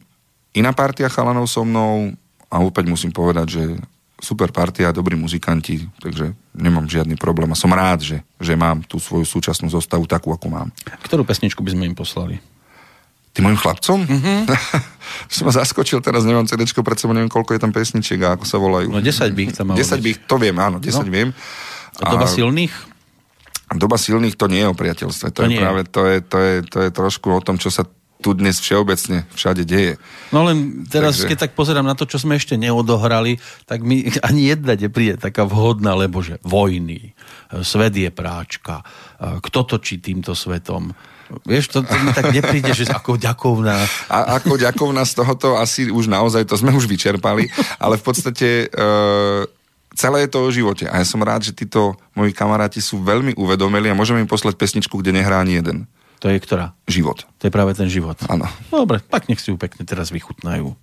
iná 0.54 0.70
partia 0.74 1.10
chalanov 1.10 1.50
so 1.50 1.66
mnou 1.66 2.14
a 2.50 2.56
opäť 2.62 2.90
musím 2.90 3.14
povedať, 3.14 3.46
že 3.50 3.62
super 4.20 4.52
partia, 4.52 4.92
dobrí 4.92 5.16
muzikanti, 5.16 5.88
takže 5.98 6.36
nemám 6.52 6.84
žiadny 6.84 7.16
problém 7.16 7.48
a 7.50 7.58
som 7.58 7.72
rád, 7.72 8.04
že, 8.04 8.18
že 8.36 8.52
mám 8.52 8.84
tú 8.84 9.00
svoju 9.00 9.24
súčasnú 9.24 9.72
zostavu 9.72 10.04
takú, 10.04 10.30
ako 10.30 10.46
mám. 10.52 10.68
Ktorú 11.02 11.24
pesničku 11.24 11.64
by 11.64 11.72
sme 11.72 11.88
im 11.88 11.96
poslali? 11.96 12.36
Ty 13.30 13.38
mojim 13.40 13.56
chlapcom? 13.56 13.98
Mm-hmm. 14.02 14.38
som 15.34 15.44
ma 15.46 15.52
zaskočil, 15.52 16.02
teraz 16.02 16.26
nemám 16.26 16.44
CD 16.44 16.66
pred 16.66 16.98
sebou, 16.98 17.14
neviem, 17.14 17.30
koľko 17.30 17.54
je 17.54 17.60
tam 17.60 17.70
pesničiek 17.70 18.18
a 18.22 18.34
ako 18.34 18.44
sa 18.44 18.58
volajú. 18.58 18.90
No 18.90 18.98
10 18.98 19.30
by 19.30 19.40
ich 19.40 19.54
tam 19.54 19.70
malo 19.70 19.78
10 19.78 19.86
byť. 19.86 20.00
by, 20.00 20.08
ich- 20.08 20.22
to 20.26 20.36
viem, 20.36 20.56
áno, 20.56 20.76
10 20.78 21.06
No. 21.06 21.08
viem. 21.08 21.30
A 21.96 22.10
doba 22.10 22.26
silných? 22.26 22.74
Doba 23.70 23.94
silných 23.94 24.34
to 24.34 24.50
nie 24.50 24.62
je 24.62 24.68
o 24.68 24.74
priateľstve, 24.74 25.30
To 25.30 25.32
to, 25.32 25.36
to 25.36 25.46
je 25.46 25.50
nie. 25.52 25.60
práve, 25.62 25.80
to 25.86 26.02
je, 26.04 26.16
to, 26.20 26.38
je, 26.38 26.54
to 26.64 26.78
je 26.80 26.90
trošku 26.90 27.28
o 27.30 27.38
tom, 27.38 27.54
čo 27.54 27.70
sa 27.70 27.86
tu 28.20 28.34
dnes 28.34 28.52
všeobecne 28.52 29.24
všade 29.30 29.62
deje. 29.64 29.96
No 30.28 30.42
len 30.42 30.84
teraz, 30.84 31.16
Takže- 31.16 31.28
keď 31.30 31.38
tak 31.40 31.52
pozerám 31.54 31.86
na 31.86 31.94
to, 31.94 32.04
čo 32.04 32.18
sme 32.18 32.34
ešte 32.34 32.58
neodohrali, 32.58 33.38
tak 33.64 33.80
mi 33.80 34.04
ani 34.28 34.50
jedna 34.50 34.74
nepríde 34.74 35.16
taká 35.16 35.46
vhodná, 35.46 35.94
lebo 35.94 36.18
že 36.18 36.42
vojny, 36.42 37.14
e, 37.48 37.62
svet 37.62 37.94
je 37.94 38.10
práčka, 38.10 38.82
e, 39.16 39.38
kto 39.40 39.60
točí 39.64 39.96
týmto 39.98 40.34
svetom. 40.34 40.90
Vieš, 41.46 41.70
to, 41.70 41.78
to 41.86 41.94
mi 42.00 42.10
tak 42.10 42.34
nepríde, 42.34 42.72
že 42.74 42.90
ako 42.90 43.16
ďakovná. 43.16 43.76
A 44.10 44.40
ako 44.40 44.58
ďakovná 44.58 45.06
z 45.06 45.12
tohoto 45.18 45.56
asi 45.56 45.88
už 45.88 46.10
naozaj, 46.10 46.46
to 46.46 46.58
sme 46.58 46.74
už 46.74 46.90
vyčerpali, 46.90 47.48
ale 47.78 47.94
v 47.96 48.04
podstate 48.04 48.66
e, 48.66 48.86
celé 49.94 50.26
je 50.26 50.30
to 50.30 50.38
o 50.42 50.50
živote. 50.50 50.84
A 50.90 51.02
ja 51.02 51.06
som 51.06 51.22
rád, 51.22 51.46
že 51.46 51.56
títo 51.56 51.94
moji 52.14 52.34
kamaráti 52.34 52.82
sú 52.82 53.00
veľmi 53.00 53.38
uvedomili 53.38 53.90
a 53.90 53.98
môžeme 53.98 54.22
im 54.22 54.30
poslať 54.30 54.58
pesničku, 54.58 54.98
kde 54.98 55.16
nehrá 55.16 55.40
ani 55.40 55.58
jeden. 55.58 55.86
To 56.20 56.28
je 56.28 56.36
ktorá? 56.36 56.76
Život. 56.84 57.24
To 57.40 57.48
je 57.48 57.52
práve 57.52 57.72
ten 57.72 57.88
život. 57.88 58.20
Áno. 58.28 58.44
Dobre, 58.68 59.00
tak 59.00 59.32
nech 59.32 59.40
si 59.40 59.48
ju 59.48 59.56
pekne 59.56 59.88
teraz 59.88 60.12
vychutnajú. 60.12 60.76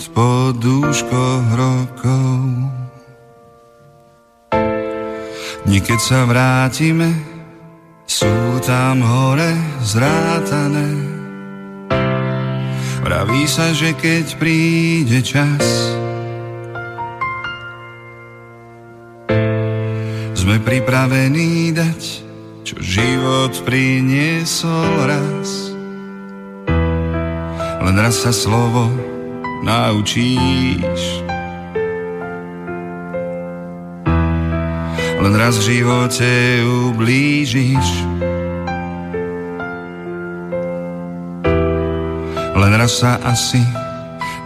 Život 0.00 0.16
po 0.16 0.56
dúškoch 0.56 1.46
rokov. 1.60 2.40
Niekedy 5.68 6.00
sa 6.00 6.24
vrátime, 6.24 7.12
sú 8.08 8.32
tam 8.64 9.04
hore 9.04 9.52
zrátané. 9.84 10.88
Vraví 13.04 13.44
sa, 13.44 13.76
že 13.76 13.92
keď 13.92 14.40
príde 14.40 15.20
čas, 15.20 15.64
sme 20.32 20.56
pripravení 20.64 21.76
dať, 21.76 22.02
čo 22.64 22.76
život 22.80 23.52
priniesol 23.68 25.04
raz. 25.04 25.76
Len 27.84 27.96
raz 28.00 28.16
sa 28.24 28.32
slovo 28.32 29.09
naučíš. 29.62 31.02
Len 35.20 35.34
raz 35.36 35.60
v 35.60 35.76
živote 35.76 36.32
ublížiš. 36.64 37.88
Len 42.56 42.72
raz 42.76 42.92
sa 43.04 43.20
asi 43.20 43.60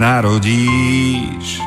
narodíš. 0.02 1.62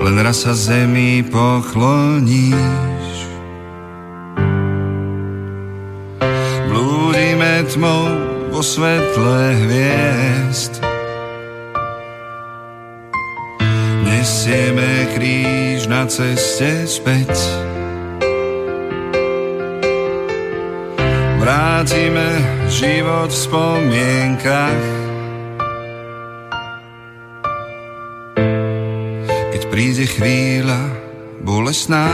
Len 0.00 0.16
raz 0.24 0.42
sa 0.42 0.56
zemi 0.56 1.20
pokloníš. 1.28 2.89
Vo 8.60 8.64
svetle 8.68 9.56
hviezd. 9.56 10.84
Nesieme 14.04 15.08
kríž 15.16 15.88
na 15.88 16.04
ceste 16.04 16.84
späť. 16.84 17.32
Vrátime 21.40 22.28
život 22.68 23.32
v 23.32 23.40
spomienkach. 23.48 24.84
Keď 29.56 29.62
príde 29.72 30.04
chvíľa 30.04 30.84
bolesná, 31.40 32.12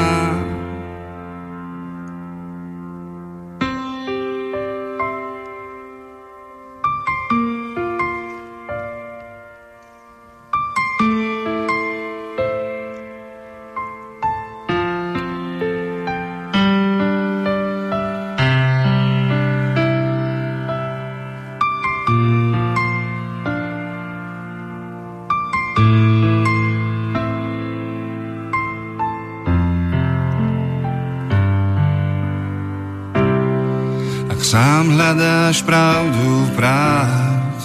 sám 34.87 34.95
hľadáš 34.95 35.67
pravdu 35.67 36.47
pravd, 36.55 37.61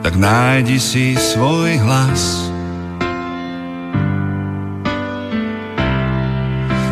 tak 0.00 0.14
nájdi 0.16 0.80
si 0.80 1.12
svoj 1.12 1.76
hlas. 1.84 2.48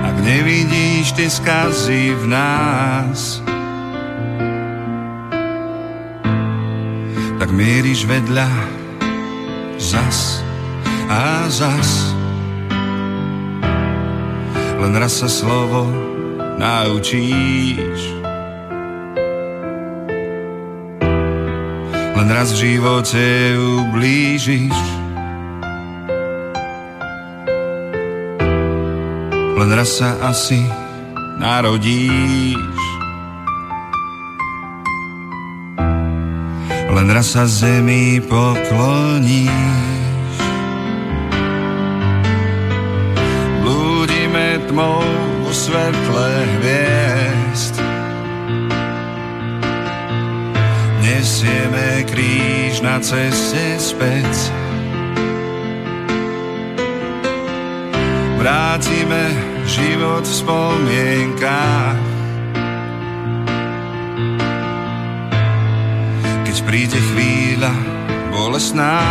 Ak 0.04 0.16
nevidíš 0.20 1.16
tie 1.16 1.32
skazy 1.32 2.12
v 2.12 2.24
nás, 2.28 3.40
tak 7.40 7.48
mieríš 7.56 8.04
vedľa 8.04 8.52
zas 9.80 10.44
a 11.08 11.48
zas. 11.48 12.19
Len 14.80 14.96
raz 14.96 15.20
sa 15.20 15.28
slovo 15.28 15.84
naučíš. 16.56 18.00
Len 22.16 22.28
raz 22.32 22.56
v 22.56 22.80
živote 22.80 23.24
ublížiš. 23.60 24.78
Len 29.60 29.70
raz 29.76 30.00
sa 30.00 30.16
asi 30.24 30.64
narodíš. 31.36 32.76
Len 36.88 37.08
raz 37.12 37.36
sa 37.36 37.44
zemi 37.44 38.24
pokloníš. 38.24 39.99
Tmou 44.70 45.02
vo 45.42 45.50
svetle 45.50 46.30
hviezd. 46.62 47.74
Nesieme 51.02 52.06
kríž 52.06 52.78
na 52.78 53.02
ceste 53.02 53.82
späť. 53.82 54.30
Vrátime 58.38 59.34
život 59.66 60.22
v 60.22 60.34
spomienkách. 60.38 61.98
Keď 66.46 66.56
príde 66.62 66.98
chvíľa 67.10 67.74
bolesná, 68.30 69.02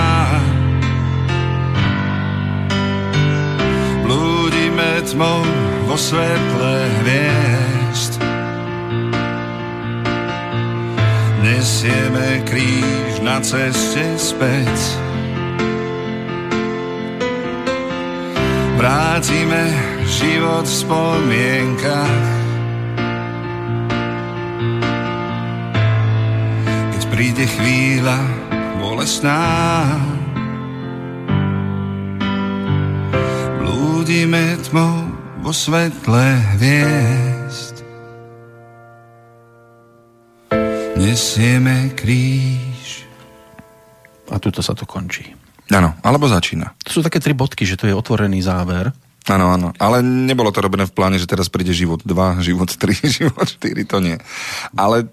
tmou 5.10 5.42
vo 5.90 5.98
svetle 5.98 6.76
hviezd. 7.02 8.14
Nesieme 11.42 12.46
kríž 12.46 13.18
na 13.26 13.42
ceste 13.42 14.06
späť. 14.22 14.78
Vrátime 18.78 19.74
život 20.06 20.70
v 20.70 20.78
spomienkach. 20.78 22.26
Keď 26.94 27.04
príde 27.10 27.46
chvíľa 27.50 28.20
bolesná, 28.78 29.42
blúdime 34.10 34.58
tmou 34.66 35.06
vo 35.46 35.54
svetle 35.54 36.42
hviezd. 36.58 37.86
Nesieme 40.98 41.94
kríž. 41.94 43.06
A 44.34 44.42
tuto 44.42 44.66
sa 44.66 44.74
to 44.74 44.90
končí. 44.90 45.30
Áno, 45.70 45.94
alebo 46.02 46.26
začína. 46.26 46.74
To 46.90 46.90
sú 46.90 47.00
také 47.06 47.22
tri 47.22 47.38
bodky, 47.38 47.70
že 47.70 47.78
to 47.78 47.86
je 47.86 47.94
otvorený 47.94 48.42
záver. 48.42 48.90
Áno, 49.30 49.54
áno. 49.54 49.78
Ale 49.78 50.02
nebolo 50.02 50.50
to 50.50 50.66
robené 50.66 50.90
v 50.90 50.96
pláne, 50.98 51.22
že 51.22 51.30
teraz 51.30 51.46
príde 51.46 51.78
život 51.78 52.02
2, 52.02 52.10
život 52.50 52.66
3, 52.66 53.14
život 53.14 53.46
4, 53.46 53.78
to 53.86 53.98
nie. 54.02 54.18
Ale 54.74 55.06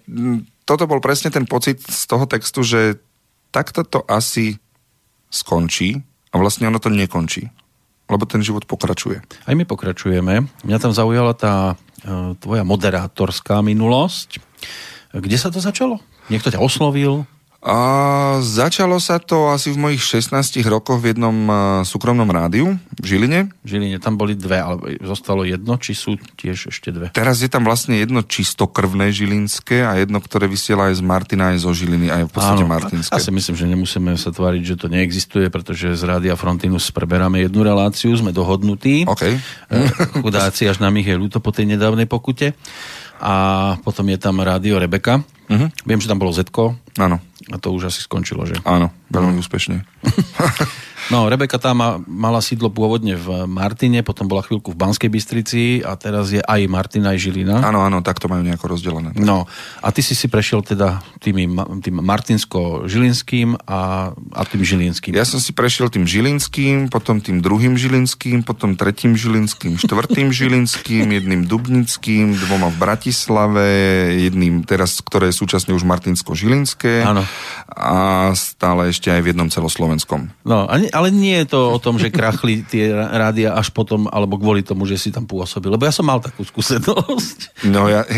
toto 0.64 0.88
bol 0.88 1.04
presne 1.04 1.28
ten 1.28 1.44
pocit 1.44 1.84
z 1.84 2.00
toho 2.08 2.24
textu, 2.24 2.64
že 2.64 2.96
takto 3.52 3.84
to 3.84 4.00
asi 4.08 4.56
skončí 5.28 6.00
a 6.32 6.40
vlastne 6.40 6.72
ono 6.72 6.80
to 6.80 6.88
nekončí. 6.88 7.52
Lebo 8.06 8.24
ten 8.24 8.42
život 8.42 8.64
pokračuje. 8.64 9.18
Aj 9.22 9.54
my 9.54 9.64
pokračujeme. 9.66 10.46
Mňa 10.62 10.78
tam 10.78 10.94
zaujala 10.94 11.34
tá 11.34 11.74
e, 12.06 12.38
tvoja 12.38 12.62
moderátorská 12.62 13.60
minulosť. 13.66 14.38
Kde 15.10 15.36
sa 15.38 15.50
to 15.50 15.58
začalo? 15.58 15.98
Niekto 16.30 16.54
ťa 16.54 16.62
oslovil? 16.62 17.26
A 17.66 17.78
začalo 18.46 19.02
sa 19.02 19.18
to 19.18 19.50
asi 19.50 19.74
v 19.74 19.90
mojich 19.90 19.98
16 19.98 20.62
rokoch 20.70 21.02
v 21.02 21.10
jednom 21.10 21.34
uh, 21.50 21.56
súkromnom 21.82 22.30
rádiu 22.30 22.78
v 22.94 23.04
Žiline. 23.04 23.50
V 23.66 23.68
Žiline 23.74 23.98
tam 23.98 24.14
boli 24.14 24.38
dve, 24.38 24.62
ale 24.62 25.02
zostalo 25.02 25.42
jedno, 25.42 25.74
či 25.74 25.98
sú 25.98 26.14
tiež 26.38 26.70
ešte 26.70 26.94
dve? 26.94 27.10
Teraz 27.10 27.42
je 27.42 27.50
tam 27.50 27.66
vlastne 27.66 27.98
jedno 27.98 28.22
čistokrvné 28.22 29.10
žilinské 29.10 29.82
a 29.82 29.98
jedno, 29.98 30.22
ktoré 30.22 30.46
vysiela 30.46 30.94
aj 30.94 31.02
z 31.02 31.02
Martina, 31.02 31.50
aj 31.50 31.66
zo 31.66 31.74
Žiliny, 31.74 32.06
aj 32.06 32.22
v 32.30 32.32
podstate 32.38 32.62
Áno, 32.62 32.70
martinské. 32.70 33.10
Ja 33.10 33.18
si 33.18 33.34
myslím, 33.34 33.58
že 33.58 33.66
nemusíme 33.66 34.14
sa 34.14 34.30
tváriť, 34.30 34.62
že 34.62 34.74
to 34.78 34.86
neexistuje, 34.86 35.50
pretože 35.50 35.98
z 35.98 36.02
Rádia 36.06 36.38
Frontinus 36.38 36.94
preberáme 36.94 37.42
jednu 37.42 37.66
reláciu, 37.66 38.14
sme 38.14 38.30
dohodnutí. 38.30 39.10
OK. 39.10 39.26
E, 39.26 39.38
Chudáci, 40.22 40.70
až 40.70 40.78
nám 40.78 40.94
ich 41.02 41.10
je 41.10 41.18
ľúto 41.18 41.42
po 41.42 41.50
tej 41.50 41.66
nedávnej 41.66 42.06
pokute. 42.06 42.54
A 43.18 43.74
potom 43.82 44.06
je 44.06 44.18
tam 44.22 44.38
Rádio 44.38 44.78
Rebeka. 44.78 45.26
Mhm. 45.46 45.66
Viem, 45.86 46.00
že 46.02 46.10
tam 46.10 46.18
bolo 46.18 46.34
Zetko 46.34 46.74
Áno, 46.96 47.20
a 47.52 47.56
to 47.60 47.70
už 47.70 47.92
asi 47.92 48.00
skončilo, 48.02 48.48
že? 48.48 48.56
áno, 48.64 48.88
veľmi 49.12 49.36
úspešne. 49.38 49.84
No, 51.06 51.30
Rebeka 51.30 51.62
tam 51.62 51.78
má, 51.78 51.90
mala 52.02 52.42
sídlo 52.42 52.66
pôvodne 52.66 53.14
v 53.14 53.46
Martine, 53.46 54.02
potom 54.02 54.26
bola 54.26 54.42
chvíľku 54.42 54.74
v 54.74 54.80
Banskej 54.80 55.10
Bystrici 55.10 55.62
a 55.86 55.94
teraz 55.94 56.34
je 56.34 56.42
aj 56.42 56.60
Martina, 56.66 57.14
aj 57.14 57.22
Žilina. 57.22 57.62
Áno, 57.62 57.86
áno, 57.86 58.02
tak 58.02 58.18
to 58.18 58.26
majú 58.26 58.42
nejako 58.42 58.74
rozdelené. 58.74 59.14
No, 59.14 59.46
a 59.80 59.88
ty 59.94 60.02
si 60.02 60.18
si 60.18 60.26
prešiel 60.26 60.66
teda 60.66 60.98
tými, 61.22 61.46
ma- 61.46 61.68
tým 61.78 62.02
Martinsko-Žilinským 62.02 63.54
a, 63.70 64.10
a 64.12 64.42
tým 64.42 64.62
Žilinským. 64.66 65.14
Ja 65.14 65.22
som 65.22 65.38
si 65.38 65.54
prešiel 65.54 65.88
tým 65.94 66.08
Žilinským, 66.08 66.90
potom 66.90 67.22
tým 67.22 67.38
druhým 67.38 67.78
Žilinským, 67.78 68.42
potom 68.42 68.74
tretím 68.74 69.14
Žilinským, 69.14 69.78
štvrtým 69.78 70.34
Žilinským, 70.38 71.06
jedným 71.06 71.46
Dubnickým, 71.46 72.34
dvoma 72.34 72.68
v 72.74 72.76
Bratislave, 72.82 73.68
jedným 74.26 74.66
teraz, 74.66 74.98
ktoré 75.00 75.30
je 75.30 75.38
súčasne 75.38 75.70
už 75.70 75.86
Martinsko-Žilinské. 75.86 77.06
Áno. 77.06 77.22
a 77.76 78.32
stále 78.32 78.88
ešte 78.90 79.12
aj 79.12 79.20
v 79.22 79.30
jednom 79.30 79.48
celoslovenskom. 79.52 80.32
No, 80.42 80.66
a 80.66 80.74
ale 80.96 81.12
nie 81.12 81.44
je 81.44 81.52
to 81.52 81.76
o 81.76 81.78
tom, 81.78 82.00
že 82.00 82.08
krachli 82.08 82.64
tie 82.64 82.88
rádia 82.90 83.52
až 83.52 83.68
potom, 83.68 84.08
alebo 84.08 84.40
kvôli 84.40 84.64
tomu, 84.64 84.88
že 84.88 84.96
si 84.96 85.12
tam 85.12 85.28
pôsobil. 85.28 85.68
Lebo 85.68 85.84
ja 85.84 85.92
som 85.92 86.08
mal 86.08 86.24
takú 86.24 86.40
skúsenosť. 86.40 87.68
No 87.68 87.86
ja, 87.92 88.08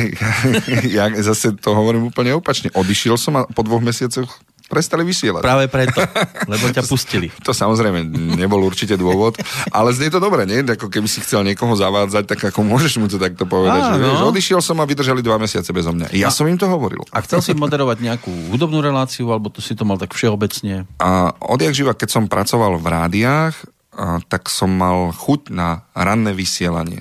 ja, 0.86 1.10
ja 1.10 1.22
zase 1.26 1.58
to 1.58 1.74
hovorím 1.74 2.08
úplne 2.08 2.38
opačne. 2.38 2.70
Odišiel 2.70 3.18
som 3.18 3.34
a 3.34 3.42
po 3.50 3.66
dvoch 3.66 3.82
mesiacoch 3.82 4.30
prestali 4.68 5.02
vysielať. 5.02 5.40
Práve 5.40 5.66
preto, 5.72 6.04
lebo 6.44 6.68
ťa 6.68 6.84
pustili. 6.92 7.32
To 7.42 7.56
samozrejme 7.56 8.04
nebol 8.36 8.60
určite 8.60 9.00
dôvod, 9.00 9.40
ale 9.72 9.96
znie 9.96 10.12
to 10.12 10.20
dobre, 10.20 10.44
nie? 10.44 10.60
Ako 10.60 10.92
keby 10.92 11.08
si 11.08 11.24
chcel 11.24 11.42
niekoho 11.42 11.72
zavádzať, 11.72 12.24
tak 12.28 12.40
ako 12.52 12.60
môžeš 12.68 13.00
mu 13.00 13.08
to 13.08 13.16
takto 13.16 13.48
povedať. 13.48 13.80
Že, 13.80 13.92
Áno. 13.96 14.04
vieš, 14.04 14.20
odišiel 14.28 14.60
som 14.60 14.76
a 14.78 14.84
vydržali 14.84 15.24
dva 15.24 15.40
mesiace 15.40 15.72
bezo 15.72 15.96
mňa. 15.96 16.12
Ja 16.12 16.28
som 16.28 16.44
im 16.44 16.60
to 16.60 16.68
hovoril. 16.68 17.02
A 17.10 17.24
chcel 17.24 17.40
si 17.40 17.56
moderovať 17.56 18.04
nejakú 18.04 18.30
hudobnú 18.52 18.84
reláciu, 18.84 19.32
alebo 19.32 19.48
to 19.48 19.64
si 19.64 19.72
to 19.72 19.88
mal 19.88 19.96
tak 19.96 20.12
všeobecne? 20.12 20.84
A 21.00 21.32
odjak 21.40 21.72
živa, 21.72 21.96
keď 21.96 22.20
som 22.20 22.24
pracoval 22.28 22.76
v 22.76 22.86
rádiách, 22.86 23.56
a, 23.96 24.20
tak 24.28 24.52
som 24.52 24.68
mal 24.68 25.10
chuť 25.16 25.48
na 25.50 25.88
ranné 25.96 26.36
vysielanie. 26.36 27.00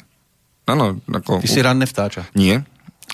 Áno, 0.67 0.99
ako... 1.07 1.43
Ty 1.43 1.47
si 1.47 1.59
ranné 1.63 1.87
vtáča. 1.87 2.27
Nie, 2.35 2.63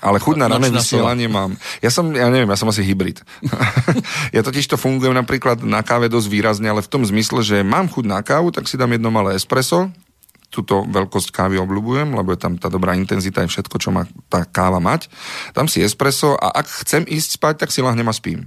ale 0.04 0.20
chuť 0.20 0.36
na 0.36 0.52
rané 0.52 0.68
sova. 0.68 0.78
vysielanie 0.84 1.32
mám. 1.32 1.56
Ja 1.80 1.88
som, 1.88 2.12
ja 2.12 2.28
neviem, 2.28 2.52
ja 2.52 2.60
som 2.60 2.68
asi 2.68 2.84
hybrid. 2.84 3.24
ja 4.36 4.44
totiž 4.44 4.68
to 4.68 4.76
fungujem 4.76 5.16
napríklad 5.16 5.64
na 5.64 5.80
káve 5.80 6.12
dosť 6.12 6.28
výrazne, 6.28 6.68
ale 6.68 6.84
v 6.84 6.92
tom 6.92 7.08
zmysle, 7.08 7.40
že 7.40 7.64
mám 7.64 7.88
chuť 7.88 8.04
na 8.04 8.20
kávu, 8.20 8.52
tak 8.52 8.68
si 8.68 8.76
dám 8.76 8.92
jedno 8.92 9.08
malé 9.16 9.40
espresso, 9.40 9.88
túto 10.54 10.86
veľkosť 10.86 11.34
kávy 11.34 11.58
obľúbujem, 11.64 12.14
lebo 12.14 12.30
je 12.36 12.40
tam 12.44 12.60
tá 12.60 12.70
dobrá 12.70 12.94
intenzita 12.94 13.42
aj 13.42 13.50
všetko, 13.50 13.76
čo 13.82 13.90
má 13.90 14.06
tá 14.30 14.46
káva 14.46 14.78
mať. 14.78 15.10
Dám 15.56 15.66
si 15.66 15.82
espresso 15.82 16.38
a 16.38 16.54
ak 16.54 16.86
chcem 16.86 17.08
ísť 17.10 17.42
spať, 17.42 17.66
tak 17.66 17.74
si 17.74 17.82
lahnem 17.82 18.06
a 18.06 18.14
spím. 18.14 18.46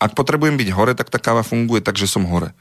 Ak 0.00 0.16
potrebujem 0.16 0.56
byť 0.56 0.68
hore, 0.72 0.96
tak 0.96 1.12
tá 1.12 1.20
káva 1.20 1.44
funguje 1.44 1.84
tak, 1.84 2.00
že 2.00 2.08
som 2.08 2.24
hore. 2.24 2.56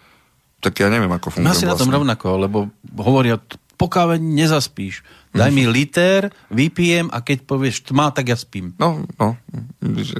Tak 0.60 0.76
ja 0.78 0.92
neviem, 0.92 1.10
ako 1.10 1.40
funguje 1.40 1.56
asi 1.56 1.64
na 1.64 1.80
tom 1.80 1.88
vlastne. 1.88 2.04
rovnako, 2.04 2.28
lebo 2.36 2.58
hovoria, 3.00 3.40
po 3.80 3.88
káve 3.88 4.20
nezaspíš. 4.20 5.02
Daj 5.32 5.52
mi 5.56 5.64
liter, 5.64 6.28
vypijem 6.52 7.08
a 7.08 7.24
keď 7.24 7.48
povieš 7.48 7.88
tma, 7.88 8.12
tak 8.12 8.28
ja 8.28 8.36
spím. 8.36 8.76
No, 8.76 9.08
no, 9.16 9.40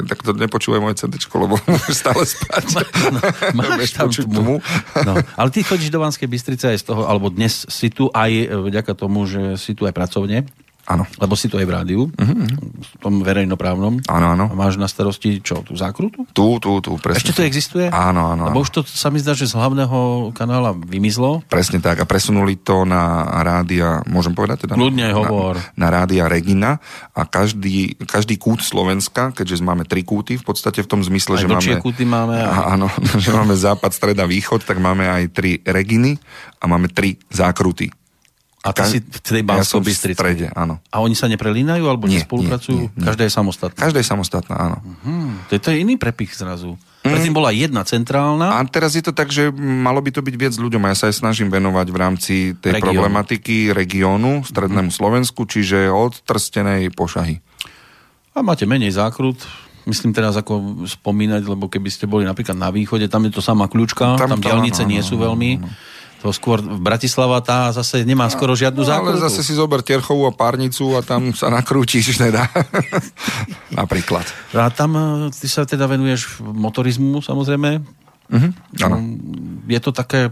tak 0.08 0.24
to 0.24 0.32
nepočúvaj 0.32 0.80
moje 0.80 1.04
CD, 1.04 1.20
lebo 1.20 1.60
stále 1.92 2.24
spať. 2.24 2.64
No, 3.12 3.20
máš 3.76 3.92
tam 3.92 4.08
tmu. 4.08 4.32
tmu. 4.32 4.56
No, 5.04 5.14
ale 5.36 5.50
ty 5.52 5.68
chodíš 5.68 5.92
do 5.92 6.00
Banskej 6.00 6.32
Bystrice 6.32 6.72
aj 6.72 6.80
z 6.80 6.86
toho, 6.88 7.04
alebo 7.04 7.28
dnes 7.28 7.68
si 7.68 7.92
tu 7.92 8.08
aj 8.08 8.32
e, 8.32 8.48
vďaka 8.48 8.96
tomu, 8.96 9.28
že 9.28 9.60
si 9.60 9.76
tu 9.76 9.84
aj 9.84 9.92
pracovne, 9.92 10.48
Áno, 10.90 11.06
lebo 11.22 11.38
si 11.38 11.46
tu 11.46 11.62
aj 11.62 11.66
v 11.66 11.72
rádiu, 11.72 12.02
v 12.12 12.94
tom 12.98 13.22
verejnoprávnom. 13.22 14.02
áno, 14.10 14.28
áno. 14.34 14.46
A 14.50 14.56
máš 14.58 14.82
na 14.82 14.90
starosti 14.90 15.38
čo, 15.40 15.62
tú 15.62 15.78
zákrutu? 15.78 16.26
Tu, 16.34 16.48
tu, 16.58 16.72
tu, 16.82 16.92
presne. 16.98 17.22
Ešte 17.22 17.38
to 17.38 17.44
existuje? 17.46 17.86
Áno, 17.94 18.34
áno. 18.34 18.50
Lebo 18.50 18.60
áno. 18.60 18.66
už 18.66 18.70
to 18.74 18.80
sa 18.84 19.14
mi 19.14 19.22
zdá, 19.22 19.38
že 19.38 19.46
z 19.46 19.54
hlavného 19.56 20.32
kanála 20.34 20.74
vymizlo. 20.74 21.46
Presne 21.46 21.78
tak. 21.78 22.02
A 22.02 22.06
presunuli 22.10 22.58
to 22.58 22.84
na 22.84 23.24
rádia, 23.46 24.02
môžem 24.10 24.34
povedať 24.34 24.66
teda? 24.66 24.74
Kľudne, 24.74 25.14
hovor. 25.14 25.62
Na, 25.78 25.88
na 25.90 26.02
rádia 26.02 26.26
Regina 26.26 26.82
a 27.14 27.30
každý, 27.30 27.96
každý 28.10 28.42
kút 28.42 28.66
Slovenska, 28.66 29.32
keďže 29.38 29.62
máme 29.62 29.86
tri 29.86 30.02
kúty 30.02 30.42
v 30.42 30.44
podstate 30.44 30.82
v 30.82 30.90
tom 30.90 31.06
zmysle, 31.06 31.38
Aj 31.38 31.46
že 31.46 31.48
máme... 31.48 31.78
kúty 31.78 32.04
máme. 32.04 32.36
A... 32.42 32.74
Áno, 32.76 32.90
že 33.22 33.30
máme 33.30 33.54
západ, 33.54 33.94
stred 33.94 34.18
a 34.18 34.26
východ, 34.26 34.66
tak 34.66 34.82
máme 34.82 35.06
aj 35.06 35.24
tri 35.30 35.62
Reginy 35.62 36.18
a 36.58 36.66
máme 36.66 36.90
tri 36.90 37.22
zákruty. 37.30 38.01
A 38.62 38.70
ty 38.78 38.86
Ka- 38.86 38.92
si 38.94 38.98
v 39.02 39.20
tej 39.26 39.42
Ja 39.42 39.66
som 39.66 39.82
v 39.82 39.90
strede, 39.90 40.54
áno. 40.54 40.78
A 40.94 41.02
oni 41.02 41.18
sa 41.18 41.26
neprelínajú, 41.26 41.82
alebo 41.82 42.06
Nie, 42.06 42.22
nespolupracujú? 42.22 42.78
nie, 42.78 42.94
nie, 42.94 43.02
nie. 43.02 43.06
Každá 43.10 43.26
je 43.26 43.34
samostatná. 43.34 43.78
Každá 43.78 43.98
je 43.98 44.08
samostatná, 44.08 44.54
áno. 44.54 44.78
Hmm, 45.02 45.42
to, 45.50 45.58
je, 45.58 45.60
to 45.66 45.68
je 45.74 45.78
iný 45.82 45.98
prepich 45.98 46.30
zrazu. 46.38 46.78
Predtým 47.02 47.34
bola 47.34 47.50
jedna 47.50 47.82
centrálna. 47.82 48.62
A 48.62 48.62
teraz 48.70 48.94
je 48.94 49.02
to 49.02 49.10
tak, 49.10 49.34
že 49.34 49.50
malo 49.58 49.98
by 50.06 50.14
to 50.14 50.22
byť 50.22 50.36
viac 50.38 50.54
ľuďom. 50.54 50.86
Ja 50.86 50.94
sa 50.94 51.10
aj 51.10 51.18
snažím 51.18 51.50
venovať 51.50 51.88
v 51.90 51.98
rámci 51.98 52.36
tej 52.62 52.78
Regiónu. 52.78 52.86
problematiky 53.02 53.74
regiónu, 53.74 54.46
strednému 54.46 54.94
Slovensku, 54.94 55.50
čiže 55.50 55.90
od 55.90 56.22
Trstenej 56.22 56.94
po 56.94 57.10
Šahy. 57.10 57.42
A 58.38 58.46
máte 58.46 58.70
menej 58.70 58.94
zákrut. 58.94 59.42
Myslím 59.90 60.14
teraz 60.14 60.38
ako 60.38 60.86
spomínať, 60.86 61.42
lebo 61.50 61.66
keby 61.66 61.90
ste 61.90 62.06
boli 62.06 62.22
napríklad 62.22 62.54
na 62.54 62.70
východe, 62.70 63.10
tam 63.10 63.26
je 63.26 63.34
to 63.34 63.42
sama 63.42 63.66
kľúčka, 63.66 64.14
tam, 64.22 64.38
Tam 64.38 64.40
diálnice 64.40 64.86
áno, 64.86 64.94
nie 64.94 65.02
áno, 65.02 65.10
sú 65.10 65.18
áno, 65.18 65.34
veľmi. 65.34 65.50
To 66.22 66.30
skôr 66.30 66.62
Bratislava 66.62 67.42
tá 67.42 67.74
zase 67.74 68.06
nemá 68.06 68.30
skoro 68.30 68.54
žiadnu 68.54 68.82
No, 68.82 68.88
zákrutu. 68.88 69.18
ale 69.18 69.26
zase 69.26 69.42
si 69.42 69.58
zober 69.58 69.82
Terchovú 69.82 70.30
a 70.30 70.34
Párnicu 70.34 70.94
a 70.94 71.02
tam 71.02 71.34
sa 71.34 71.50
nakrútiš, 71.50 72.14
teda. 72.14 72.46
Napríklad. 73.80 74.26
A 74.54 74.70
tam 74.70 74.92
e, 74.94 75.04
ty 75.34 75.48
sa 75.50 75.66
teda 75.66 75.88
venuješ 75.90 76.40
motorizmu 76.42 77.20
samozrejme. 77.22 77.82
Mhm, 78.32 78.50
áno. 78.80 78.96
Je 79.68 79.80
to 79.84 79.92
také, 79.92 80.32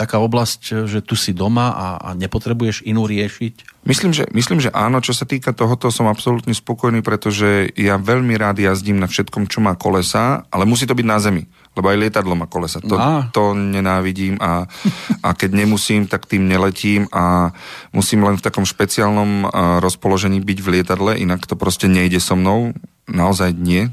taká 0.00 0.16
oblasť, 0.16 0.88
že 0.88 1.04
tu 1.04 1.12
si 1.12 1.36
doma 1.36 1.76
a, 1.76 1.86
a 2.00 2.08
nepotrebuješ 2.16 2.88
inú 2.88 3.04
riešiť? 3.04 3.84
Myslím 3.84 4.16
že, 4.16 4.24
myslím, 4.32 4.64
že 4.64 4.72
áno, 4.72 5.04
čo 5.04 5.12
sa 5.12 5.28
týka 5.28 5.52
tohoto, 5.52 5.92
som 5.92 6.08
absolútne 6.08 6.56
spokojný, 6.56 7.04
pretože 7.04 7.68
ja 7.76 8.00
veľmi 8.00 8.32
rád 8.40 8.64
jazdím 8.64 8.96
na 8.96 9.04
všetkom, 9.04 9.44
čo 9.44 9.60
má 9.60 9.76
kolesa, 9.76 10.48
ale 10.48 10.64
musí 10.64 10.88
to 10.88 10.96
byť 10.96 11.04
na 11.04 11.20
zemi, 11.20 11.44
lebo 11.74 11.86
aj 11.90 11.98
lietadlo 11.98 12.34
má 12.38 12.46
kolesa. 12.46 12.78
To, 12.82 12.94
Á. 12.96 13.28
to 13.34 13.54
nenávidím 13.54 14.38
a, 14.38 14.66
a 15.22 15.28
keď 15.34 15.66
nemusím, 15.66 16.06
tak 16.06 16.26
tým 16.26 16.46
neletím 16.46 17.10
a 17.10 17.50
musím 17.90 18.22
len 18.22 18.38
v 18.38 18.44
takom 18.46 18.62
špeciálnom 18.62 19.50
rozpoložení 19.82 20.38
byť 20.42 20.58
v 20.62 20.70
lietadle, 20.80 21.18
inak 21.18 21.46
to 21.46 21.58
proste 21.58 21.90
nejde 21.90 22.22
so 22.22 22.38
mnou, 22.38 22.72
naozaj 23.10 23.52
nie. 23.54 23.90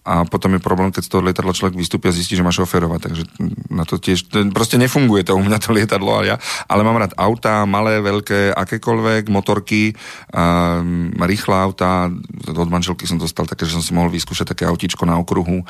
A 0.00 0.24
potom 0.24 0.56
je 0.56 0.64
problém, 0.64 0.88
keď 0.88 1.02
z 1.04 1.10
toho 1.12 1.22
lietadla 1.22 1.52
človek 1.52 1.76
vystúpi 1.76 2.08
a 2.08 2.16
zistí, 2.16 2.32
že 2.32 2.42
má 2.42 2.48
šoferovať. 2.48 3.00
Takže 3.04 3.22
na 3.68 3.84
to 3.84 4.00
tiež, 4.00 4.32
proste 4.48 4.80
nefunguje 4.80 5.28
to 5.28 5.36
u 5.36 5.42
mňa 5.44 5.60
to 5.60 5.76
lietadlo, 5.76 6.16
ale 6.16 6.34
ja, 6.34 6.36
ale 6.72 6.80
mám 6.80 6.96
rád 6.96 7.12
autá, 7.20 7.68
malé, 7.68 8.00
veľké, 8.00 8.56
akékoľvek, 8.56 9.28
motorky, 9.28 9.92
um, 10.32 11.12
rýchle 11.20 11.52
autá. 11.52 12.08
Od 12.48 12.70
manželky 12.72 13.04
som 13.04 13.20
dostal 13.20 13.44
také, 13.44 13.68
že 13.68 13.76
som 13.76 13.84
si 13.84 13.92
mohol 13.92 14.08
vyskúšať 14.08 14.56
také 14.56 14.64
autíčko 14.64 15.04
na 15.04 15.20
okruhu, 15.20 15.68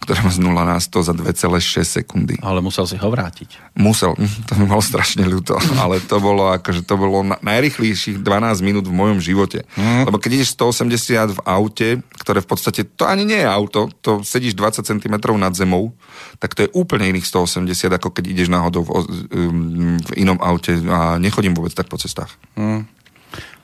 ktoré 0.00 0.24
má 0.24 0.32
z 0.32 0.40
0 0.40 0.56
na 0.56 0.80
100 0.80 1.12
za 1.12 1.12
2,6 1.12 1.84
sekundy. 1.84 2.34
Ale 2.40 2.64
musel 2.64 2.88
si 2.88 2.96
ho 2.96 3.08
vrátiť. 3.12 3.76
Musel, 3.76 4.16
to 4.48 4.52
mi 4.56 4.64
bolo 4.64 4.80
strašne 4.80 5.28
ľúto, 5.28 5.60
ale 5.76 6.00
to 6.00 6.16
bolo 6.18 6.48
akože 6.56 6.88
to 6.88 6.96
bolo 6.96 7.20
na, 7.20 7.36
najrychlejších 7.44 8.24
12 8.24 8.64
minút 8.64 8.88
v 8.88 8.96
mojom 8.96 9.20
živote. 9.20 9.68
Mm. 9.76 10.08
Lebo 10.08 10.16
keď 10.16 10.40
ideš 10.40 10.56
180 10.56 11.36
v 11.36 11.40
aute, 11.44 11.88
ktoré 12.16 12.40
v 12.40 12.48
podstate, 12.48 12.80
to 12.88 13.04
ani 13.04 13.28
nie 13.28 13.44
je 13.44 13.48
auto, 13.48 13.92
to 14.00 14.24
sedíš 14.24 14.56
20 14.56 14.88
cm 14.88 15.14
nad 15.36 15.52
zemou, 15.52 15.92
tak 16.40 16.56
to 16.56 16.64
je 16.64 16.72
úplne 16.72 17.04
iných 17.12 17.28
180, 17.28 17.92
ako 18.00 18.08
keď 18.08 18.24
ideš 18.32 18.48
náhodou 18.48 18.88
v, 18.88 18.90
um, 19.36 20.00
v 20.00 20.12
inom 20.16 20.40
aute 20.40 20.80
a 20.88 21.20
nechodím 21.20 21.52
vôbec 21.52 21.76
tak 21.76 21.92
po 21.92 22.00
cestách. 22.00 22.32
Hm. 22.56 22.88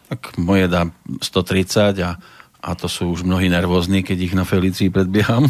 Tak 0.06 0.38
moje 0.38 0.70
dá 0.70 0.86
130 1.18 1.98
a, 2.04 2.20
a 2.66 2.74
to 2.74 2.90
sú 2.90 3.14
už 3.14 3.22
mnohí 3.22 3.46
nervózni, 3.46 4.02
keď 4.02 4.18
ich 4.18 4.34
na 4.34 4.42
Felicii 4.42 4.90
predbieham. 4.90 5.46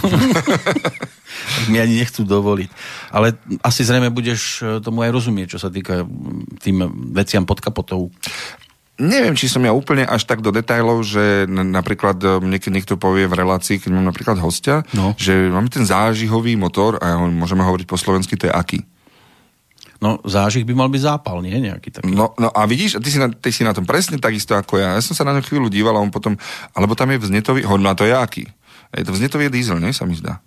mi 1.73 1.81
ani 1.81 2.05
nechcú 2.05 2.23
dovoliť. 2.23 2.69
Ale 3.11 3.33
asi 3.65 3.83
zrejme 3.83 4.13
budeš 4.13 4.61
e, 4.61 4.85
tomu 4.85 5.01
aj 5.01 5.11
rozumieť, 5.17 5.57
čo 5.57 5.61
sa 5.65 5.73
týka 5.73 6.05
tým 6.61 6.85
veciam 7.17 7.49
pod 7.49 7.65
kapotou. 7.65 8.13
Neviem, 8.97 9.37
či 9.37 9.49
som 9.49 9.61
ja 9.61 9.77
úplne 9.77 10.09
až 10.09 10.25
tak 10.25 10.41
do 10.41 10.49
detajlov, 10.49 11.05
že 11.05 11.45
napríklad 11.49 12.17
e, 12.21 12.29
niekedy 12.41 12.73
niekto 12.77 12.97
povie 12.97 13.29
v 13.29 13.37
relácii, 13.37 13.81
keď 13.81 13.91
mám 13.93 14.09
napríklad 14.09 14.37
hostia, 14.41 14.85
No. 14.93 15.13
že 15.17 15.49
máme 15.49 15.73
ten 15.73 15.85
zážihový 15.85 16.57
motor 16.57 17.01
a 17.01 17.13
ja 17.13 17.17
môžeme 17.21 17.65
hovoriť 17.65 17.87
po 17.89 17.97
slovensky, 17.97 18.37
to 18.37 18.49
je 18.49 18.53
aký. 18.53 18.81
No, 19.99 20.21
zážich 20.29 20.69
by 20.69 20.77
mal 20.77 20.89
byť 20.93 21.03
zápal, 21.03 21.41
nie? 21.41 21.57
Nejaký 21.57 21.89
taký. 21.89 22.13
No, 22.13 22.37
no 22.37 22.49
a 22.53 22.61
vidíš, 22.69 23.01
ty 23.01 23.09
si, 23.09 23.19
na, 23.21 23.33
ty 23.33 23.49
si 23.49 23.65
na 23.65 23.73
tom 23.73 23.89
presne 23.89 24.21
takisto 24.21 24.53
ako 24.53 24.77
ja. 24.77 24.97
Ja 24.97 25.03
som 25.03 25.17
sa 25.17 25.25
na 25.25 25.33
ňu 25.33 25.43
chvíľu 25.45 25.73
díval 25.73 25.97
a 25.97 26.05
on 26.05 26.13
potom, 26.13 26.37
alebo 26.77 26.93
tam 26.93 27.13
je 27.17 27.23
vznetový, 27.25 27.65
hovorím, 27.65 27.89
a 27.89 27.99
to 27.99 28.05
je 28.05 28.13
aký? 28.13 28.45
Je 28.93 29.05
to 29.05 29.17
vznetový 29.17 29.49
diesel, 29.49 29.81
nie? 29.81 29.93
Sa 29.97 30.05
mi 30.05 30.17
zdá. 30.17 30.41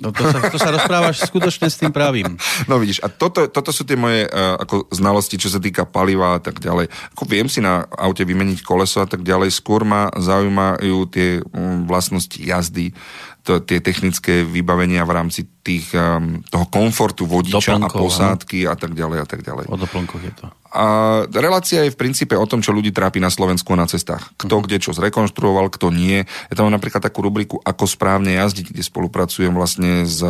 No, 0.00 0.08
to, 0.08 0.24
sa, 0.24 0.40
to 0.48 0.56
sa 0.56 0.72
rozprávaš 0.72 1.28
skutočne 1.28 1.68
s 1.68 1.76
tým 1.76 1.92
pravým. 1.92 2.32
No 2.70 2.80
vidíš, 2.80 3.04
a 3.04 3.12
toto, 3.12 3.44
toto 3.50 3.74
sú 3.74 3.84
tie 3.84 3.98
moje 3.98 4.24
uh, 4.24 4.56
ako 4.56 4.88
znalosti, 4.88 5.36
čo 5.36 5.52
sa 5.52 5.60
týka 5.60 5.84
paliva 5.84 6.38
a 6.38 6.40
tak 6.40 6.62
ďalej. 6.62 6.88
Ako 7.12 7.28
viem 7.28 7.50
si 7.50 7.60
na 7.60 7.84
aute 8.00 8.24
vymeniť 8.24 8.64
koleso 8.64 9.04
a 9.04 9.08
tak 9.08 9.20
ďalej, 9.20 9.52
skôr 9.52 9.84
ma 9.84 10.08
zaujímajú 10.16 10.96
tie 11.12 11.44
um, 11.52 11.84
vlastnosti 11.84 12.38
jazdy, 12.38 12.96
to, 13.42 13.58
tie 13.58 13.82
technické 13.82 14.46
vybavenia 14.46 15.02
v 15.02 15.12
rámci 15.18 15.46
tých, 15.66 15.90
um, 15.98 16.42
toho 16.46 16.66
komfortu 16.70 17.26
vodiča 17.26 17.74
Doplnkov, 17.74 17.98
a 17.98 18.02
posádky 18.06 18.58
a 18.70 18.74
tak 18.78 18.94
ďalej 18.94 19.18
a 19.22 19.26
tak 19.26 19.42
ďalej. 19.42 19.66
O 19.66 19.78
doplnkoch 19.78 20.22
je 20.22 20.32
to. 20.38 20.46
A 20.72 20.84
relácia 21.28 21.84
je 21.84 21.92
v 21.92 22.00
princípe 22.00 22.32
o 22.38 22.46
tom, 22.46 22.64
čo 22.64 22.72
ľudí 22.72 22.94
trápi 22.94 23.18
na 23.18 23.28
Slovensku 23.28 23.74
na 23.74 23.84
cestách. 23.90 24.30
Kto 24.40 24.64
kde 24.64 24.80
čo 24.80 24.96
zrekonštruoval, 24.96 25.68
kto 25.74 25.92
nie. 25.92 26.24
Ja 26.48 26.54
tam 26.54 26.70
mám 26.70 26.80
napríklad 26.80 27.04
takú 27.04 27.20
rubriku 27.20 27.60
Ako 27.60 27.84
správne 27.84 28.38
jazdiť, 28.38 28.72
kde 28.72 28.82
spolupracujem 28.86 29.52
vlastne 29.52 30.08
s 30.08 30.22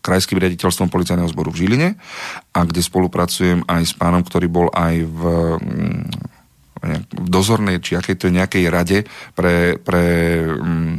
krajským 0.00 0.40
riaditeľstvom 0.40 0.88
policajného 0.88 1.28
zboru 1.28 1.52
v 1.52 1.60
Žiline 1.66 1.88
a 2.54 2.60
kde 2.64 2.80
spolupracujem 2.80 3.66
aj 3.66 3.82
s 3.82 3.92
pánom, 3.92 4.22
ktorý 4.24 4.46
bol 4.48 4.68
aj 4.72 4.94
v, 5.04 5.20
mm, 5.60 6.04
v 7.12 7.28
dozornej 7.28 7.82
či 7.82 7.98
akej 7.98 8.16
to 8.16 8.30
je 8.30 8.38
nejakej 8.38 8.64
rade 8.70 8.98
pre, 9.34 9.76
pre 9.82 10.04
mm, 10.46 10.94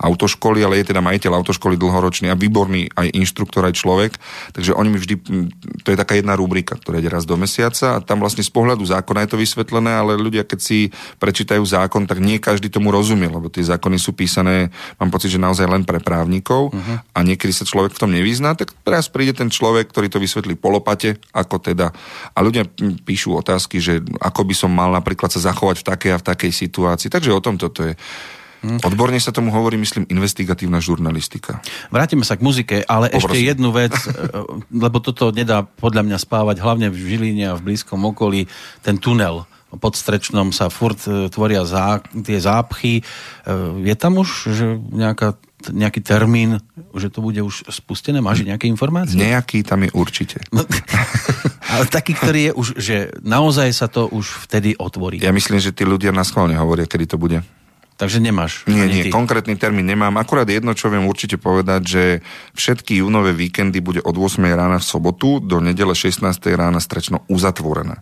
autoškoly, 0.00 0.64
ale 0.64 0.80
je 0.80 0.90
teda 0.90 1.04
majiteľ 1.04 1.44
autoškoly 1.44 1.76
dlhoročný 1.76 2.32
a 2.32 2.36
výborný 2.38 2.88
aj 2.96 3.12
inštruktor, 3.12 3.68
aj 3.68 3.76
človek. 3.76 4.12
Takže 4.56 4.72
oni 4.72 4.88
mi 4.88 4.98
vždy, 4.98 5.14
to 5.84 5.88
je 5.92 5.98
taká 6.00 6.16
jedna 6.16 6.32
rubrika, 6.34 6.80
ktorá 6.80 6.98
ide 6.98 7.12
raz 7.12 7.28
do 7.28 7.36
mesiaca 7.36 8.00
a 8.00 8.02
tam 8.02 8.24
vlastne 8.24 8.40
z 8.40 8.48
pohľadu 8.48 8.82
zákona 8.88 9.28
je 9.28 9.30
to 9.36 9.40
vysvetlené, 9.40 9.92
ale 10.00 10.16
ľudia, 10.16 10.48
keď 10.48 10.58
si 10.58 10.88
prečítajú 11.20 11.60
zákon, 11.60 12.08
tak 12.08 12.18
nie 12.18 12.40
každý 12.40 12.72
tomu 12.72 12.88
rozumie, 12.88 13.28
lebo 13.28 13.52
tie 13.52 13.60
zákony 13.60 14.00
sú 14.00 14.16
písané, 14.16 14.72
mám 14.96 15.12
pocit, 15.12 15.28
že 15.28 15.38
naozaj 15.38 15.68
len 15.68 15.84
pre 15.84 16.00
právnikov 16.00 16.72
uh-huh. 16.72 16.96
a 17.12 17.18
niekedy 17.20 17.52
sa 17.52 17.68
človek 17.68 17.92
v 17.92 18.00
tom 18.00 18.10
nevyzná, 18.10 18.56
tak 18.56 18.72
teraz 18.80 19.12
príde 19.12 19.36
ten 19.36 19.52
človek, 19.52 19.92
ktorý 19.92 20.08
to 20.08 20.18
vysvetlí 20.18 20.56
polopate, 20.56 21.20
ako 21.36 21.60
teda. 21.60 21.92
A 22.32 22.38
ľudia 22.40 22.64
píšu 23.04 23.36
otázky, 23.36 23.78
že 23.82 24.00
ako 24.18 24.48
by 24.48 24.54
som 24.56 24.72
mal 24.72 24.88
napríklad 24.96 25.28
sa 25.28 25.52
zachovať 25.52 25.84
v 25.84 25.86
takej 25.86 26.10
a 26.16 26.20
v 26.20 26.26
takej 26.26 26.52
situácii. 26.52 27.12
Takže 27.12 27.36
o 27.36 27.44
tom 27.44 27.60
toto 27.60 27.84
je. 27.84 27.94
Odborne 28.60 29.16
sa 29.16 29.32
tomu 29.32 29.48
hovorí, 29.52 29.80
myslím, 29.80 30.04
investigatívna 30.12 30.84
žurnalistika. 30.84 31.64
Vrátime 31.88 32.28
sa 32.28 32.36
k 32.36 32.44
muzike, 32.44 32.76
ale 32.84 33.08
Poprosím. 33.08 33.24
ešte 33.24 33.38
jednu 33.56 33.70
vec, 33.72 33.94
e, 33.96 34.08
lebo 34.68 35.00
toto 35.00 35.32
nedá 35.32 35.64
podľa 35.64 36.04
mňa 36.04 36.18
spávať, 36.20 36.60
hlavne 36.60 36.92
v 36.92 36.96
Žiline 36.96 37.44
a 37.48 37.56
v 37.56 37.72
blízkom 37.72 38.04
okolí, 38.04 38.44
ten 38.84 39.00
tunel 39.00 39.48
pod 39.78 39.94
Strečnom 39.94 40.50
sa 40.50 40.66
furt 40.66 40.98
e, 41.06 41.30
tvoria 41.30 41.62
zá, 41.62 42.02
tie 42.02 42.42
zápchy. 42.42 43.00
E, 43.00 43.02
Je 43.86 43.94
tam 43.94 44.18
už 44.18 44.50
že 44.50 44.66
nejaká, 44.76 45.38
nejaký 45.70 46.00
termín, 46.02 46.58
že 46.92 47.06
to 47.06 47.22
bude 47.22 47.38
už 47.38 47.70
spustené? 47.70 48.18
Máš 48.18 48.42
nejaké 48.42 48.66
informácie? 48.66 49.14
Nejaký 49.14 49.62
tam 49.62 49.86
je 49.86 49.90
určite. 49.94 50.42
No, 50.50 50.66
ale 51.78 51.86
taký, 51.86 52.18
ktorý 52.18 52.40
je 52.50 52.52
už, 52.52 52.68
že 52.82 52.96
naozaj 53.22 53.70
sa 53.70 53.86
to 53.86 54.10
už 54.10 54.50
vtedy 54.50 54.74
otvorí. 54.74 55.22
Ja 55.22 55.30
myslím, 55.30 55.62
že 55.62 55.70
tí 55.70 55.86
ľudia 55.86 56.10
na 56.10 56.26
schválne 56.26 56.58
hovoria, 56.58 56.90
kedy 56.90 57.14
to 57.14 57.16
bude. 57.16 57.46
Takže 58.00 58.16
nemáš. 58.16 58.64
Nie, 58.64 58.88
nie, 58.88 59.04
ty. 59.04 59.10
konkrétny 59.12 59.60
termín 59.60 59.84
nemám. 59.84 60.16
Akurát 60.16 60.48
jedno, 60.48 60.72
čo 60.72 60.88
viem 60.88 61.04
určite 61.04 61.36
povedať, 61.36 61.82
že 61.84 62.02
všetky 62.56 63.04
júnové 63.04 63.36
víkendy 63.36 63.84
bude 63.84 64.00
od 64.00 64.16
8 64.16 64.40
rána 64.40 64.80
v 64.80 64.88
sobotu 64.88 65.36
do 65.36 65.60
nedele 65.60 65.92
16 65.92 66.24
rána 66.56 66.80
strečno 66.80 67.28
uzatvorené. 67.28 68.00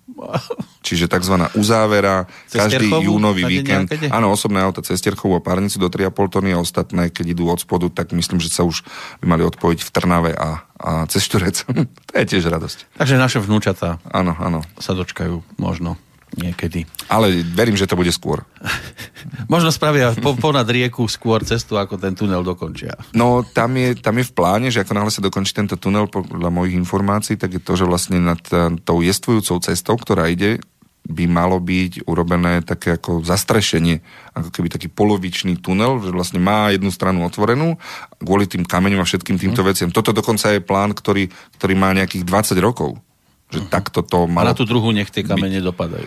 Čiže 0.86 1.10
tzv. 1.10 1.50
uzávera, 1.58 2.30
každý 2.46 2.86
júnový 2.94 3.50
víkend. 3.50 3.90
Áno, 4.14 4.30
osobné 4.30 4.62
auta 4.62 4.86
cez 4.86 5.02
Terchovú 5.02 5.34
a 5.34 5.42
Párnicu 5.42 5.82
do 5.82 5.90
3,5 5.90 6.14
tony 6.30 6.54
a 6.54 6.62
ostatné, 6.62 7.10
keď 7.10 7.34
idú 7.34 7.50
od 7.50 7.58
spodu, 7.58 7.90
tak 7.90 8.14
myslím, 8.14 8.38
že 8.38 8.54
sa 8.54 8.62
už 8.62 8.86
by 9.18 9.26
mali 9.26 9.42
odpojiť 9.42 9.82
v 9.82 9.90
Trnave 9.90 10.30
a, 10.30 10.62
a 10.78 10.90
cez 11.10 11.26
Šturec. 11.26 11.66
to 12.08 12.12
je 12.14 12.24
tiež 12.24 12.46
radosť. 12.46 13.02
Takže 13.02 13.18
naše 13.18 13.42
vnúčatá 13.42 13.98
Áno, 14.14 14.38
áno. 14.38 14.62
sa 14.78 14.94
dočkajú 14.94 15.58
možno 15.58 15.98
niekedy. 16.38 16.86
Ale 17.10 17.42
verím, 17.42 17.74
že 17.74 17.84
to 17.84 17.98
bude 17.98 18.08
skôr. 18.08 18.46
Možno 19.52 19.68
spravia 19.68 20.14
po, 20.14 20.38
ponad 20.38 20.70
rieku 20.70 21.04
skôr 21.10 21.42
cestu, 21.42 21.74
ako 21.74 21.98
ten 21.98 22.14
tunel 22.14 22.40
dokončia. 22.40 22.94
No, 23.12 23.42
tam 23.42 23.74
je, 23.74 23.98
tam 23.98 24.16
je 24.16 24.24
v 24.24 24.32
pláne, 24.32 24.68
že 24.70 24.80
ako 24.80 24.92
náhle 24.94 25.10
sa 25.10 25.20
dokončí 25.20 25.52
tento 25.52 25.74
tunel, 25.74 26.06
podľa 26.06 26.48
mojich 26.48 26.78
informácií, 26.78 27.34
tak 27.34 27.58
je 27.58 27.62
to, 27.62 27.74
že 27.74 27.84
vlastne 27.84 28.22
nad 28.22 28.40
eh, 28.54 28.72
tou 28.80 29.02
jestvujúcou 29.02 29.58
cestou, 29.60 29.98
ktorá 29.98 30.30
ide, 30.30 30.62
by 31.08 31.24
malo 31.24 31.56
byť 31.56 32.04
urobené 32.04 32.60
také 32.60 33.00
ako 33.00 33.24
zastrešenie, 33.24 34.04
ako 34.36 34.52
keby 34.52 34.68
taký 34.68 34.92
polovičný 34.92 35.56
tunel, 35.56 36.04
že 36.04 36.12
vlastne 36.12 36.36
má 36.36 36.68
jednu 36.68 36.92
stranu 36.92 37.24
otvorenú, 37.24 37.80
kvôli 38.20 38.44
tým 38.44 38.60
kameňom 38.68 39.00
a 39.00 39.08
všetkým 39.08 39.40
týmto 39.40 39.64
Mhm. 39.64 39.68
veciam. 39.72 39.88
Toto 39.88 40.12
dokonca 40.12 40.52
je 40.52 40.60
plán, 40.60 40.92
ktorý, 40.92 41.32
ktorý 41.56 41.74
má 41.80 41.96
nejakých 41.96 42.28
20 42.28 42.60
rokov. 42.60 43.00
Že 43.48 43.72
takto 43.72 44.04
to 44.04 44.28
A 44.28 44.28
malo... 44.28 44.52
na 44.52 44.52
tú 44.52 44.68
druhú 44.68 44.92
nech 44.92 45.08
tie 45.08 45.24
kamene 45.24 45.64
dopadajú. 45.64 46.04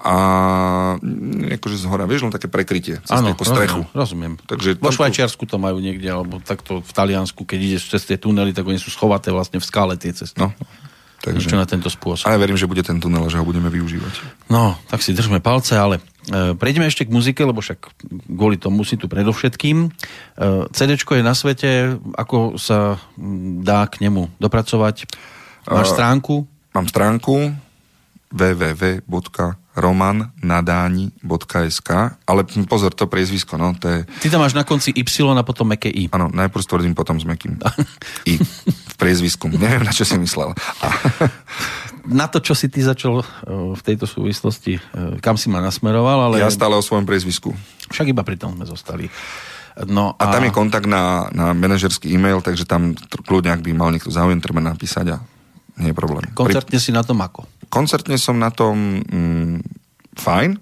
A 0.00 0.14
mm, 0.96 1.60
akože 1.60 1.76
z 1.76 1.84
hora, 1.84 2.08
vieš, 2.08 2.24
len 2.24 2.32
také 2.32 2.48
prekrytie, 2.48 3.04
cez 3.04 3.20
takú 3.20 3.44
strechu. 3.44 3.84
rozumiem. 3.92 4.40
Takže 4.48 4.80
Vo 4.80 4.88
Švajčiarsku 4.88 5.44
to 5.44 5.60
majú 5.60 5.76
niekde, 5.76 6.08
alebo 6.08 6.40
takto 6.40 6.80
v 6.80 6.90
Taliansku, 6.90 7.44
keď 7.44 7.58
ideš 7.60 7.92
cez 7.92 8.08
tie 8.08 8.16
tunely, 8.16 8.56
tak 8.56 8.64
oni 8.64 8.80
sú 8.80 8.88
schovaté 8.88 9.28
vlastne 9.28 9.60
v 9.60 9.66
skále 9.68 10.00
tie 10.00 10.16
cesty. 10.16 10.40
No, 10.40 10.56
Čo 11.20 11.36
takže... 11.36 11.52
na 11.52 11.68
tento 11.68 11.92
spôsob. 11.92 12.24
Ale 12.32 12.40
verím, 12.40 12.56
že 12.56 12.64
bude 12.64 12.80
ten 12.80 12.96
tunel, 12.96 13.20
a 13.20 13.28
že 13.28 13.36
ho 13.36 13.44
budeme 13.44 13.68
využívať. 13.68 14.48
No, 14.48 14.72
tak 14.88 15.04
si 15.04 15.12
držme 15.12 15.44
palce, 15.44 15.76
ale 15.76 16.00
e, 16.32 16.56
prejdeme 16.56 16.88
ešte 16.88 17.04
k 17.04 17.12
muzike, 17.12 17.44
lebo 17.44 17.60
však 17.60 17.92
kvôli 18.24 18.56
tomu 18.56 18.88
si 18.88 18.96
tu 18.96 19.04
predovšetkým. 19.04 19.76
E, 19.84 19.88
CDčko 20.72 21.20
je 21.20 21.22
na 21.22 21.36
svete, 21.36 22.00
ako 22.16 22.56
sa 22.56 22.96
mm, 23.20 23.60
dá 23.60 23.84
k 23.84 24.00
nemu 24.00 24.32
dopracovať? 24.40 25.12
Máš 25.68 25.92
E, 25.92 25.96
stránku? 26.00 26.48
Mám 29.52 29.69
stránku 29.80 30.30
www.romannadani.sk 30.40 31.90
ale 32.28 32.40
pozor, 32.68 32.92
to 32.94 33.08
priezvisko, 33.08 33.56
no, 33.56 33.72
to 33.74 33.88
je, 33.88 33.98
Ty 34.20 34.36
tam 34.36 34.40
máš 34.44 34.54
na 34.54 34.64
konci 34.68 34.92
Y 34.92 35.08
a 35.32 35.42
potom 35.42 35.66
meké 35.66 35.88
I. 35.88 36.12
áno, 36.12 36.28
najprv 36.30 36.62
s 36.62 36.68
tvrdým, 36.68 36.94
potom 36.94 37.16
s 37.18 37.24
mekým. 37.24 37.56
I 38.28 38.36
v 38.38 38.94
priezvisku. 39.00 39.48
Neviem, 39.48 39.82
na 39.82 39.92
čo 39.96 40.04
si 40.04 40.20
myslel. 40.20 40.52
A, 40.84 40.86
Na 42.00 42.32
to, 42.32 42.40
čo 42.40 42.56
si 42.56 42.72
ty 42.72 42.80
začal 42.80 43.20
e, 43.20 43.24
v 43.76 43.80
tejto 43.84 44.08
súvislosti, 44.08 44.80
e, 44.80 45.20
kam 45.20 45.36
si 45.36 45.52
ma 45.52 45.60
nasmeroval, 45.60 46.32
ale 46.32 46.40
ja 46.40 46.48
stále 46.48 46.72
o 46.72 46.80
svojom 46.80 47.04
priezvisku. 47.04 47.52
však 47.92 48.16
iba 48.16 48.24
pri 48.24 48.40
tom 48.40 48.56
sme 48.56 48.64
zostali. 48.64 49.04
No 49.84 50.16
A 50.16 50.32
tam 50.32 50.44
je 50.44 50.52
kontakt 50.52 50.88
na, 50.88 51.28
na 51.32 51.52
manažerský 51.52 52.08
e-mail, 52.08 52.40
takže 52.40 52.64
tam 52.64 52.96
kľudne, 53.28 53.52
ak 53.52 53.60
by 53.60 53.72
mal 53.76 53.92
niekto 53.92 54.08
záujem, 54.08 54.40
treba 54.40 54.64
napísať 54.64 55.12
a 55.12 55.20
nie 55.80 55.90
je 55.90 55.96
problém. 55.96 56.28
koncertne 56.36 56.76
si 56.76 56.92
na 56.92 57.00
tom 57.00 57.18
ako? 57.24 57.48
koncertne 57.70 58.18
som 58.18 58.36
na 58.36 58.50
tom 58.50 59.00
mm, 59.00 59.56
fajn. 60.18 60.58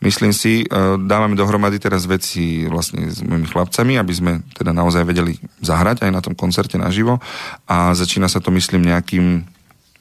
Myslím 0.00 0.32
si, 0.32 0.64
e, 0.64 0.66
dávame 0.96 1.36
dohromady 1.36 1.76
teraz 1.76 2.08
veci 2.08 2.64
vlastne 2.64 3.12
s 3.12 3.20
mojimi 3.20 3.44
chlapcami, 3.44 4.00
aby 4.00 4.12
sme 4.16 4.32
teda 4.56 4.72
naozaj 4.72 5.04
vedeli 5.04 5.36
zahrať 5.60 6.08
aj 6.08 6.10
na 6.10 6.24
tom 6.24 6.32
koncerte 6.32 6.80
naživo. 6.80 7.20
A 7.68 7.92
začína 7.92 8.24
sa 8.32 8.40
to, 8.40 8.48
myslím, 8.48 8.88
nejakým 8.88 9.44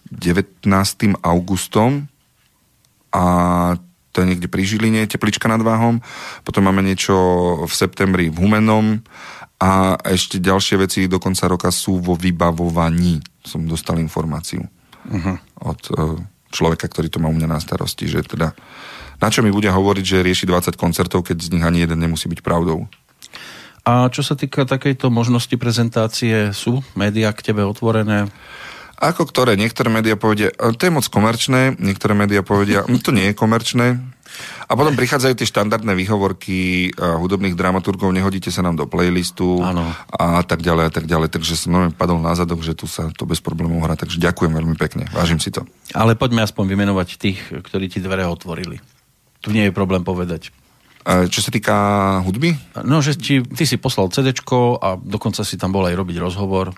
19. 0.08 0.64
augustom 1.20 2.08
a 3.12 3.24
to 4.10 4.26
je 4.26 4.30
niekde 4.34 4.50
pri 4.50 4.66
Žiline, 4.66 5.06
teplička 5.06 5.45
nad 5.45 5.62
Váhom. 5.62 6.02
Potom 6.41 6.66
máme 6.66 6.82
niečo 6.82 7.14
v 7.68 7.74
septembri 7.76 8.32
v 8.34 8.41
Humenom 8.41 9.04
a 9.60 9.99
ešte 10.07 10.39
ďalšie 10.39 10.76
veci 10.80 10.99
do 11.12 11.20
konca 11.20 11.51
roka 11.51 11.68
sú 11.68 11.99
vo 11.99 12.16
vybavovaní. 12.16 13.20
Som 13.43 13.68
dostal 13.68 13.99
informáciu 13.99 14.64
uh-huh. 14.64 15.36
od 15.68 15.80
e, 15.91 15.93
človeka, 16.47 16.88
ktorý 16.88 17.12
to 17.12 17.20
má 17.20 17.28
u 17.28 17.36
mňa 17.36 17.47
na 17.51 17.60
starosti, 17.60 18.07
že 18.07 18.24
teda 18.24 18.55
na 19.20 19.28
čo 19.28 19.43
mi 19.43 19.51
bude 19.51 19.68
hovoriť, 19.68 20.05
že 20.05 20.24
rieši 20.24 20.47
20 20.47 20.80
koncertov, 20.80 21.28
keď 21.28 21.43
z 21.43 21.51
nich 21.51 21.64
ani 21.68 21.84
jeden 21.84 21.99
nemusí 21.99 22.32
byť 22.32 22.39
pravdou. 22.39 22.88
A 23.84 24.07
čo 24.07 24.24
sa 24.24 24.39
týka 24.39 24.64
takejto 24.64 25.12
možnosti 25.12 25.55
prezentácie, 25.60 26.55
sú 26.55 26.80
médiá 26.95 27.36
k 27.36 27.51
tebe 27.51 27.68
otvorené? 27.68 28.32
Ako 29.00 29.24
ktoré? 29.24 29.56
Niektoré 29.56 29.88
médiá 29.88 30.20
povedia, 30.20 30.52
"E, 30.52 30.76
to 30.76 30.84
je 30.84 30.91
moc 30.91 31.08
komerčné, 31.08 31.80
niektoré 31.80 32.12
médiá 32.12 32.43
povedia, 32.43 32.84
"Mm, 32.84 33.00
to 33.00 33.16
nie 33.16 33.32
je 33.32 33.34
komerčné. 33.34 33.95
A 34.70 34.78
potom 34.78 34.93
prichádzajú 34.93 35.34
tie 35.34 35.50
štandardné 35.50 35.97
výhovorky 35.97 36.91
hudobných 36.95 37.58
dramaturgov, 37.58 38.14
nehodíte 38.14 38.54
sa 38.54 38.62
nám 38.62 38.78
do 38.78 38.86
playlistu 38.86 39.58
Áno. 39.66 39.89
a 40.14 40.45
tak 40.45 40.62
ďalej 40.62 40.84
a 40.86 40.91
tak 40.93 41.10
ďalej. 41.10 41.34
Takže 41.34 41.58
som 41.58 41.74
normálne 41.74 41.97
padol 41.97 42.22
na 42.22 42.38
zadok, 42.38 42.62
že 42.62 42.78
tu 42.78 42.86
sa 42.86 43.10
to 43.10 43.26
bez 43.26 43.41
problémov 43.41 43.82
hrá. 43.82 43.97
Takže 43.97 44.22
ďakujem 44.22 44.54
veľmi 44.54 44.78
pekne, 44.78 45.10
vážim 45.10 45.41
si 45.41 45.50
to. 45.50 45.66
Ale 45.97 46.14
poďme 46.14 46.45
aspoň 46.45 46.70
vymenovať 46.70 47.08
tých, 47.18 47.39
ktorí 47.50 47.89
ti 47.89 48.00
dvere 48.00 48.30
otvorili. 48.30 48.78
Tu 49.41 49.50
nie 49.50 49.66
je 49.66 49.74
problém 49.74 50.06
povedať. 50.06 50.54
Čo 51.10 51.39
sa 51.41 51.50
týka 51.50 51.76
hudby, 52.22 52.54
No, 52.86 53.02
že 53.02 53.18
ti, 53.18 53.41
ty 53.41 53.64
si 53.66 53.82
poslal 53.82 54.14
CDčko 54.14 54.78
a 54.78 54.93
dokonca 55.00 55.41
si 55.41 55.58
tam 55.58 55.74
bol 55.74 55.88
aj 55.89 55.95
robiť 55.97 56.22
rozhovor. 56.22 56.76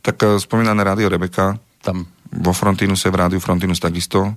Tak 0.00 0.16
uh, 0.18 0.36
spomínané 0.36 0.80
rádio 0.80 1.06
Rebeka, 1.06 1.56
Tam 1.80 2.04
vo 2.30 2.52
Frontinuse, 2.52 3.08
v 3.08 3.18
rádiu 3.18 3.38
Frontinus 3.38 3.78
takisto. 3.78 4.32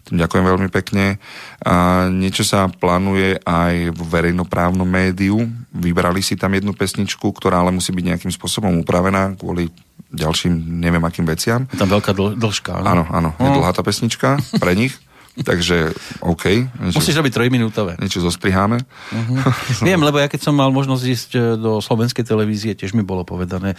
Tým 0.00 0.16
ďakujem 0.16 0.44
veľmi 0.44 0.68
pekne. 0.70 1.20
A 1.60 2.04
niečo 2.06 2.40
sa 2.40 2.66
plánuje 2.66 3.36
aj 3.38 3.92
v 3.92 4.00
verejnoprávnom 4.02 4.84
médiu. 4.84 5.44
Vybrali 5.70 6.20
si 6.20 6.34
tam 6.34 6.52
jednu 6.52 6.72
pesničku, 6.72 7.20
ktorá 7.30 7.60
ale 7.60 7.68
musí 7.70 7.92
byť 7.92 8.04
nejakým 8.06 8.32
spôsobom 8.32 8.80
upravená 8.80 9.36
kvôli 9.36 9.68
ďalším 10.08 10.52
neviem 10.80 11.00
akým 11.00 11.24
veciam. 11.24 11.68
je 11.68 11.76
tam 11.76 11.86
veľká 11.86 12.10
dl- 12.10 12.32
dĺžka. 12.34 12.80
Áno, 12.80 13.04
áno, 13.06 13.30
je 13.36 13.44
No. 13.46 13.56
dlhá 13.56 13.70
tá 13.70 13.80
pesnička 13.80 14.40
pre 14.56 14.72
nich. 14.74 14.96
Takže 15.40 15.96
OK, 16.20 16.44
niečo, 16.68 17.00
Musíš 17.00 17.16
robiť 17.16 17.32
trojminútové. 17.32 17.96
niečo 17.96 18.20
zostriháme. 18.20 18.76
Viem, 19.80 20.00
lebo 20.04 20.20
ja 20.20 20.28
keď 20.28 20.40
som 20.50 20.54
mal 20.54 20.68
možnosť 20.68 21.04
ísť 21.04 21.30
e, 21.32 21.38
do 21.56 21.80
slovenskej 21.80 22.24
televízie, 22.24 22.76
tiež 22.76 22.92
mi 22.92 23.00
bolo 23.00 23.24
povedané 23.24 23.74
e, 23.74 23.76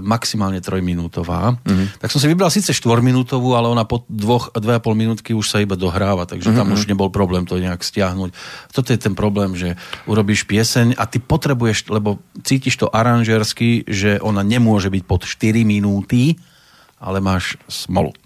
maximálne 0.00 0.58
trojminútová. 0.64 1.60
Tak 2.00 2.08
som 2.08 2.18
si 2.18 2.26
vybral 2.26 2.48
síce 2.48 2.72
štvorminútovú, 2.72 3.52
ale 3.52 3.68
ona 3.68 3.84
po 3.84 4.08
dvoch, 4.08 4.50
dve 4.56 4.76
a 4.76 4.80
pol 4.80 4.96
minútky 4.96 5.36
už 5.36 5.46
sa 5.52 5.60
iba 5.60 5.76
dohráva, 5.76 6.24
takže 6.24 6.56
tam 6.56 6.72
už 6.72 6.88
nebol 6.88 7.12
problém 7.12 7.44
to 7.44 7.60
nejak 7.60 7.84
stiahnuť. 7.84 8.30
Toto 8.72 8.88
je 8.90 8.98
ten 8.98 9.12
problém, 9.12 9.52
že 9.52 9.76
urobíš 10.08 10.48
pieseň 10.48 10.96
a 10.96 11.04
ty 11.04 11.20
potrebuješ, 11.20 11.92
lebo 11.92 12.18
cítiš 12.40 12.80
to 12.80 12.88
aranžersky, 12.88 13.84
že 13.84 14.16
ona 14.24 14.40
nemôže 14.40 14.88
byť 14.88 15.02
pod 15.04 15.28
4 15.28 15.62
minúty, 15.62 16.40
ale 16.96 17.20
máš 17.20 17.60
smolu. 17.68 18.16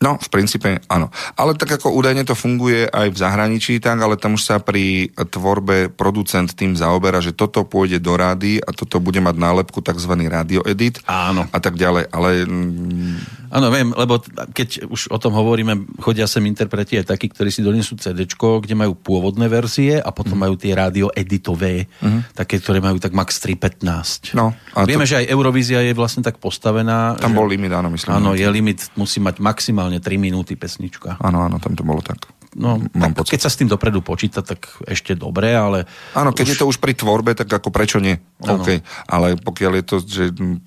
No, 0.00 0.16
v 0.16 0.32
princípe 0.32 0.80
áno. 0.88 1.12
Ale 1.36 1.52
tak 1.52 1.76
ako 1.76 1.92
údajne 1.92 2.24
to 2.24 2.32
funguje 2.32 2.88
aj 2.88 3.12
v 3.12 3.20
zahraničí, 3.20 3.76
tak, 3.78 4.00
ale 4.00 4.16
tam 4.16 4.32
už 4.32 4.42
sa 4.42 4.56
pri 4.56 5.12
tvorbe 5.12 5.92
producent 5.92 6.48
tým 6.50 6.72
zaoberá, 6.72 7.20
že 7.20 7.36
toto 7.36 7.68
pôjde 7.68 8.00
do 8.00 8.16
rády 8.16 8.56
a 8.58 8.72
toto 8.72 8.96
bude 8.96 9.20
mať 9.20 9.36
nálepku 9.36 9.84
tzv. 9.84 10.08
radio 10.24 10.64
edit 10.64 11.04
Áno. 11.04 11.44
a 11.46 11.58
tak 11.60 11.76
ďalej. 11.76 12.08
Ale 12.08 12.48
mm, 12.48 13.52
Áno, 13.52 13.66
viem, 13.68 13.90
lebo 13.90 14.24
keď 14.54 14.88
už 14.88 15.10
o 15.10 15.18
tom 15.18 15.34
hovoríme, 15.34 15.74
chodia 15.98 16.24
sem 16.24 16.46
interpreti 16.46 16.96
aj 16.96 17.10
takí, 17.10 17.28
ktorí 17.28 17.50
si 17.50 17.60
donesú 17.60 17.92
CD, 17.94 18.24
kde 18.24 18.72
majú 18.72 18.94
pôvodné 18.94 19.52
verzie 19.52 19.98
a 19.98 20.08
potom 20.08 20.32
Mhm. 20.32 20.40
majú 20.40 20.54
tie 20.56 20.72
rádio 20.72 21.12
editové, 21.12 21.90
také, 22.32 22.56
ktoré 22.56 22.78
majú 22.78 22.96
tak 22.96 23.12
max 23.12 23.36
3.15. 23.36 24.32
No, 24.32 24.56
Vieme, 24.86 25.04
to- 25.04 25.12
že 25.12 25.20
aj 25.20 25.26
Eurovízia 25.28 25.82
je 25.82 25.92
vlastne 25.92 26.22
tak 26.22 26.40
postavená. 26.40 27.18
tam 27.18 27.34
že... 27.34 27.36
bol 27.36 27.44
limit, 27.44 27.68
áno, 27.68 27.90
myslím. 27.90 28.16
Áno, 28.16 28.32
je 28.32 28.46
limit, 28.46 28.86
musí 28.94 29.18
mať 29.18 29.42
maximálne 29.42 29.89
3 29.98 30.14
minúty 30.20 30.54
pesnička. 30.54 31.18
Áno, 31.18 31.42
áno, 31.42 31.58
tam 31.58 31.74
to 31.74 31.82
bolo 31.82 31.98
tak. 31.98 32.30
No, 32.50 32.82
Mám 32.98 33.14
tak, 33.14 33.22
pocit. 33.22 33.30
keď 33.38 33.40
sa 33.46 33.50
s 33.50 33.58
tým 33.62 33.70
dopredu 33.70 34.02
počíta, 34.02 34.42
tak 34.42 34.66
ešte 34.82 35.14
dobre, 35.14 35.54
ale... 35.54 35.86
Áno, 36.18 36.34
keď 36.34 36.46
už... 36.46 36.50
je 36.50 36.58
to 36.58 36.66
už 36.66 36.82
pri 36.82 36.98
tvorbe, 36.98 37.30
tak 37.38 37.46
ako 37.46 37.70
prečo 37.70 38.02
nie? 38.02 38.18
Áno. 38.42 38.58
OK. 38.62 38.82
Ale 39.06 39.38
pokiaľ 39.38 39.72
je 39.78 39.84
to, 39.86 39.96
že 40.02 40.24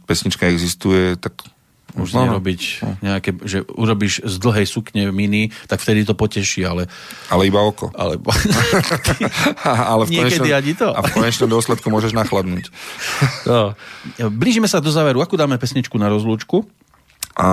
pesnička 0.07 0.47
existuje, 0.47 1.19
tak... 1.19 1.43
Už 1.93 2.17
No, 2.17 2.25
no. 2.25 2.41
nerobiť 2.41 2.61
nejaké, 3.05 3.37
že 3.45 3.61
urobíš 3.69 4.25
z 4.25 4.35
dlhej 4.41 4.65
sukne 4.65 5.13
miny, 5.13 5.53
tak 5.69 5.77
vtedy 5.77 6.01
to 6.01 6.17
poteší, 6.17 6.65
ale... 6.65 6.89
Ale 7.29 7.45
iba 7.45 7.61
oko. 7.61 7.93
ale... 7.93 8.17
ale 9.93 10.09
v 10.09 10.17
Niekedy 10.17 10.41
konečnom, 10.41 10.57
ani 10.57 10.73
to. 10.73 10.87
A 10.89 10.99
v 11.05 11.11
konečnom 11.13 11.49
dôsledku 11.53 11.93
môžeš 11.93 12.17
nachladnúť. 12.17 12.73
no. 13.45 13.77
Blížime 14.33 14.65
sa 14.65 14.81
do 14.81 14.89
záveru. 14.89 15.21
Akú 15.21 15.37
dáme 15.37 15.59
pesničku 15.61 15.93
na 16.01 16.09
rozlúčku? 16.09 16.65
A 17.33 17.47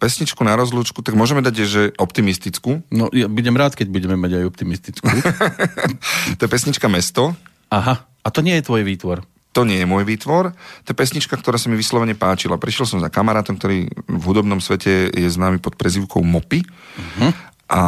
pesničku 0.00 0.40
na 0.48 0.56
rozlúčku, 0.56 1.04
tak 1.04 1.12
môžeme 1.12 1.44
dať, 1.44 1.56
že 1.68 1.82
optimistickú. 2.00 2.80
No, 2.88 3.12
ja 3.12 3.28
budem 3.28 3.52
rád, 3.52 3.76
keď 3.76 3.92
budeme 3.92 4.16
mať 4.16 4.40
aj 4.40 4.44
optimistickú. 4.48 5.08
To 6.40 6.40
je 6.40 6.50
pesnička 6.50 6.88
Mesto. 6.88 7.36
Aha, 7.68 8.00
a 8.00 8.28
to 8.32 8.40
nie 8.40 8.56
je 8.56 8.64
tvoj 8.64 8.80
výtvor. 8.80 9.20
To 9.54 9.62
nie 9.62 9.78
je 9.78 9.86
môj 9.86 10.02
výtvor. 10.02 10.50
To 10.56 10.88
je 10.90 10.98
pesnička, 10.98 11.38
ktorá 11.38 11.60
sa 11.60 11.70
mi 11.70 11.78
vyslovene 11.78 12.18
páčila. 12.18 12.58
Prišiel 12.58 12.90
som 12.90 12.98
za 12.98 13.06
kamarátom, 13.06 13.54
ktorý 13.54 13.86
v 13.86 14.22
hudobnom 14.26 14.58
svete 14.58 15.14
je 15.14 15.28
známy 15.30 15.62
pod 15.62 15.78
prezivkou 15.78 16.26
Mopy. 16.26 16.66
Uh-huh. 16.66 17.30
A 17.64 17.80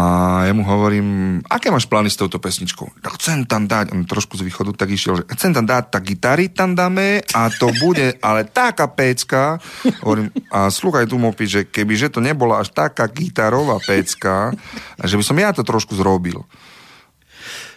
ja 0.48 0.56
mu 0.56 0.64
hovorím, 0.64 1.38
aké 1.52 1.68
máš 1.68 1.84
plány 1.84 2.08
s 2.08 2.16
touto 2.16 2.40
pesničkou? 2.40 2.96
No 2.96 3.08
chcem 3.20 3.44
tam 3.44 3.68
dať, 3.68 3.92
on 3.92 4.08
trošku 4.08 4.40
z 4.40 4.48
východu 4.48 4.72
tak 4.72 4.88
išiel, 4.88 5.20
že 5.20 5.28
chcem 5.36 5.52
tam 5.52 5.68
dať, 5.68 5.92
tak 5.92 6.08
gitary 6.08 6.48
tam 6.48 6.72
dáme 6.72 7.20
a 7.36 7.52
to 7.52 7.68
bude 7.84 8.16
ale 8.24 8.48
taká 8.48 8.88
pécka. 8.88 9.60
Hovorím, 10.00 10.32
a 10.48 10.72
slúchaj 10.72 11.12
tu 11.12 11.20
Mopy, 11.20 11.44
že 11.44 11.60
kebyže 11.68 12.08
to 12.08 12.24
nebola 12.24 12.64
až 12.64 12.72
taká 12.72 13.04
gitarová 13.12 13.76
pécka, 13.84 14.56
že 15.04 15.20
by 15.20 15.24
som 15.24 15.36
ja 15.36 15.52
to 15.52 15.60
trošku 15.60 15.92
zrobil. 15.92 16.40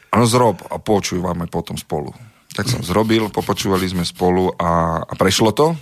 Áno, 0.10 0.24
zrob 0.24 0.64
a 0.72 0.80
počúvame 0.80 1.52
potom 1.52 1.76
spolu. 1.76 2.16
Tak 2.60 2.68
som 2.68 2.84
zrobil, 2.84 3.32
popočúvali 3.32 3.88
sme 3.88 4.04
spolu 4.04 4.52
a, 4.60 5.00
a 5.00 5.14
prešlo 5.16 5.56
to 5.56 5.80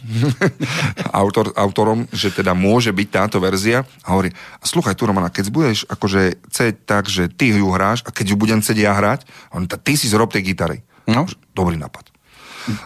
Autor, 1.25 1.49
autorom, 1.57 2.05
že 2.13 2.29
teda 2.29 2.53
môže 2.53 2.93
byť 2.93 3.07
táto 3.09 3.41
verzia. 3.41 3.81
A 4.05 4.13
hovorí, 4.13 4.29
a 4.29 4.61
sluchaj 4.61 4.93
tu 4.93 5.09
Romana, 5.09 5.33
keď 5.33 5.49
budeš 5.49 5.89
akože 5.89 6.37
chcieť 6.45 6.85
tak, 6.85 7.09
že 7.09 7.33
ty 7.33 7.49
ju 7.49 7.73
hráš 7.73 8.05
a 8.05 8.13
keď 8.13 8.29
ju 8.29 8.35
budem 8.37 8.61
chcieť 8.61 8.77
ja 8.77 8.93
hrať, 8.93 9.25
on, 9.57 9.65
ty 9.65 9.97
si 9.97 10.05
zrob 10.05 10.29
tej 10.29 10.53
gitary. 10.53 10.85
No. 11.09 11.25
Dobrý 11.57 11.81
nápad. 11.81 12.13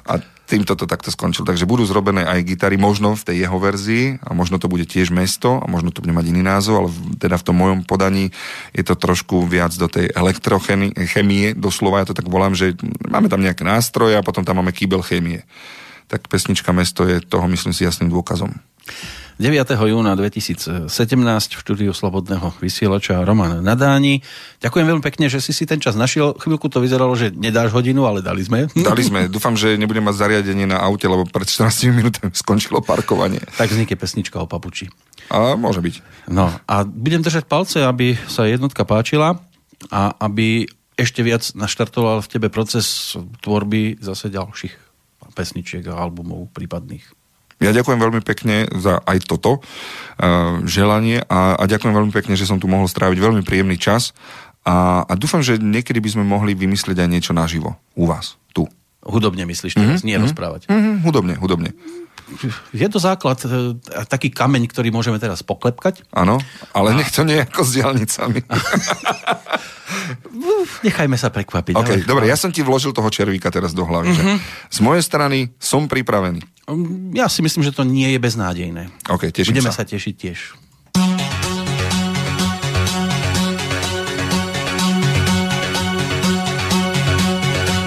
A 0.08 0.24
týmto 0.52 0.76
to 0.76 0.84
takto 0.84 1.08
skončil. 1.08 1.48
Takže 1.48 1.64
budú 1.64 1.88
zrobené 1.88 2.28
aj 2.28 2.44
gitary 2.44 2.76
možno 2.76 3.16
v 3.16 3.24
tej 3.24 3.48
jeho 3.48 3.56
verzii 3.56 4.20
a 4.20 4.36
možno 4.36 4.60
to 4.60 4.68
bude 4.68 4.84
tiež 4.84 5.16
mesto 5.16 5.64
a 5.64 5.66
možno 5.72 5.96
to 5.96 6.04
bude 6.04 6.12
mať 6.12 6.28
iný 6.28 6.44
názov, 6.44 6.76
ale 6.76 6.90
teda 7.16 7.40
v 7.40 7.46
tom 7.48 7.56
mojom 7.56 7.80
podaní 7.88 8.36
je 8.76 8.84
to 8.84 9.00
trošku 9.00 9.48
viac 9.48 9.72
do 9.80 9.88
tej 9.88 10.12
elektrochemie, 10.12 11.56
doslova 11.56 12.04
ja 12.04 12.12
to 12.12 12.18
tak 12.18 12.28
volám, 12.28 12.52
že 12.52 12.76
máme 13.08 13.32
tam 13.32 13.40
nejaké 13.40 13.64
nástroje 13.64 14.20
a 14.20 14.26
potom 14.26 14.44
tam 14.44 14.60
máme 14.60 14.76
kýbel 14.76 15.00
chémie. 15.00 15.48
Tak 16.12 16.28
pesnička 16.28 16.76
Mesto 16.76 17.08
je 17.08 17.24
toho, 17.24 17.48
myslím 17.48 17.72
si, 17.72 17.88
jasným 17.88 18.12
dôkazom. 18.12 18.52
9. 19.40 19.72
júna 19.78 20.18
2017 20.18 20.88
v 21.56 21.60
štúdiu 21.60 21.92
Slobodného 21.96 22.52
vysielača 22.60 23.24
Roman 23.24 23.64
Nadáni. 23.64 24.20
Ďakujem 24.60 24.86
veľmi 24.88 25.04
pekne, 25.04 25.32
že 25.32 25.40
si 25.40 25.56
si 25.56 25.64
ten 25.64 25.80
čas 25.80 25.96
našiel. 25.96 26.36
Chvíľku 26.36 26.68
to 26.68 26.84
vyzeralo, 26.84 27.16
že 27.16 27.32
nedáš 27.32 27.72
hodinu, 27.72 28.04
ale 28.04 28.20
dali 28.20 28.44
sme. 28.44 28.68
Dali 28.92 29.04
sme, 29.08 29.32
dúfam, 29.32 29.56
že 29.56 29.80
nebudem 29.80 30.04
mať 30.04 30.20
zariadenie 30.20 30.68
na 30.68 30.84
aute, 30.84 31.08
lebo 31.08 31.24
pred 31.24 31.48
14 31.48 31.96
minútami 31.96 32.34
skončilo 32.36 32.84
parkovanie. 32.84 33.40
Tak 33.56 33.72
vznikne 33.72 33.96
pesnička 33.96 34.42
o 34.42 34.50
papuči. 34.50 34.92
A 35.32 35.56
môže 35.56 35.80
byť. 35.80 36.28
No 36.28 36.52
a 36.52 36.76
budem 36.84 37.24
držať 37.24 37.48
palce, 37.48 37.80
aby 37.80 38.20
sa 38.28 38.44
jednotka 38.44 38.84
páčila 38.84 39.40
a 39.88 40.12
aby 40.20 40.68
ešte 41.00 41.24
viac 41.24 41.42
naštartoval 41.56 42.22
v 42.22 42.30
tebe 42.30 42.48
proces 42.52 43.16
tvorby 43.42 43.98
zase 44.04 44.30
ďalších 44.30 44.74
pesničiek 45.34 45.88
a 45.88 45.98
albumov 45.98 46.52
prípadných. 46.52 47.21
Ja 47.62 47.72
ďakujem 47.72 48.02
veľmi 48.02 48.22
pekne 48.26 48.66
za 48.74 48.98
aj 49.06 49.30
toto 49.30 49.62
uh, 49.62 50.66
želanie 50.66 51.22
a, 51.30 51.56
a 51.56 51.64
ďakujem 51.70 51.94
veľmi 51.94 52.14
pekne, 52.14 52.34
že 52.34 52.50
som 52.50 52.58
tu 52.58 52.66
mohol 52.66 52.90
stráviť 52.90 53.22
veľmi 53.22 53.46
príjemný 53.46 53.78
čas 53.78 54.18
a, 54.66 55.06
a 55.06 55.14
dúfam, 55.14 55.46
že 55.46 55.62
niekedy 55.62 56.02
by 56.02 56.10
sme 56.18 56.24
mohli 56.26 56.58
vymyslieť 56.58 56.98
aj 56.98 57.10
niečo 57.10 57.32
naživo 57.38 57.78
u 57.94 58.10
vás, 58.10 58.42
tu. 58.54 58.66
Hudobne 59.02 59.46
myslíš 59.50 59.78
teraz, 59.78 60.02
mm-hmm. 60.02 60.10
nie 60.10 60.18
rozprávať. 60.18 60.70
Mhm, 60.70 61.06
hudobne, 61.06 61.34
hudobne. 61.38 61.74
Je 62.72 62.88
to 62.88 62.96
základ, 63.02 63.44
e, 63.44 63.76
taký 64.08 64.32
kameň, 64.32 64.70
ktorý 64.72 64.94
môžeme 64.94 65.20
teraz 65.20 65.44
poklepkať. 65.44 66.08
Áno, 66.16 66.40
ale 66.72 66.96
nech 66.96 67.12
to 67.12 67.28
nie 67.28 67.44
ako 67.44 67.62
s 67.66 67.76
diálnicami. 67.76 68.40
Nechajme 70.88 71.18
sa 71.20 71.30
prekvapiť. 71.30 71.74
OK, 71.76 71.92
ale- 72.02 72.08
dobre, 72.08 72.26
ja 72.28 72.38
som 72.38 72.52
ti 72.52 72.64
vložil 72.64 72.96
toho 72.96 73.10
červíka 73.12 73.52
teraz 73.52 73.76
do 73.76 73.84
hlavy. 73.84 74.12
Že 74.14 74.24
z 74.72 74.80
mojej 74.80 75.04
strany 75.04 75.38
som 75.60 75.86
pripravený. 75.88 76.42
Mm, 76.72 77.12
Ja 77.12 77.28
si 77.28 77.44
myslím, 77.44 77.62
že 77.62 77.76
to 77.76 77.84
nie 77.84 78.08
je 78.16 78.20
beznádejné. 78.20 78.88
OK, 79.12 79.28
teším 79.30 79.60
Budeme 79.60 79.70
sa. 79.70 79.84
sa 79.84 79.86
tešiť 79.86 80.16
tiež. 80.16 80.40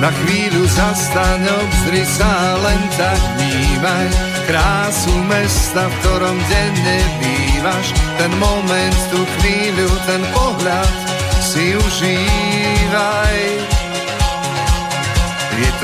Na 0.01 0.11
chvíľu 0.13 0.69
zastaň, 0.69 1.49
obzri 1.49 2.05
sa, 2.05 2.29
len 2.61 2.81
tak 3.01 3.21
vnímaj 3.41 4.09
Krásu 4.45 5.17
mesta, 5.25 5.89
v 5.89 5.95
ktorom 6.03 6.37
denne 6.53 6.99
bývaš 7.23 7.89
Ten 8.21 8.29
moment, 8.37 8.99
tú 9.09 9.25
chvíľu, 9.41 9.89
ten 10.05 10.21
pohľad 10.37 10.93
si 11.41 11.73
užívaj 11.73 13.39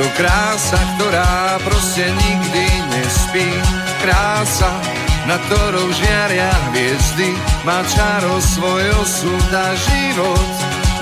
to 0.01 0.09
krása, 0.17 0.81
ktorá 0.97 1.61
proste 1.61 2.09
nikdy 2.09 2.65
nespí 2.89 3.49
Krása, 4.01 4.73
na 5.29 5.37
ktorou 5.45 5.93
žiaria 5.93 6.49
hviezdy 6.73 7.37
Má 7.69 7.85
čaro 7.85 8.41
svoj 8.41 8.97
osud 9.05 9.49
a 9.53 9.69
život 9.77 10.51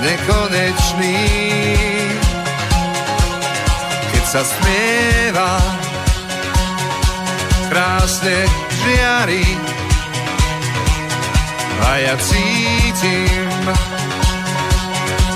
nekonečný 0.03 1.19
keď 4.09 4.23
sa 4.27 4.43
smieva, 4.43 5.53
krásne 7.71 8.37
žiari. 8.83 9.47
A 11.87 11.89
ja 12.03 12.15
cítim, 12.19 13.63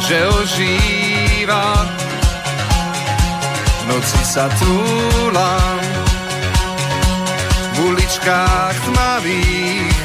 že 0.03 0.17
ožíva. 0.35 2.02
Noci 3.83 4.21
sa 4.23 4.47
túlam, 4.59 5.79
v 7.73 7.77
uličkách 7.83 8.75
tmavých, 8.87 9.97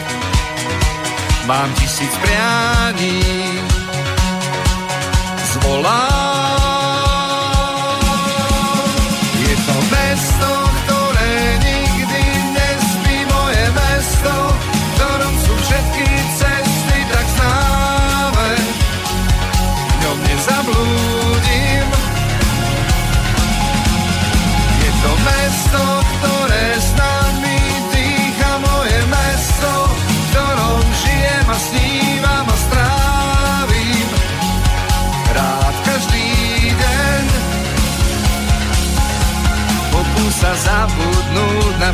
mám 1.46 1.70
tisíc 1.78 2.12
prianí. 2.18 3.22
Zvolám 5.54 6.27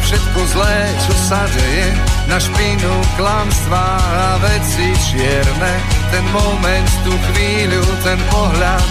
všetko 0.05 0.41
zlé, 0.53 0.79
čo 1.09 1.15
sa 1.17 1.49
deje, 1.49 1.89
na 2.29 2.37
špinu 2.37 2.93
klamstva 3.17 3.85
a 3.97 4.29
veci 4.45 4.93
čierne. 5.09 5.75
Ten 6.13 6.25
moment, 6.31 6.91
tú 7.09 7.13
chvíľu, 7.33 7.83
ten 8.05 8.21
pohľad 8.29 8.85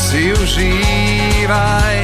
si 0.00 0.32
užívaj. 0.32 1.98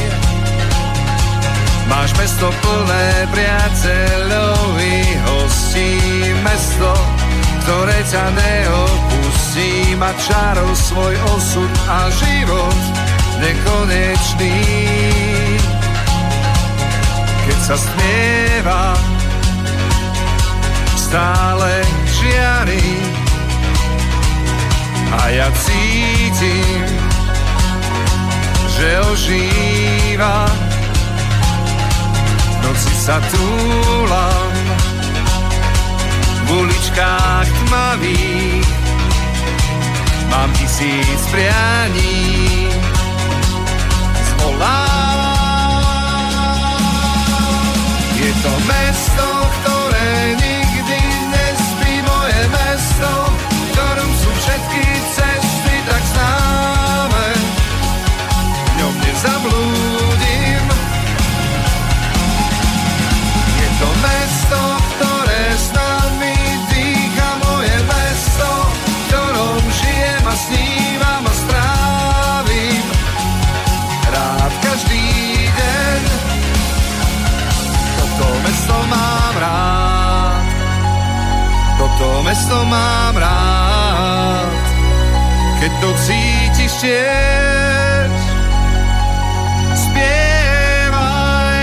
Máš 1.88 2.10
mesto 2.20 2.54
plné 2.62 3.08
priateľov 3.34 4.78
i 4.78 4.98
hostí, 5.26 5.98
mesto, 6.44 6.92
ktoré 7.66 7.98
ťa 8.06 8.24
neopustí, 8.30 9.98
má 9.98 10.14
čarov 10.22 10.70
svoj 10.76 11.14
osud 11.34 11.72
a 11.90 12.06
život 12.14 12.78
nekonečný. 13.40 15.39
Sa 17.70 17.78
smieva, 17.78 18.98
stále 20.98 21.70
žiari 22.02 22.98
a 25.14 25.20
ja 25.30 25.46
cítim, 25.54 26.82
že 28.74 28.88
ožíva. 29.14 30.50
V 32.42 32.56
noci 32.66 32.90
sa 33.06 33.22
túlam 33.30 34.50
v 36.42 36.48
uličkách 36.50 37.48
tmavých, 37.70 38.70
mám 40.26 40.50
tisíc 40.58 41.22
prianí. 41.30 42.59
To 48.90 48.96
mesto, 48.96 49.29
mesto 82.50 82.66
mám 82.66 83.14
rád, 83.14 84.50
keď 85.62 85.70
to 85.78 85.90
cítiš 86.02 86.72
tiež. 86.82 88.10
Spievaj, 89.78 91.62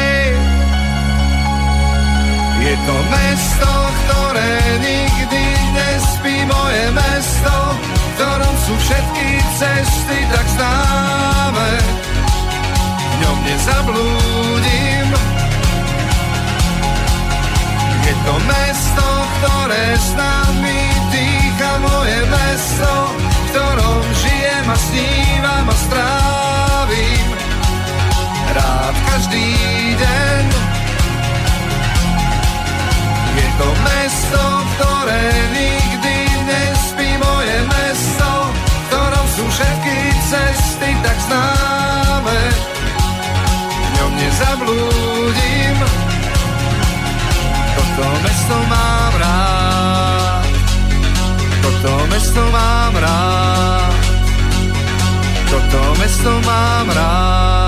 je 2.64 2.76
to 2.88 2.96
mesto, 3.12 3.72
ktoré 4.00 4.56
nikdy 4.80 5.44
nespí, 5.76 6.48
moje 6.48 6.84
mesto, 6.96 7.56
v 7.76 8.08
ktorom 8.16 8.56
sú 8.64 8.74
všetky 8.80 9.28
cesty 9.60 10.18
tak 10.32 10.48
známe. 10.56 11.72
V 12.96 13.14
ňom 13.28 13.38
nezablúdim. 13.44 14.97
Je 18.08 18.16
to 18.24 18.36
mesto, 18.48 19.08
ktoré 19.36 19.86
s 20.00 20.10
nami 20.16 20.80
dýcha, 21.12 21.72
moje 21.84 22.20
mesto, 22.32 22.92
v 23.12 23.36
ktorom 23.52 24.04
žijem 24.16 24.68
a 24.72 24.78
snívam 24.80 25.66
a 25.68 25.76
strávim 25.76 27.28
rád 28.56 28.96
každý 29.12 29.48
deň. 30.00 30.44
Je 33.38 33.48
to 33.60 33.70
mesto, 33.76 34.44
ktoré 34.72 35.26
nikdy 35.52 36.18
nespí, 36.48 37.10
moje 37.20 37.58
mesto, 37.68 38.30
v 38.48 38.84
ktorom 38.88 39.28
sú 39.36 39.44
všetky 39.52 39.98
cesty 40.32 40.90
tak 41.04 41.18
známe. 41.28 42.40
V 43.68 43.88
ňom 44.00 44.12
nezablúdim, 44.16 45.76
toto 47.98 48.14
mesto 48.22 48.58
mám 48.70 49.14
rád, 49.18 50.46
toto 51.66 51.94
mesto 52.14 52.42
mám 52.54 52.94
rád, 52.94 53.94
toto 55.50 55.82
mesto 55.98 56.32
mám 56.46 56.86
rád. 56.94 57.67